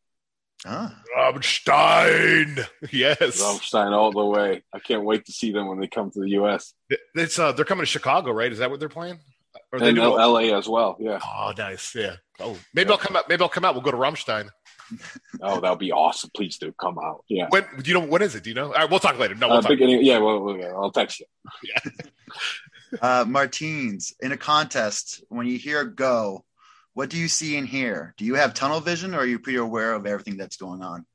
Ah, 0.65 0.95
Rammstein. 1.17 2.65
Yes. 2.91 3.41
Rammstein 3.41 3.91
all 3.91 4.11
the 4.11 4.25
way. 4.25 4.63
I 4.73 4.79
can't 4.79 5.03
wait 5.03 5.25
to 5.25 5.31
see 5.31 5.51
them 5.51 5.67
when 5.67 5.79
they 5.79 5.87
come 5.87 6.09
to 6.11 6.19
the 6.19 6.29
U.S. 6.29 6.73
It's 7.13 7.37
uh, 7.37 7.51
they're 7.51 7.65
coming 7.65 7.83
to 7.83 7.85
Chicago, 7.85 8.31
right? 8.31 8.51
Is 8.51 8.59
that 8.59 8.71
what 8.71 8.79
they're 8.79 8.89
playing? 8.89 9.19
Or 9.71 9.79
they 9.79 9.89
and 9.89 9.97
do- 9.97 10.19
L.A. 10.19 10.53
as 10.53 10.67
well. 10.67 10.97
Yeah. 10.99 11.19
Oh, 11.23 11.53
nice. 11.57 11.93
Yeah. 11.93 12.15
Oh, 12.39 12.57
maybe 12.73 12.89
I'll 12.91 12.97
come 12.97 13.15
out. 13.15 13.27
Maybe 13.29 13.41
I'll 13.43 13.49
come 13.49 13.65
out. 13.65 13.75
We'll 13.75 13.83
go 13.83 13.91
to 13.91 13.97
Rammstein. 13.97 14.49
Oh, 15.41 15.59
that 15.61 15.69
would 15.69 15.79
be 15.79 15.91
awesome. 15.91 16.29
Please 16.35 16.57
do 16.57 16.71
come 16.79 16.97
out. 16.97 17.23
Yeah. 17.27 17.47
When 17.49 17.65
do 17.81 17.89
you 17.89 17.93
know 17.99 18.05
when 18.05 18.21
is 18.21 18.35
it? 18.35 18.43
Do 18.43 18.49
you 18.49 18.55
know? 18.55 18.67
All 18.67 18.73
right, 18.73 18.89
we'll 18.89 18.99
talk 18.99 19.17
later. 19.19 19.35
No, 19.35 19.47
we'll 19.47 19.57
Uh, 19.57 19.61
talk. 19.61 19.69
beginning, 19.69 20.03
yeah, 20.03 20.19
well, 20.19 20.39
well, 20.41 20.57
yeah, 20.57 20.67
I'll 20.67 20.91
text 20.91 21.19
you. 21.19 21.25
uh, 23.01 23.25
Martins, 23.27 24.13
in 24.21 24.31
a 24.31 24.37
contest, 24.37 25.23
when 25.29 25.47
you 25.47 25.57
hear 25.57 25.83
"go," 25.83 26.45
what 26.93 27.09
do 27.09 27.17
you 27.17 27.27
see 27.27 27.57
and 27.57 27.67
hear? 27.67 28.13
Do 28.17 28.25
you 28.25 28.35
have 28.35 28.53
tunnel 28.53 28.79
vision, 28.79 29.13
or 29.13 29.19
are 29.19 29.25
you 29.25 29.39
pretty 29.39 29.57
aware 29.59 29.93
of 29.93 30.05
everything 30.05 30.37
that's 30.37 30.57
going 30.57 30.81
on? 30.81 31.05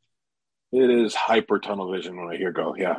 It 0.73 0.91
is 0.91 1.15
hyper 1.15 1.59
tunnel 1.59 1.91
vision 1.93 2.17
when 2.17 2.29
I 2.35 2.37
hear 2.37 2.53
go. 2.53 2.75
Yeah. 2.77 2.99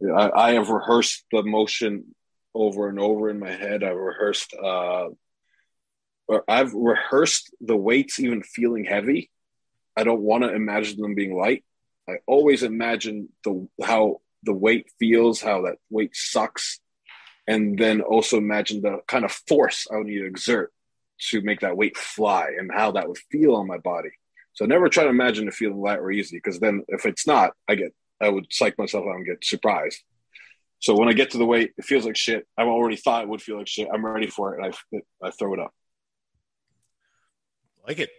Yeah, 0.00 0.12
I, 0.12 0.48
I 0.48 0.52
have 0.54 0.70
rehearsed 0.70 1.24
the 1.30 1.42
motion 1.42 2.14
over 2.54 2.88
and 2.88 2.98
over 2.98 3.30
in 3.30 3.38
my 3.38 3.50
head. 3.52 3.84
I've 3.84 3.96
rehearsed, 3.96 4.54
uh, 4.54 5.08
or 6.26 6.44
I've 6.48 6.72
rehearsed 6.74 7.54
the 7.60 7.76
weights 7.76 8.18
even 8.18 8.42
feeling 8.42 8.84
heavy. 8.84 9.30
I 9.96 10.04
don't 10.04 10.20
want 10.20 10.44
to 10.44 10.54
imagine 10.54 11.00
them 11.00 11.14
being 11.14 11.36
light. 11.36 11.64
I 12.08 12.14
always 12.26 12.62
imagine 12.62 13.28
the 13.44 13.68
how 13.82 14.20
the 14.42 14.52
weight 14.52 14.90
feels, 14.98 15.40
how 15.40 15.62
that 15.62 15.78
weight 15.90 16.14
sucks, 16.14 16.80
and 17.46 17.78
then 17.78 18.00
also 18.00 18.36
imagine 18.36 18.82
the 18.82 18.98
kind 19.06 19.24
of 19.24 19.32
force 19.48 19.86
I 19.90 19.96
would 19.96 20.06
need 20.06 20.18
to 20.18 20.26
exert 20.26 20.72
to 21.30 21.40
make 21.42 21.60
that 21.60 21.76
weight 21.76 21.96
fly 21.96 22.50
and 22.58 22.70
how 22.72 22.92
that 22.92 23.08
would 23.08 23.18
feel 23.30 23.54
on 23.54 23.66
my 23.66 23.78
body. 23.78 24.10
So 24.52 24.66
never 24.66 24.88
try 24.88 25.04
to 25.04 25.10
imagine 25.10 25.48
it 25.48 25.54
feeling 25.54 25.80
light 25.80 25.98
or 25.98 26.10
easy 26.10 26.36
because 26.36 26.60
then 26.60 26.84
if 26.88 27.06
it's 27.06 27.26
not, 27.26 27.52
I 27.68 27.74
get 27.74 27.94
I 28.20 28.28
would 28.28 28.52
psych 28.52 28.78
myself 28.78 29.04
out 29.06 29.16
and 29.16 29.26
get 29.26 29.44
surprised. 29.44 30.00
So 30.78 30.96
when 30.96 31.08
I 31.08 31.12
get 31.12 31.30
to 31.30 31.38
the 31.38 31.46
weight, 31.46 31.72
it 31.78 31.84
feels 31.84 32.04
like 32.04 32.16
shit. 32.16 32.46
I've 32.56 32.68
already 32.68 32.96
thought 32.96 33.22
it 33.22 33.28
would 33.28 33.42
feel 33.42 33.58
like 33.58 33.68
shit. 33.68 33.88
I'm 33.92 34.04
ready 34.04 34.26
for 34.26 34.54
it, 34.54 34.62
and 34.62 34.74
I 35.02 35.26
I 35.26 35.30
throw 35.30 35.54
it 35.54 35.60
up. 35.60 35.72
like 37.86 37.98
it. 37.98 38.10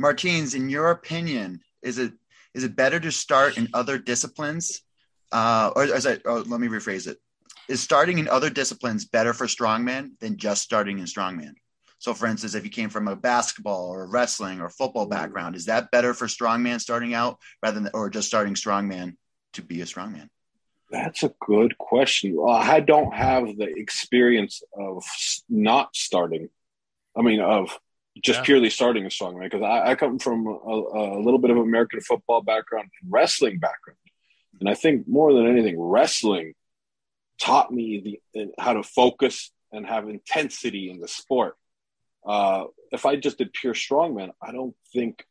Martins, 0.00 0.54
in 0.54 0.70
your 0.70 0.90
opinion, 0.90 1.60
is 1.82 1.98
it 1.98 2.14
is 2.54 2.64
it 2.64 2.74
better 2.74 2.98
to 2.98 3.12
start 3.12 3.58
in 3.58 3.68
other 3.74 3.98
disciplines, 3.98 4.80
uh, 5.30 5.72
or 5.76 5.84
is 5.84 6.06
it? 6.06 6.22
Oh, 6.24 6.42
let 6.46 6.58
me 6.58 6.68
rephrase 6.68 7.06
it. 7.06 7.18
Is 7.68 7.82
starting 7.82 8.18
in 8.18 8.26
other 8.26 8.48
disciplines 8.48 9.04
better 9.04 9.34
for 9.34 9.46
strongman 9.46 10.18
than 10.18 10.38
just 10.38 10.62
starting 10.62 11.00
in 11.00 11.04
strongman? 11.04 11.52
So, 11.98 12.14
for 12.14 12.26
instance, 12.26 12.54
if 12.54 12.64
you 12.64 12.70
came 12.70 12.88
from 12.88 13.08
a 13.08 13.14
basketball 13.14 13.90
or 13.90 14.06
wrestling 14.06 14.62
or 14.62 14.70
football 14.70 15.04
background, 15.04 15.54
is 15.54 15.66
that 15.66 15.90
better 15.90 16.14
for 16.14 16.26
strongman 16.26 16.80
starting 16.80 17.12
out 17.12 17.38
rather 17.62 17.78
than 17.78 17.90
or 17.92 18.08
just 18.08 18.26
starting 18.26 18.54
strongman 18.54 19.16
to 19.52 19.62
be 19.62 19.82
a 19.82 19.84
strongman? 19.84 20.30
That's 20.90 21.24
a 21.24 21.34
good 21.46 21.76
question. 21.76 22.36
Well, 22.36 22.54
I 22.54 22.80
don't 22.80 23.12
have 23.14 23.44
the 23.58 23.70
experience 23.76 24.62
of 24.72 25.04
not 25.50 25.94
starting. 25.94 26.48
I 27.14 27.20
mean, 27.20 27.40
of 27.40 27.78
just 28.22 28.40
Yeah. 28.40 28.44
purely 28.44 28.70
starting 28.70 29.04
a 29.06 29.08
strongman 29.08 29.44
because 29.44 29.62
I, 29.62 29.90
I 29.90 29.94
come 29.94 30.18
from 30.18 30.46
a, 30.46 30.50
a 30.50 31.20
little 31.22 31.38
bit 31.38 31.50
of 31.50 31.56
American 31.56 32.00
football 32.00 32.42
background, 32.42 32.88
and 33.02 33.12
wrestling 33.12 33.58
background, 33.58 33.98
and 34.60 34.68
I 34.68 34.74
think 34.74 35.06
more 35.08 35.32
than 35.32 35.46
anything, 35.46 35.80
wrestling 35.80 36.54
taught 37.40 37.72
me 37.72 38.20
the 38.34 38.48
how 38.58 38.74
to 38.74 38.82
focus 38.82 39.50
and 39.72 39.86
have 39.86 40.08
intensity 40.08 40.90
in 40.90 41.00
the 41.00 41.08
sport. 41.08 41.56
Uh, 42.26 42.64
if 42.92 43.06
I 43.06 43.16
just 43.16 43.38
did 43.38 43.52
pure 43.52 43.72
strongman, 43.74 44.30
I 44.42 44.52
don't 44.52 44.74
think 44.92 45.24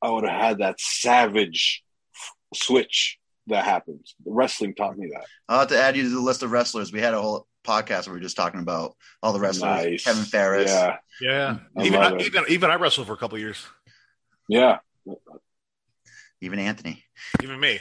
I 0.00 0.10
would 0.10 0.24
have 0.24 0.40
had 0.40 0.58
that 0.58 0.78
savage 0.78 1.82
f- 2.14 2.58
switch 2.60 3.18
that 3.48 3.64
happens. 3.64 4.14
Wrestling 4.24 4.74
taught 4.74 4.96
me 4.98 5.08
that. 5.12 5.24
I'll 5.48 5.60
have 5.60 5.68
to 5.68 5.78
add 5.80 5.96
you 5.96 6.02
to 6.04 6.08
the 6.10 6.20
list 6.20 6.42
of 6.42 6.52
wrestlers. 6.52 6.92
We 6.92 7.00
had 7.00 7.14
a 7.14 7.20
whole 7.20 7.46
podcast 7.66 8.06
where 8.06 8.14
we 8.14 8.20
were 8.20 8.22
just 8.22 8.36
talking 8.36 8.60
about 8.60 8.94
all 9.22 9.32
the 9.32 9.40
wrestlers. 9.40 9.84
Nice. 9.84 10.04
Kevin 10.04 10.24
Ferris. 10.24 10.70
Yeah, 10.70 10.96
Yeah. 11.20 11.58
I 11.76 11.84
even, 11.84 12.00
I, 12.00 12.16
even 12.18 12.44
even 12.48 12.70
I 12.70 12.76
wrestled 12.76 13.06
for 13.06 13.12
a 13.12 13.16
couple 13.16 13.38
years. 13.38 13.66
yeah. 14.48 14.78
even 16.40 16.58
Anthony. 16.58 17.04
Even 17.42 17.58
me. 17.60 17.80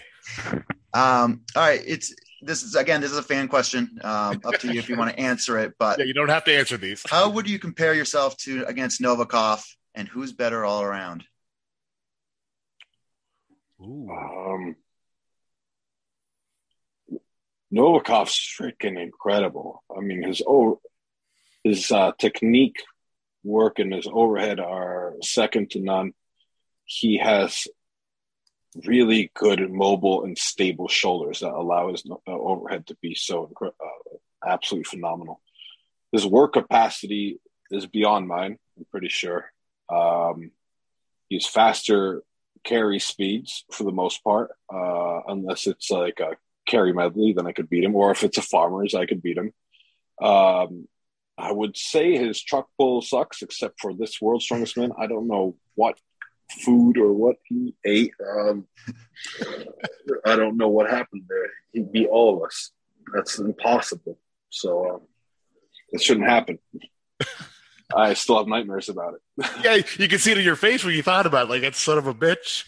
Um, 0.94 1.42
all 1.56 1.62
right, 1.62 1.82
it's 1.86 2.14
this 2.42 2.64
is 2.64 2.76
again 2.76 3.02
this 3.02 3.12
is 3.12 3.18
a 3.18 3.24
fan 3.24 3.48
question. 3.48 4.00
Um, 4.04 4.42
up 4.46 4.58
to 4.60 4.72
you 4.74 4.80
if 4.80 4.88
you 4.90 4.96
want 4.98 5.12
to 5.12 5.20
answer 5.20 5.60
it. 5.60 5.74
But 5.78 6.00
Yeah, 6.00 6.06
you 6.06 6.14
don't 6.14 6.30
have 6.30 6.46
to 6.46 6.54
answer 6.56 6.78
these. 6.78 7.04
how 7.10 7.30
would 7.30 7.48
you 7.50 7.60
compare 7.60 7.94
yourself 7.94 8.36
to 8.38 8.66
against 8.66 9.02
Novikov, 9.02 9.64
and 9.94 10.08
who's 10.08 10.32
better 10.32 10.64
all 10.66 10.82
around? 10.82 11.26
Ooh. 13.82 14.10
Um, 14.10 14.76
Novikov's 17.76 18.38
freaking 18.38 19.02
incredible. 19.02 19.84
I 19.96 20.00
mean, 20.00 20.24
his 20.24 20.42
oh, 20.46 20.80
his 21.64 21.92
uh, 21.92 22.14
technique 22.18 22.78
work 23.44 23.80
and 23.80 23.94
his 23.94 24.08
overhead 24.12 24.60
are 24.60 25.14
second 25.22 25.72
to 25.72 25.80
none. 25.80 26.14
He 26.86 27.18
has 27.18 27.68
really 28.86 29.32
good 29.34 29.70
mobile 29.72 30.24
and 30.24 30.38
stable 30.38 30.88
shoulders 30.88 31.40
that 31.40 31.52
allow 31.52 31.92
his 31.92 32.04
uh, 32.10 32.32
overhead 32.32 32.88
to 32.88 32.96
be 33.02 33.16
so 33.16 33.52
uh, 33.62 33.70
absolutely 34.46 34.86
phenomenal. 34.86 35.42
His 36.12 36.26
work 36.26 36.54
capacity 36.54 37.40
is 37.72 37.88
beyond 37.88 38.28
mine. 38.28 38.58
I'm 38.78 38.86
pretty 38.92 39.10
sure. 39.10 39.52
Um, 39.90 40.52
he's 41.30 41.46
faster 41.46 42.24
carry 42.64 43.00
speeds 43.00 43.64
for 43.72 43.84
the 43.84 43.92
most 43.92 44.24
part, 44.24 44.52
uh, 44.74 45.22
unless 45.28 45.68
it's 45.68 45.92
like 45.92 46.20
a 46.20 46.36
carry 46.66 46.94
medley, 46.94 47.34
then 47.34 47.48
I 47.48 47.52
could 47.52 47.70
beat 47.70 47.84
him. 47.84 47.96
Or 47.96 48.12
if 48.12 48.24
it's 48.24 48.38
a 48.38 48.42
farmers, 48.42 48.94
I 48.96 49.06
could 49.06 49.22
beat 49.22 49.38
him. 49.38 49.54
Um, 50.22 50.88
I 51.38 51.52
would 51.52 51.76
say 51.76 52.18
his 52.18 52.42
truck 52.42 52.68
pull 52.78 53.02
sucks, 53.02 53.42
except 53.42 53.80
for 53.82 53.94
this 53.94 54.22
world's 54.22 54.46
strongest 54.46 54.78
man. 54.78 54.92
I 54.98 55.08
don't 55.08 55.28
know 55.28 55.56
what 55.76 56.00
food 56.64 56.98
or 56.98 57.12
what 57.14 57.38
he 57.44 57.76
ate. 57.84 58.14
Um, 58.26 58.68
I 60.26 60.36
don't 60.36 60.58
know 60.58 60.70
what 60.70 60.90
happened 60.90 61.24
there. 61.28 61.50
He 61.74 61.82
beat 61.82 62.08
all 62.08 62.38
of 62.38 62.44
us. 62.48 62.72
That's 63.14 63.40
impossible. 63.40 64.18
So 64.50 64.96
um, 64.96 65.02
it 65.90 66.02
shouldn't 66.02 66.30
happen. 66.30 66.60
I 67.94 68.14
still 68.16 68.38
have 68.38 68.48
nightmares 68.48 68.90
about 68.90 69.16
it. 69.16 69.50
yeah, 69.64 69.76
you 70.00 70.08
can 70.08 70.18
see 70.18 70.32
it 70.32 70.38
in 70.38 70.44
your 70.44 70.56
face 70.56 70.84
when 70.84 70.96
you 70.96 71.04
thought 71.04 71.26
about 71.26 71.48
it. 71.48 71.50
Like 71.50 71.62
that 71.62 71.76
son 71.76 71.98
of 71.98 72.08
a 72.08 72.14
bitch. 72.14 72.64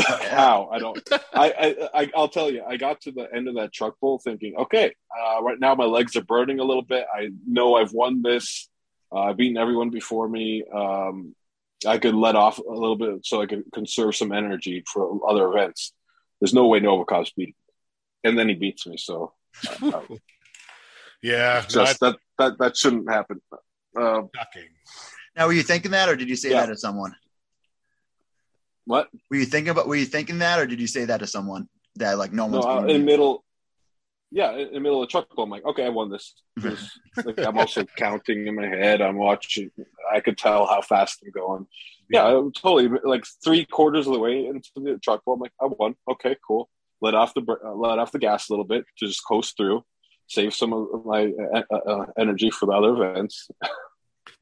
How 0.30 0.70
I 0.72 0.78
don't. 0.78 1.08
I, 1.34 1.88
I 1.94 2.02
I 2.02 2.10
will 2.14 2.28
tell 2.28 2.50
you. 2.50 2.64
I 2.66 2.76
got 2.76 3.02
to 3.02 3.12
the 3.12 3.28
end 3.34 3.48
of 3.48 3.56
that 3.56 3.72
truck 3.72 4.00
pull 4.00 4.18
thinking, 4.18 4.56
okay, 4.56 4.94
uh, 5.14 5.42
right 5.42 5.60
now 5.60 5.74
my 5.74 5.84
legs 5.84 6.16
are 6.16 6.24
burning 6.24 6.60
a 6.60 6.64
little 6.64 6.82
bit. 6.82 7.06
I 7.14 7.30
know 7.46 7.76
I've 7.76 7.92
won 7.92 8.22
this. 8.22 8.68
Uh, 9.12 9.20
I've 9.20 9.36
beaten 9.36 9.58
everyone 9.58 9.90
before 9.90 10.28
me. 10.28 10.64
Um, 10.72 11.34
I 11.86 11.98
could 11.98 12.14
let 12.14 12.36
off 12.36 12.58
a 12.58 12.72
little 12.72 12.96
bit 12.96 13.26
so 13.26 13.42
I 13.42 13.46
could 13.46 13.64
conserve 13.72 14.16
some 14.16 14.32
energy 14.32 14.82
for 14.90 15.20
other 15.28 15.46
events. 15.48 15.92
There's 16.40 16.54
no 16.54 16.66
way 16.66 16.80
Novikov's 16.80 17.32
beating 17.32 17.54
me. 17.54 18.30
And 18.30 18.38
then 18.38 18.48
he 18.48 18.54
beats 18.54 18.86
me. 18.86 18.96
So, 18.96 19.34
uh, 19.82 20.00
yeah, 21.22 21.64
just 21.68 22.00
that, 22.00 22.16
that, 22.38 22.58
that 22.58 22.76
shouldn't 22.76 23.10
happen. 23.10 23.40
Uh, 23.96 24.22
now, 25.36 25.46
were 25.46 25.52
you 25.52 25.62
thinking 25.62 25.92
that, 25.92 26.08
or 26.08 26.16
did 26.16 26.28
you 26.28 26.36
say 26.36 26.50
yeah. 26.50 26.60
that 26.60 26.72
to 26.72 26.76
someone? 26.76 27.14
What 28.86 29.08
were 29.30 29.36
you 29.36 29.46
thinking 29.46 29.70
about? 29.70 29.88
Were 29.88 29.96
you 29.96 30.04
thinking 30.04 30.38
that, 30.38 30.58
or 30.58 30.66
did 30.66 30.80
you 30.80 30.86
say 30.86 31.06
that 31.06 31.18
to 31.18 31.26
someone 31.26 31.68
that 31.96 32.18
like 32.18 32.32
no 32.32 32.46
one's 32.46 32.64
no, 32.64 32.70
uh, 32.70 32.80
in 32.82 32.86
the 32.86 32.98
middle? 32.98 33.44
Yeah, 34.30 34.52
in 34.56 34.72
the 34.72 34.80
middle 34.80 35.02
of 35.02 35.08
the 35.08 35.10
truck, 35.10 35.28
I'm 35.38 35.48
like, 35.48 35.64
okay, 35.64 35.86
I 35.86 35.90
won 35.90 36.10
this. 36.10 36.34
like, 37.24 37.38
I'm 37.38 37.56
also 37.56 37.84
counting 37.96 38.48
in 38.48 38.56
my 38.56 38.66
head. 38.66 39.00
I'm 39.00 39.16
watching. 39.16 39.70
I 40.12 40.20
could 40.20 40.36
tell 40.36 40.66
how 40.66 40.82
fast 40.82 41.22
I'm 41.24 41.30
going. 41.30 41.66
Yeah, 42.10 42.26
I'm 42.26 42.52
totally. 42.52 42.88
Like 43.04 43.24
three 43.42 43.64
quarters 43.64 44.06
of 44.06 44.12
the 44.12 44.18
way 44.18 44.46
into 44.46 44.70
the 44.76 44.98
truck, 45.02 45.22
I'm 45.26 45.38
like, 45.38 45.52
I 45.60 45.66
won. 45.66 45.94
Okay, 46.08 46.36
cool. 46.46 46.68
Let 47.00 47.14
off 47.14 47.32
the 47.34 47.42
uh, 47.42 47.74
let 47.74 47.98
off 47.98 48.12
the 48.12 48.18
gas 48.18 48.48
a 48.48 48.52
little 48.52 48.64
bit 48.64 48.84
to 48.98 49.06
just 49.06 49.26
coast 49.26 49.56
through, 49.56 49.84
save 50.26 50.54
some 50.54 50.72
of 50.72 51.04
my 51.04 51.32
uh, 51.54 51.62
uh, 51.70 51.76
uh, 51.76 52.06
energy 52.18 52.50
for 52.50 52.66
the 52.66 52.72
other 52.72 53.02
events. 53.02 53.50
That, 53.60 53.70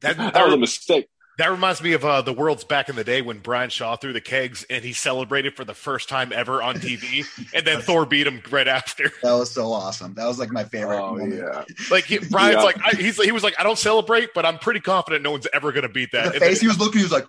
that, 0.17 0.33
that 0.33 0.45
was 0.45 0.53
a 0.53 0.57
mistake. 0.57 1.07
That 1.39 1.49
reminds 1.49 1.81
me 1.81 1.93
of 1.93 2.05
uh, 2.05 2.21
the 2.21 2.31
world's 2.31 2.63
back 2.63 2.89
in 2.89 2.95
the 2.95 3.03
day 3.03 3.23
when 3.23 3.39
Brian 3.39 3.71
Shaw 3.71 3.95
threw 3.95 4.13
the 4.13 4.21
kegs 4.21 4.65
and 4.69 4.83
he 4.83 4.93
celebrated 4.93 5.55
for 5.55 5.65
the 5.65 5.73
first 5.73 6.07
time 6.07 6.31
ever 6.31 6.61
on 6.61 6.75
TV, 6.75 7.25
and 7.55 7.65
then 7.65 7.81
Thor 7.81 8.05
beat 8.05 8.27
him 8.27 8.41
right 8.51 8.67
after. 8.67 9.11
That 9.23 9.33
was 9.33 9.49
so 9.49 9.71
awesome. 9.71 10.13
That 10.13 10.27
was 10.27 10.37
like 10.37 10.51
my 10.51 10.63
favorite. 10.63 11.01
Oh, 11.01 11.15
moment. 11.15 11.33
yeah. 11.33 11.63
Like 11.89 12.03
he, 12.05 12.19
Brian's 12.19 12.57
yeah. 12.57 12.63
like 12.63 12.77
I, 12.85 12.95
he's 12.95 13.21
he 13.21 13.31
was 13.31 13.43
like 13.43 13.55
I 13.59 13.63
don't 13.63 13.79
celebrate, 13.79 14.35
but 14.35 14.45
I'm 14.45 14.59
pretty 14.59 14.79
confident 14.79 15.23
no 15.23 15.31
one's 15.31 15.47
ever 15.53 15.71
going 15.71 15.83
to 15.83 15.89
beat 15.89 16.11
that. 16.11 16.25
And 16.25 16.31
the 16.33 16.35
and 16.35 16.43
face 16.43 16.59
then, 16.59 16.61
he 16.61 16.67
was 16.67 16.79
looking, 16.79 16.99
he 16.99 17.05
was 17.05 17.11
like. 17.11 17.25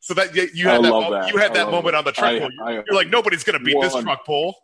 so 0.00 0.14
that 0.14 0.34
you 0.54 0.66
had 0.66 0.78
I 0.78 0.82
that, 0.82 0.88
moment, 0.88 1.24
that. 1.24 1.32
you 1.32 1.38
had 1.38 1.54
that 1.54 1.70
moment 1.70 1.94
on 1.94 2.04
the 2.04 2.12
truck 2.12 2.30
I, 2.30 2.38
pole. 2.38 2.48
You're, 2.50 2.66
I, 2.66 2.72
you're 2.72 2.94
like 2.94 3.08
nobody's 3.08 3.44
going 3.44 3.58
to 3.58 3.64
beat 3.64 3.76
one, 3.76 3.86
this 3.86 4.02
truck 4.02 4.24
pull. 4.24 4.56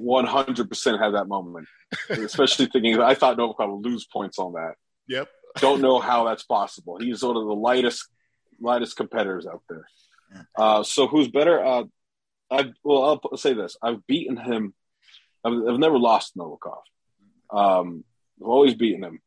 100% 0.00 0.98
have 0.98 1.12
that 1.12 1.28
moment, 1.28 1.66
especially 2.10 2.66
thinking 2.66 3.00
I 3.00 3.14
thought 3.14 3.36
Novikov 3.36 3.76
would 3.76 3.86
lose 3.86 4.06
points 4.06 4.38
on 4.38 4.54
that. 4.54 4.74
Yep. 5.08 5.28
Don't 5.58 5.80
know 5.80 5.98
how 5.98 6.24
that's 6.24 6.44
possible. 6.44 6.98
He's 6.98 7.22
one 7.22 7.36
of 7.36 7.44
the 7.44 7.54
lightest, 7.54 8.08
lightest 8.60 8.96
competitors 8.96 9.46
out 9.46 9.62
there. 9.68 9.86
Uh, 10.56 10.82
so 10.82 11.06
who's 11.06 11.28
better? 11.28 11.64
Uh, 11.64 11.84
I 12.50 12.72
well, 12.84 13.20
I'll 13.24 13.36
say 13.36 13.54
this: 13.54 13.76
I've 13.82 14.06
beaten 14.06 14.36
him. 14.36 14.74
I've, 15.44 15.52
I've 15.52 15.78
never 15.78 15.98
lost 15.98 16.36
Novikov. 16.36 16.82
Um, 17.50 18.04
I've 18.40 18.48
always 18.48 18.74
beaten 18.74 19.04
him, 19.04 19.20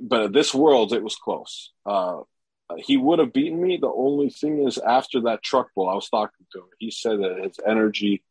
but 0.00 0.32
this 0.32 0.54
world 0.54 0.92
it 0.92 1.02
was 1.02 1.16
close. 1.16 1.72
Uh, 1.84 2.20
he 2.78 2.96
would 2.96 3.18
have 3.18 3.32
beaten 3.32 3.60
me. 3.60 3.76
The 3.76 3.92
only 3.92 4.30
thing 4.30 4.66
is, 4.66 4.78
after 4.78 5.22
that 5.22 5.42
truck 5.42 5.68
pull, 5.74 5.88
I 5.88 5.94
was 5.94 6.08
talking 6.08 6.46
to 6.52 6.58
him. 6.60 6.68
He 6.78 6.90
said 6.90 7.20
that 7.20 7.42
his 7.42 7.58
energy 7.64 8.24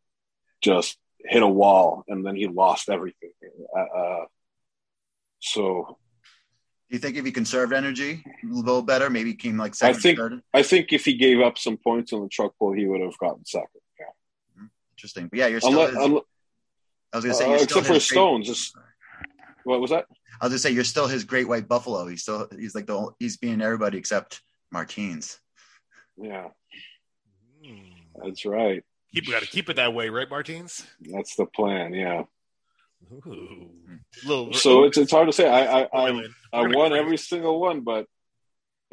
just 0.61 0.97
hit 1.27 1.43
a 1.43 1.47
wall, 1.47 2.03
and 2.07 2.25
then 2.25 2.35
he 2.35 2.47
lost 2.47 2.89
everything. 2.89 3.31
Uh, 3.75 3.97
uh 3.99 4.25
so 5.39 5.97
do 6.89 6.95
you 6.95 6.99
think 6.99 7.17
if 7.17 7.25
he 7.25 7.31
conserved 7.31 7.73
energy 7.73 8.23
a 8.43 8.47
little 8.47 8.83
better, 8.83 9.09
maybe 9.09 9.33
came 9.33 9.57
like 9.57 9.73
second? 9.73 9.97
I 9.97 9.99
think. 9.99 10.19
Third? 10.19 10.41
I 10.53 10.61
think 10.61 10.93
if 10.93 11.03
he 11.03 11.15
gave 11.15 11.39
up 11.41 11.57
some 11.57 11.77
points 11.77 12.13
on 12.13 12.21
the 12.21 12.29
truck 12.29 12.53
pull, 12.59 12.73
he 12.73 12.85
would 12.85 13.01
have 13.01 13.17
gotten 13.17 13.43
second. 13.45 13.67
Yeah. 13.99 14.65
Interesting, 14.93 15.27
but 15.27 15.39
yeah, 15.39 15.47
you're 15.47 15.61
still. 15.61 15.81
Unless, 15.81 16.23
I 17.11 17.17
was 17.17 17.25
gonna 17.25 17.33
say, 17.33 17.51
uh, 17.51 17.63
except 17.63 17.87
for 17.87 17.99
Stones. 17.99 18.47
Just, 18.47 18.75
what 19.63 19.81
was 19.81 19.89
that? 19.89 20.05
I 20.39 20.45
was 20.45 20.51
gonna 20.51 20.59
say 20.59 20.71
you're 20.71 20.83
still 20.83 21.07
his 21.07 21.23
great 21.23 21.47
white 21.47 21.67
buffalo. 21.67 22.05
He's 22.07 22.21
still 22.21 22.47
he's 22.55 22.75
like 22.75 22.85
the 22.85 23.09
he's 23.19 23.37
being 23.37 23.61
everybody 23.61 23.97
except 23.97 24.41
Martins. 24.71 25.39
Yeah, 26.17 26.49
that's 28.23 28.45
right. 28.45 28.83
Keep 29.15 29.27
we 29.27 29.33
got 29.33 29.43
to 29.43 29.47
keep 29.47 29.69
it 29.69 29.77
that 29.77 29.93
way, 29.93 30.09
right, 30.09 30.29
Martins? 30.29 30.85
That's 30.99 31.37
the 31.37 31.45
plan. 31.45 31.93
Yeah. 31.93 32.23
Little, 34.25 34.51
so 34.53 34.83
it's 34.83 34.97
it's 34.97 35.11
hard 35.11 35.27
to 35.27 35.33
say. 35.33 35.47
I 35.47 35.83
I 35.83 36.09
I, 36.09 36.27
I 36.51 36.67
won 36.67 36.91
every 36.91 37.17
single 37.17 37.61
one, 37.61 37.81
but 37.81 38.07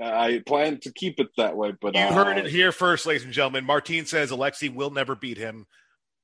I 0.01 0.41
plan 0.47 0.79
to 0.83 0.93
keep 0.93 1.19
it 1.19 1.29
that 1.39 1.57
way. 1.57 1.73
But 1.81 1.97
you 1.97 2.03
uh, 2.03 2.13
heard 2.13 2.39
it 2.39 2.47
here 2.47 2.71
first, 2.71 3.05
ladies 3.05 3.25
and 3.25 3.33
gentlemen. 3.33 3.65
Martin 3.65 4.07
says 4.07 4.31
Alexei 4.31 4.69
will 4.69 4.91
never 4.91 5.17
beat 5.17 5.39
him. 5.39 5.67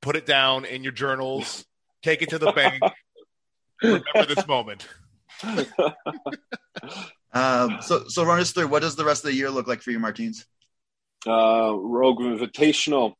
Put 0.00 0.14
it 0.14 0.26
down 0.26 0.64
in 0.64 0.84
your 0.84 0.92
journals. 0.92 1.64
Take 2.02 2.22
it 2.22 2.28
to 2.28 2.38
the 2.38 2.52
bank. 2.52 2.80
Remember 3.82 4.32
this 4.32 4.46
moment. 4.46 4.86
um, 7.32 7.78
so 7.80 8.06
so 8.06 8.24
run 8.24 8.38
us 8.38 8.52
through. 8.52 8.68
What 8.68 8.82
does 8.82 8.94
the 8.94 9.04
rest 9.04 9.24
of 9.24 9.30
the 9.30 9.36
year 9.36 9.50
look 9.50 9.66
like 9.66 9.82
for 9.82 9.90
you, 9.90 9.98
Martins? 9.98 10.46
Uh, 11.26 11.74
Rogue 11.74 12.20
Invitational. 12.20 13.14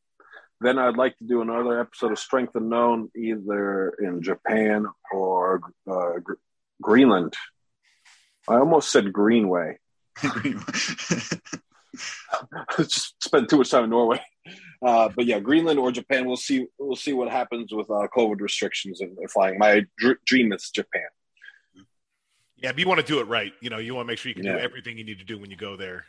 Then 0.61 0.79
I'd 0.79 0.97
like 0.97 1.17
to 1.19 1.25
do 1.25 1.41
another 1.41 1.81
episode 1.81 2.13
of 2.13 2.19
Strength 2.19 2.57
Unknown, 2.57 3.11
either 3.17 3.91
in 4.01 4.23
Japan 4.23 4.87
or 5.13 5.61
uh, 5.89 6.19
G- 6.19 6.35
Greenland. 6.83 7.35
I 8.49 8.57
almost 8.57 8.91
said 8.91 9.13
Greenway. 9.13 9.79
Just 12.77 13.23
spent 13.23 13.49
too 13.49 13.59
much 13.59 13.71
time 13.71 13.85
in 13.85 13.91
Norway, 13.91 14.21
uh, 14.85 15.09
but 15.15 15.27
yeah, 15.27 15.39
Greenland 15.39 15.79
or 15.79 15.93
Japan. 15.93 16.27
We'll 16.27 16.37
see. 16.37 16.67
We'll 16.79 16.97
see 16.97 17.13
what 17.13 17.31
happens 17.31 17.73
with 17.73 17.89
uh, 17.91 18.09
COVID 18.15 18.41
restrictions 18.41 19.01
and 19.01 19.17
flying. 19.31 19.59
My 19.59 19.85
dr- 19.99 20.19
dream 20.25 20.53
is 20.53 20.71
Japan. 20.71 21.07
Yeah, 22.57 22.73
but 22.73 22.81
you 22.81 22.89
want 22.89 23.01
to 23.01 23.07
do 23.07 23.21
it 23.21 23.29
right. 23.29 23.53
You 23.61 23.71
know, 23.71 23.79
you 23.79 23.95
want 23.95 24.07
to 24.07 24.13
make 24.13 24.19
sure 24.19 24.31
you 24.31 24.35
can 24.35 24.45
yeah. 24.45 24.55
do 24.55 24.59
everything 24.59 24.99
you 24.99 25.05
need 25.05 25.19
to 25.19 25.25
do 25.25 25.39
when 25.39 25.51
you 25.51 25.57
go 25.57 25.77
there. 25.77 26.05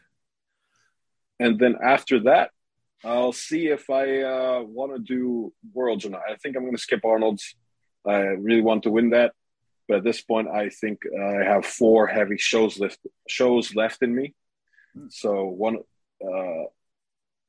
And 1.39 1.59
then 1.59 1.75
after 1.81 2.21
that, 2.21 2.51
I'll 3.03 3.31
see 3.31 3.67
if 3.67 3.89
I 3.89 4.21
uh, 4.21 4.61
want 4.63 4.93
to 4.93 4.99
do 4.99 5.53
Worlds 5.73 6.05
or 6.05 6.09
not. 6.09 6.21
I 6.29 6.35
think 6.35 6.55
I'm 6.55 6.63
going 6.63 6.75
to 6.75 6.81
skip 6.81 7.05
Arnold's. 7.05 7.55
I 8.05 8.17
really 8.17 8.61
want 8.61 8.83
to 8.83 8.91
win 8.91 9.11
that, 9.11 9.33
but 9.87 9.97
at 9.97 10.03
this 10.03 10.21
point, 10.21 10.47
I 10.47 10.69
think 10.69 10.99
I 11.17 11.43
have 11.43 11.65
four 11.65 12.07
heavy 12.07 12.37
shows 12.37 12.79
left 12.79 12.99
shows 13.27 13.75
left 13.75 14.01
in 14.01 14.15
me. 14.15 14.33
So 15.09 15.45
one, 15.45 15.79
uh, 16.25 16.63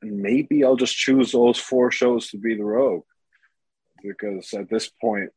maybe 0.03 0.64
I'll 0.64 0.76
just 0.76 0.96
choose 0.96 1.32
those 1.32 1.59
four 1.59 1.90
shows 1.90 2.30
to 2.30 2.38
be 2.38 2.57
the 2.57 2.64
Rogue, 2.64 3.05
because 4.03 4.53
at 4.55 4.68
this 4.68 4.88
point, 4.88 5.30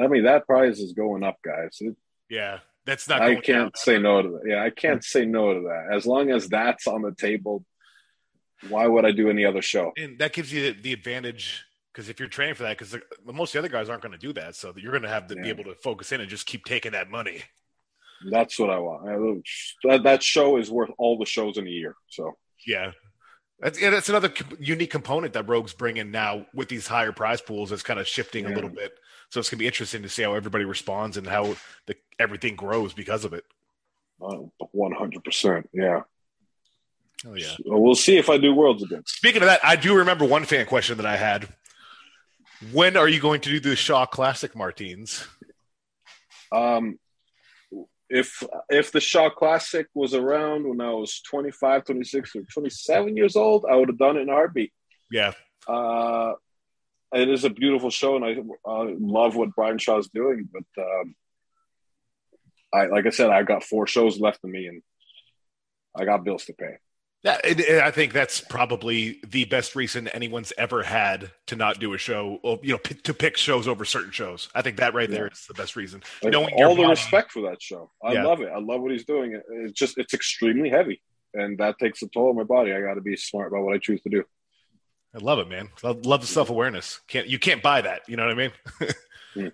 I 0.00 0.06
mean 0.06 0.24
that 0.24 0.46
prize 0.46 0.80
is 0.80 0.92
going 0.92 1.22
up, 1.22 1.38
guys. 1.42 1.78
It, 1.80 1.96
yeah, 2.28 2.58
that's 2.84 3.08
not. 3.08 3.22
I 3.22 3.36
can't 3.36 3.76
say 3.76 3.98
no 3.98 4.22
to 4.22 4.28
that. 4.28 4.42
Yeah, 4.46 4.62
I 4.62 4.70
can't 4.70 5.04
say 5.04 5.24
no 5.24 5.54
to 5.54 5.60
that. 5.60 5.88
As 5.92 6.06
long 6.06 6.30
as 6.30 6.48
that's 6.48 6.86
on 6.86 7.02
the 7.02 7.14
table, 7.14 7.64
why 8.68 8.86
would 8.86 9.04
I 9.04 9.12
do 9.12 9.28
any 9.30 9.44
other 9.44 9.62
show? 9.62 9.92
And 9.96 10.18
that 10.18 10.32
gives 10.32 10.52
you 10.52 10.72
the 10.72 10.92
advantage 10.92 11.64
because 11.92 12.08
if 12.08 12.18
you're 12.18 12.28
training 12.28 12.54
for 12.54 12.64
that, 12.64 12.78
because 12.78 12.96
most 13.24 13.50
of 13.50 13.52
the 13.52 13.58
other 13.60 13.68
guys 13.68 13.88
aren't 13.88 14.02
going 14.02 14.12
to 14.12 14.18
do 14.18 14.32
that, 14.32 14.56
so 14.56 14.72
you're 14.76 14.92
going 14.92 15.02
to 15.02 15.08
have 15.08 15.26
to 15.28 15.36
yeah. 15.36 15.42
be 15.42 15.48
able 15.48 15.64
to 15.64 15.74
focus 15.74 16.12
in 16.12 16.20
and 16.20 16.28
just 16.28 16.46
keep 16.46 16.64
taking 16.64 16.92
that 16.92 17.10
money. 17.10 17.42
That's 18.30 18.58
what 18.58 18.70
I 18.70 18.78
want. 18.78 19.44
That, 19.84 20.02
that 20.04 20.22
show 20.22 20.56
is 20.56 20.70
worth 20.70 20.90
all 20.98 21.18
the 21.18 21.26
shows 21.26 21.58
in 21.58 21.66
a 21.66 21.70
year. 21.70 21.94
So 22.08 22.32
yeah, 22.66 22.92
that's, 23.60 23.80
yeah, 23.80 23.90
that's 23.90 24.08
another 24.08 24.32
unique 24.58 24.90
component 24.90 25.34
that 25.34 25.48
Rogues 25.48 25.74
bring 25.74 25.98
in 25.98 26.10
now 26.10 26.46
with 26.54 26.68
these 26.68 26.86
higher 26.86 27.12
prize 27.12 27.40
pools. 27.40 27.70
It's 27.70 27.82
kind 27.82 28.00
of 28.00 28.08
shifting 28.08 28.44
yeah. 28.44 28.52
a 28.52 28.54
little 28.54 28.70
bit. 28.70 28.98
So 29.30 29.40
it's 29.40 29.50
going 29.50 29.58
to 29.58 29.62
be 29.62 29.66
interesting 29.66 30.02
to 30.02 30.08
see 30.08 30.22
how 30.22 30.34
everybody 30.34 30.64
responds 30.64 31.16
and 31.16 31.26
how 31.26 31.56
the, 31.86 31.96
everything 32.18 32.56
grows 32.56 32.92
because 32.94 33.24
of 33.24 33.34
it. 33.34 33.44
Oh, 34.20 34.52
one 34.70 34.92
hundred 34.92 35.24
percent, 35.24 35.68
yeah. 35.72 36.02
Oh 37.26 37.34
yeah. 37.34 37.54
So 37.56 37.78
we'll 37.78 37.94
see 37.94 38.16
if 38.16 38.28
I 38.28 38.38
do 38.38 38.54
worlds 38.54 38.82
again. 38.82 39.02
Speaking 39.06 39.42
of 39.42 39.46
that, 39.46 39.60
I 39.64 39.76
do 39.76 39.96
remember 39.96 40.24
one 40.24 40.44
fan 40.44 40.66
question 40.66 40.96
that 40.98 41.06
I 41.06 41.16
had. 41.16 41.48
When 42.72 42.96
are 42.96 43.08
you 43.08 43.20
going 43.20 43.40
to 43.42 43.50
do 43.50 43.60
the 43.60 43.76
Shaw 43.76 44.06
Classic 44.06 44.54
Martins? 44.54 45.26
Um, 46.52 46.98
if 48.08 48.42
if 48.68 48.92
the 48.92 49.00
Shaw 49.00 49.30
Classic 49.30 49.86
was 49.94 50.14
around 50.14 50.68
when 50.68 50.80
I 50.80 50.90
was 50.92 51.20
25, 51.22 51.84
26, 51.84 52.36
or 52.36 52.42
27 52.42 53.16
years 53.16 53.36
old, 53.36 53.64
I 53.68 53.76
would 53.76 53.88
have 53.88 53.98
done 53.98 54.16
it 54.16 54.22
in 54.22 54.28
a 54.28 54.32
heartbeat. 54.32 54.72
Yeah. 55.10 55.32
Uh, 55.66 56.34
it 57.12 57.28
is 57.28 57.44
a 57.44 57.50
beautiful 57.50 57.90
show, 57.90 58.16
and 58.16 58.24
I 58.24 58.36
uh, 58.68 58.86
love 58.98 59.36
what 59.36 59.54
Brian 59.54 59.78
Shaw 59.78 59.98
is 59.98 60.08
doing. 60.08 60.48
But 60.52 60.82
um, 60.82 61.14
I, 62.72 62.86
like 62.86 63.06
I 63.06 63.10
said, 63.10 63.30
I 63.30 63.42
got 63.42 63.64
four 63.64 63.86
shows 63.86 64.18
left 64.18 64.40
in 64.44 64.50
me, 64.50 64.66
and 64.66 64.82
I 65.96 66.04
got 66.04 66.24
bills 66.24 66.44
to 66.46 66.52
pay. 66.52 66.76
Yeah, 67.24 67.40
and- 67.42 67.60
and 67.60 67.80
I 67.80 67.90
think 67.90 68.12
that's 68.12 68.40
probably 68.42 69.18
the 69.26 69.46
best 69.46 69.74
reason 69.74 70.08
anyone's 70.08 70.52
ever 70.58 70.82
had 70.82 71.32
to 71.46 71.56
not 71.56 71.80
do 71.80 71.94
a 71.94 71.98
show, 71.98 72.38
or, 72.42 72.60
you 72.62 72.72
know, 72.72 72.78
p- 72.78 72.94
to 72.96 73.14
pick 73.14 73.38
shows 73.38 73.66
over 73.66 73.86
certain 73.86 74.10
shows. 74.10 74.50
I 74.54 74.60
think 74.60 74.76
that 74.76 74.92
right 74.92 75.08
there 75.10 75.28
is 75.28 75.46
the 75.48 75.54
best 75.54 75.74
reason. 75.74 76.02
Like, 76.22 76.32
Knowing 76.32 76.52
all 76.62 76.74
the 76.74 76.82
body- 76.82 76.90
respect 76.90 77.32
for 77.32 77.48
that 77.50 77.62
show. 77.62 77.90
I 78.04 78.12
Yeah. 78.12 78.24
love 78.24 78.42
it. 78.42 78.50
I 78.54 78.58
love 78.58 78.82
what 78.82 78.92
he's 78.92 79.06
doing. 79.06 79.40
It's 79.64 79.72
just 79.72 79.96
it's 79.96 80.12
extremely 80.12 80.68
heavy, 80.68 81.00
and 81.32 81.56
that 81.58 81.78
takes 81.78 82.02
a 82.02 82.08
toll 82.08 82.28
on 82.28 82.36
my 82.36 82.42
body. 82.44 82.72
I 82.74 82.80
got 82.82 82.94
to 82.94 83.00
be 83.00 83.16
smart 83.16 83.48
about 83.48 83.62
what 83.64 83.74
I 83.74 83.78
choose 83.78 84.02
to 84.02 84.10
do. 84.10 84.24
I 85.14 85.18
love 85.18 85.38
it, 85.38 85.48
man. 85.48 85.70
I 85.82 85.88
love 85.92 86.20
the 86.20 86.26
self 86.26 86.50
awareness. 86.50 87.00
Can't 87.08 87.26
you 87.26 87.38
can't 87.38 87.62
buy 87.62 87.80
that? 87.80 88.02
You 88.06 88.16
know 88.16 88.24
what 88.26 88.32
I 88.32 88.34
mean? 88.34 88.52
Hmm. 89.34 89.48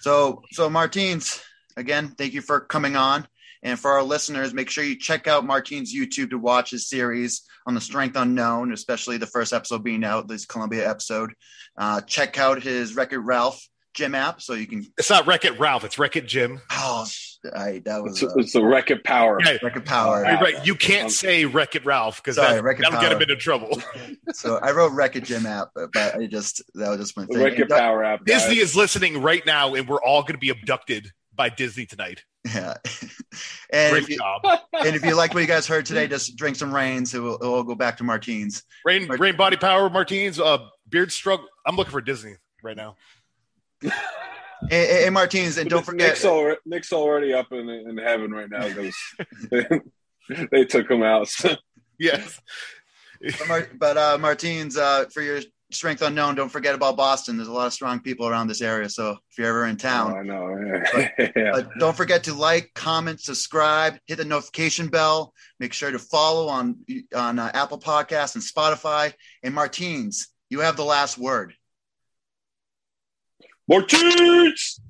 So, 0.00 0.42
so 0.52 0.68
Martins, 0.68 1.40
again, 1.76 2.08
thank 2.18 2.34
you 2.34 2.42
for 2.42 2.60
coming 2.60 2.96
on. 2.96 3.26
And 3.66 3.76
for 3.76 3.90
our 3.90 4.02
listeners, 4.04 4.54
make 4.54 4.70
sure 4.70 4.84
you 4.84 4.96
check 4.96 5.26
out 5.26 5.44
Martin's 5.44 5.92
YouTube 5.92 6.30
to 6.30 6.38
watch 6.38 6.70
his 6.70 6.88
series 6.88 7.42
on 7.66 7.74
the 7.74 7.80
Strength 7.80 8.16
Unknown, 8.16 8.72
especially 8.72 9.16
the 9.16 9.26
first 9.26 9.52
episode 9.52 9.82
being 9.82 10.04
out, 10.04 10.28
this 10.28 10.46
Colombia 10.46 10.88
episode. 10.88 11.32
Uh, 11.76 12.00
check 12.02 12.38
out 12.38 12.62
his 12.62 12.94
Wreck 12.94 13.12
It 13.12 13.18
Ralph 13.18 13.60
gym 13.92 14.14
app 14.14 14.40
so 14.40 14.52
you 14.54 14.68
can. 14.68 14.86
It's 14.96 15.10
not 15.10 15.26
Wreck 15.26 15.44
It 15.44 15.58
Ralph. 15.58 15.82
It's 15.82 15.98
Wreck 15.98 16.14
It 16.14 16.28
Jim. 16.28 16.60
Oh, 16.70 17.08
I, 17.56 17.82
that 17.86 18.04
was 18.04 18.22
It's, 18.22 18.32
uh, 18.32 18.36
it's 18.38 18.52
the 18.52 18.64
Wreck 18.64 18.92
It 18.92 19.02
Power. 19.02 19.40
Yeah, 19.44 19.56
Wreck 19.60 19.74
It 19.74 19.84
Power. 19.84 20.24
you're 20.24 20.38
right. 20.38 20.64
You 20.64 20.76
can't 20.76 21.10
say 21.10 21.44
Wreck 21.44 21.74
It 21.74 21.84
Ralph 21.84 22.22
because 22.22 22.36
Sorry, 22.36 22.54
that, 22.54 22.62
Wreck 22.62 22.78
It 22.78 22.82
that'll 22.82 23.00
get 23.00 23.10
him 23.10 23.20
into 23.20 23.34
trouble. 23.34 23.82
So 24.32 24.58
I 24.58 24.72
wrote 24.72 24.92
Record 24.92 25.24
Gym 25.24 25.46
app, 25.46 25.68
but, 25.74 25.92
but 25.92 26.16
I 26.16 26.26
just 26.26 26.62
that 26.74 26.90
was 26.90 26.98
just 26.98 27.16
my 27.16 27.24
thing. 27.26 27.38
Wreck 27.42 27.58
It 27.58 27.68
Power 27.68 28.04
app. 28.04 28.24
guys. 28.24 28.42
Disney 28.42 28.58
is 28.58 28.76
listening 28.76 29.22
right 29.22 29.44
now, 29.46 29.74
and 29.74 29.88
we're 29.88 30.02
all 30.02 30.22
going 30.22 30.34
to 30.34 30.38
be 30.38 30.50
abducted 30.50 31.10
by 31.36 31.48
Disney 31.48 31.86
tonight. 31.86 32.24
Yeah. 32.44 32.74
and, 33.72 33.92
Great 33.92 34.02
if 34.02 34.08
you, 34.08 34.18
job. 34.18 34.42
and 34.72 34.96
if 34.96 35.04
you 35.04 35.14
liked 35.14 35.34
what 35.34 35.40
you 35.40 35.46
guys 35.46 35.66
heard 35.66 35.86
today, 35.86 36.06
just 36.08 36.36
drink 36.36 36.56
some 36.56 36.74
rains. 36.74 37.14
It 37.14 37.20
will, 37.20 37.36
it 37.36 37.46
will 37.46 37.64
go 37.64 37.74
back 37.74 37.96
to 37.98 38.04
Martins. 38.04 38.62
Rain, 38.84 39.08
Rain 39.08 39.36
Body 39.36 39.56
Power, 39.56 39.90
Martins, 39.90 40.40
uh, 40.40 40.58
Beard 40.88 41.12
Struggle. 41.12 41.46
I'm 41.66 41.76
looking 41.76 41.92
for 41.92 42.00
Disney 42.00 42.36
right 42.62 42.76
now. 42.76 42.96
And, 43.82 43.92
and, 44.70 45.04
and 45.04 45.14
Martins, 45.14 45.58
and 45.58 45.68
don't 45.68 45.84
forget. 45.84 46.08
Nick's 46.08 46.24
already, 46.24 46.60
Nick's 46.64 46.92
already 46.92 47.34
up 47.34 47.52
in, 47.52 47.68
in 47.68 47.98
heaven 47.98 48.30
right 48.30 48.48
now 48.48 48.66
because 48.68 48.96
they 50.50 50.64
took 50.64 50.90
him 50.90 51.02
out. 51.02 51.28
So 51.28 51.54
Yes. 51.98 52.40
But, 53.20 53.48
Mar- 53.48 53.70
but 53.78 53.96
uh, 53.96 54.18
Martins, 54.18 54.76
uh, 54.76 55.06
for 55.12 55.22
your 55.22 55.40
strength 55.76 56.02
unknown, 56.02 56.34
don't 56.34 56.48
forget 56.48 56.74
about 56.74 56.96
Boston. 56.96 57.36
There's 57.36 57.48
a 57.48 57.52
lot 57.52 57.66
of 57.66 57.72
strong 57.72 58.00
people 58.00 58.26
around 58.26 58.48
this 58.48 58.60
area. 58.60 58.88
So 58.88 59.18
if 59.30 59.38
you're 59.38 59.48
ever 59.48 59.66
in 59.66 59.76
town, 59.76 60.16
I 60.16 60.22
know. 60.22 60.56
yeah. 61.36 61.52
But 61.52 61.70
don't 61.78 61.96
forget 61.96 62.24
to 62.24 62.34
like, 62.34 62.72
comment, 62.74 63.20
subscribe, 63.20 63.98
hit 64.06 64.16
the 64.16 64.24
notification 64.24 64.88
bell. 64.88 65.32
Make 65.60 65.72
sure 65.72 65.90
to 65.90 65.98
follow 65.98 66.48
on 66.48 66.78
on 67.14 67.38
uh, 67.38 67.50
Apple 67.54 67.78
Podcasts 67.78 68.34
and 68.34 68.44
Spotify. 68.44 69.12
And 69.42 69.54
Martins, 69.54 70.28
you 70.50 70.60
have 70.60 70.76
the 70.76 70.84
last 70.84 71.18
word. 71.18 71.54
More 73.68 73.82
cheats! 73.82 74.80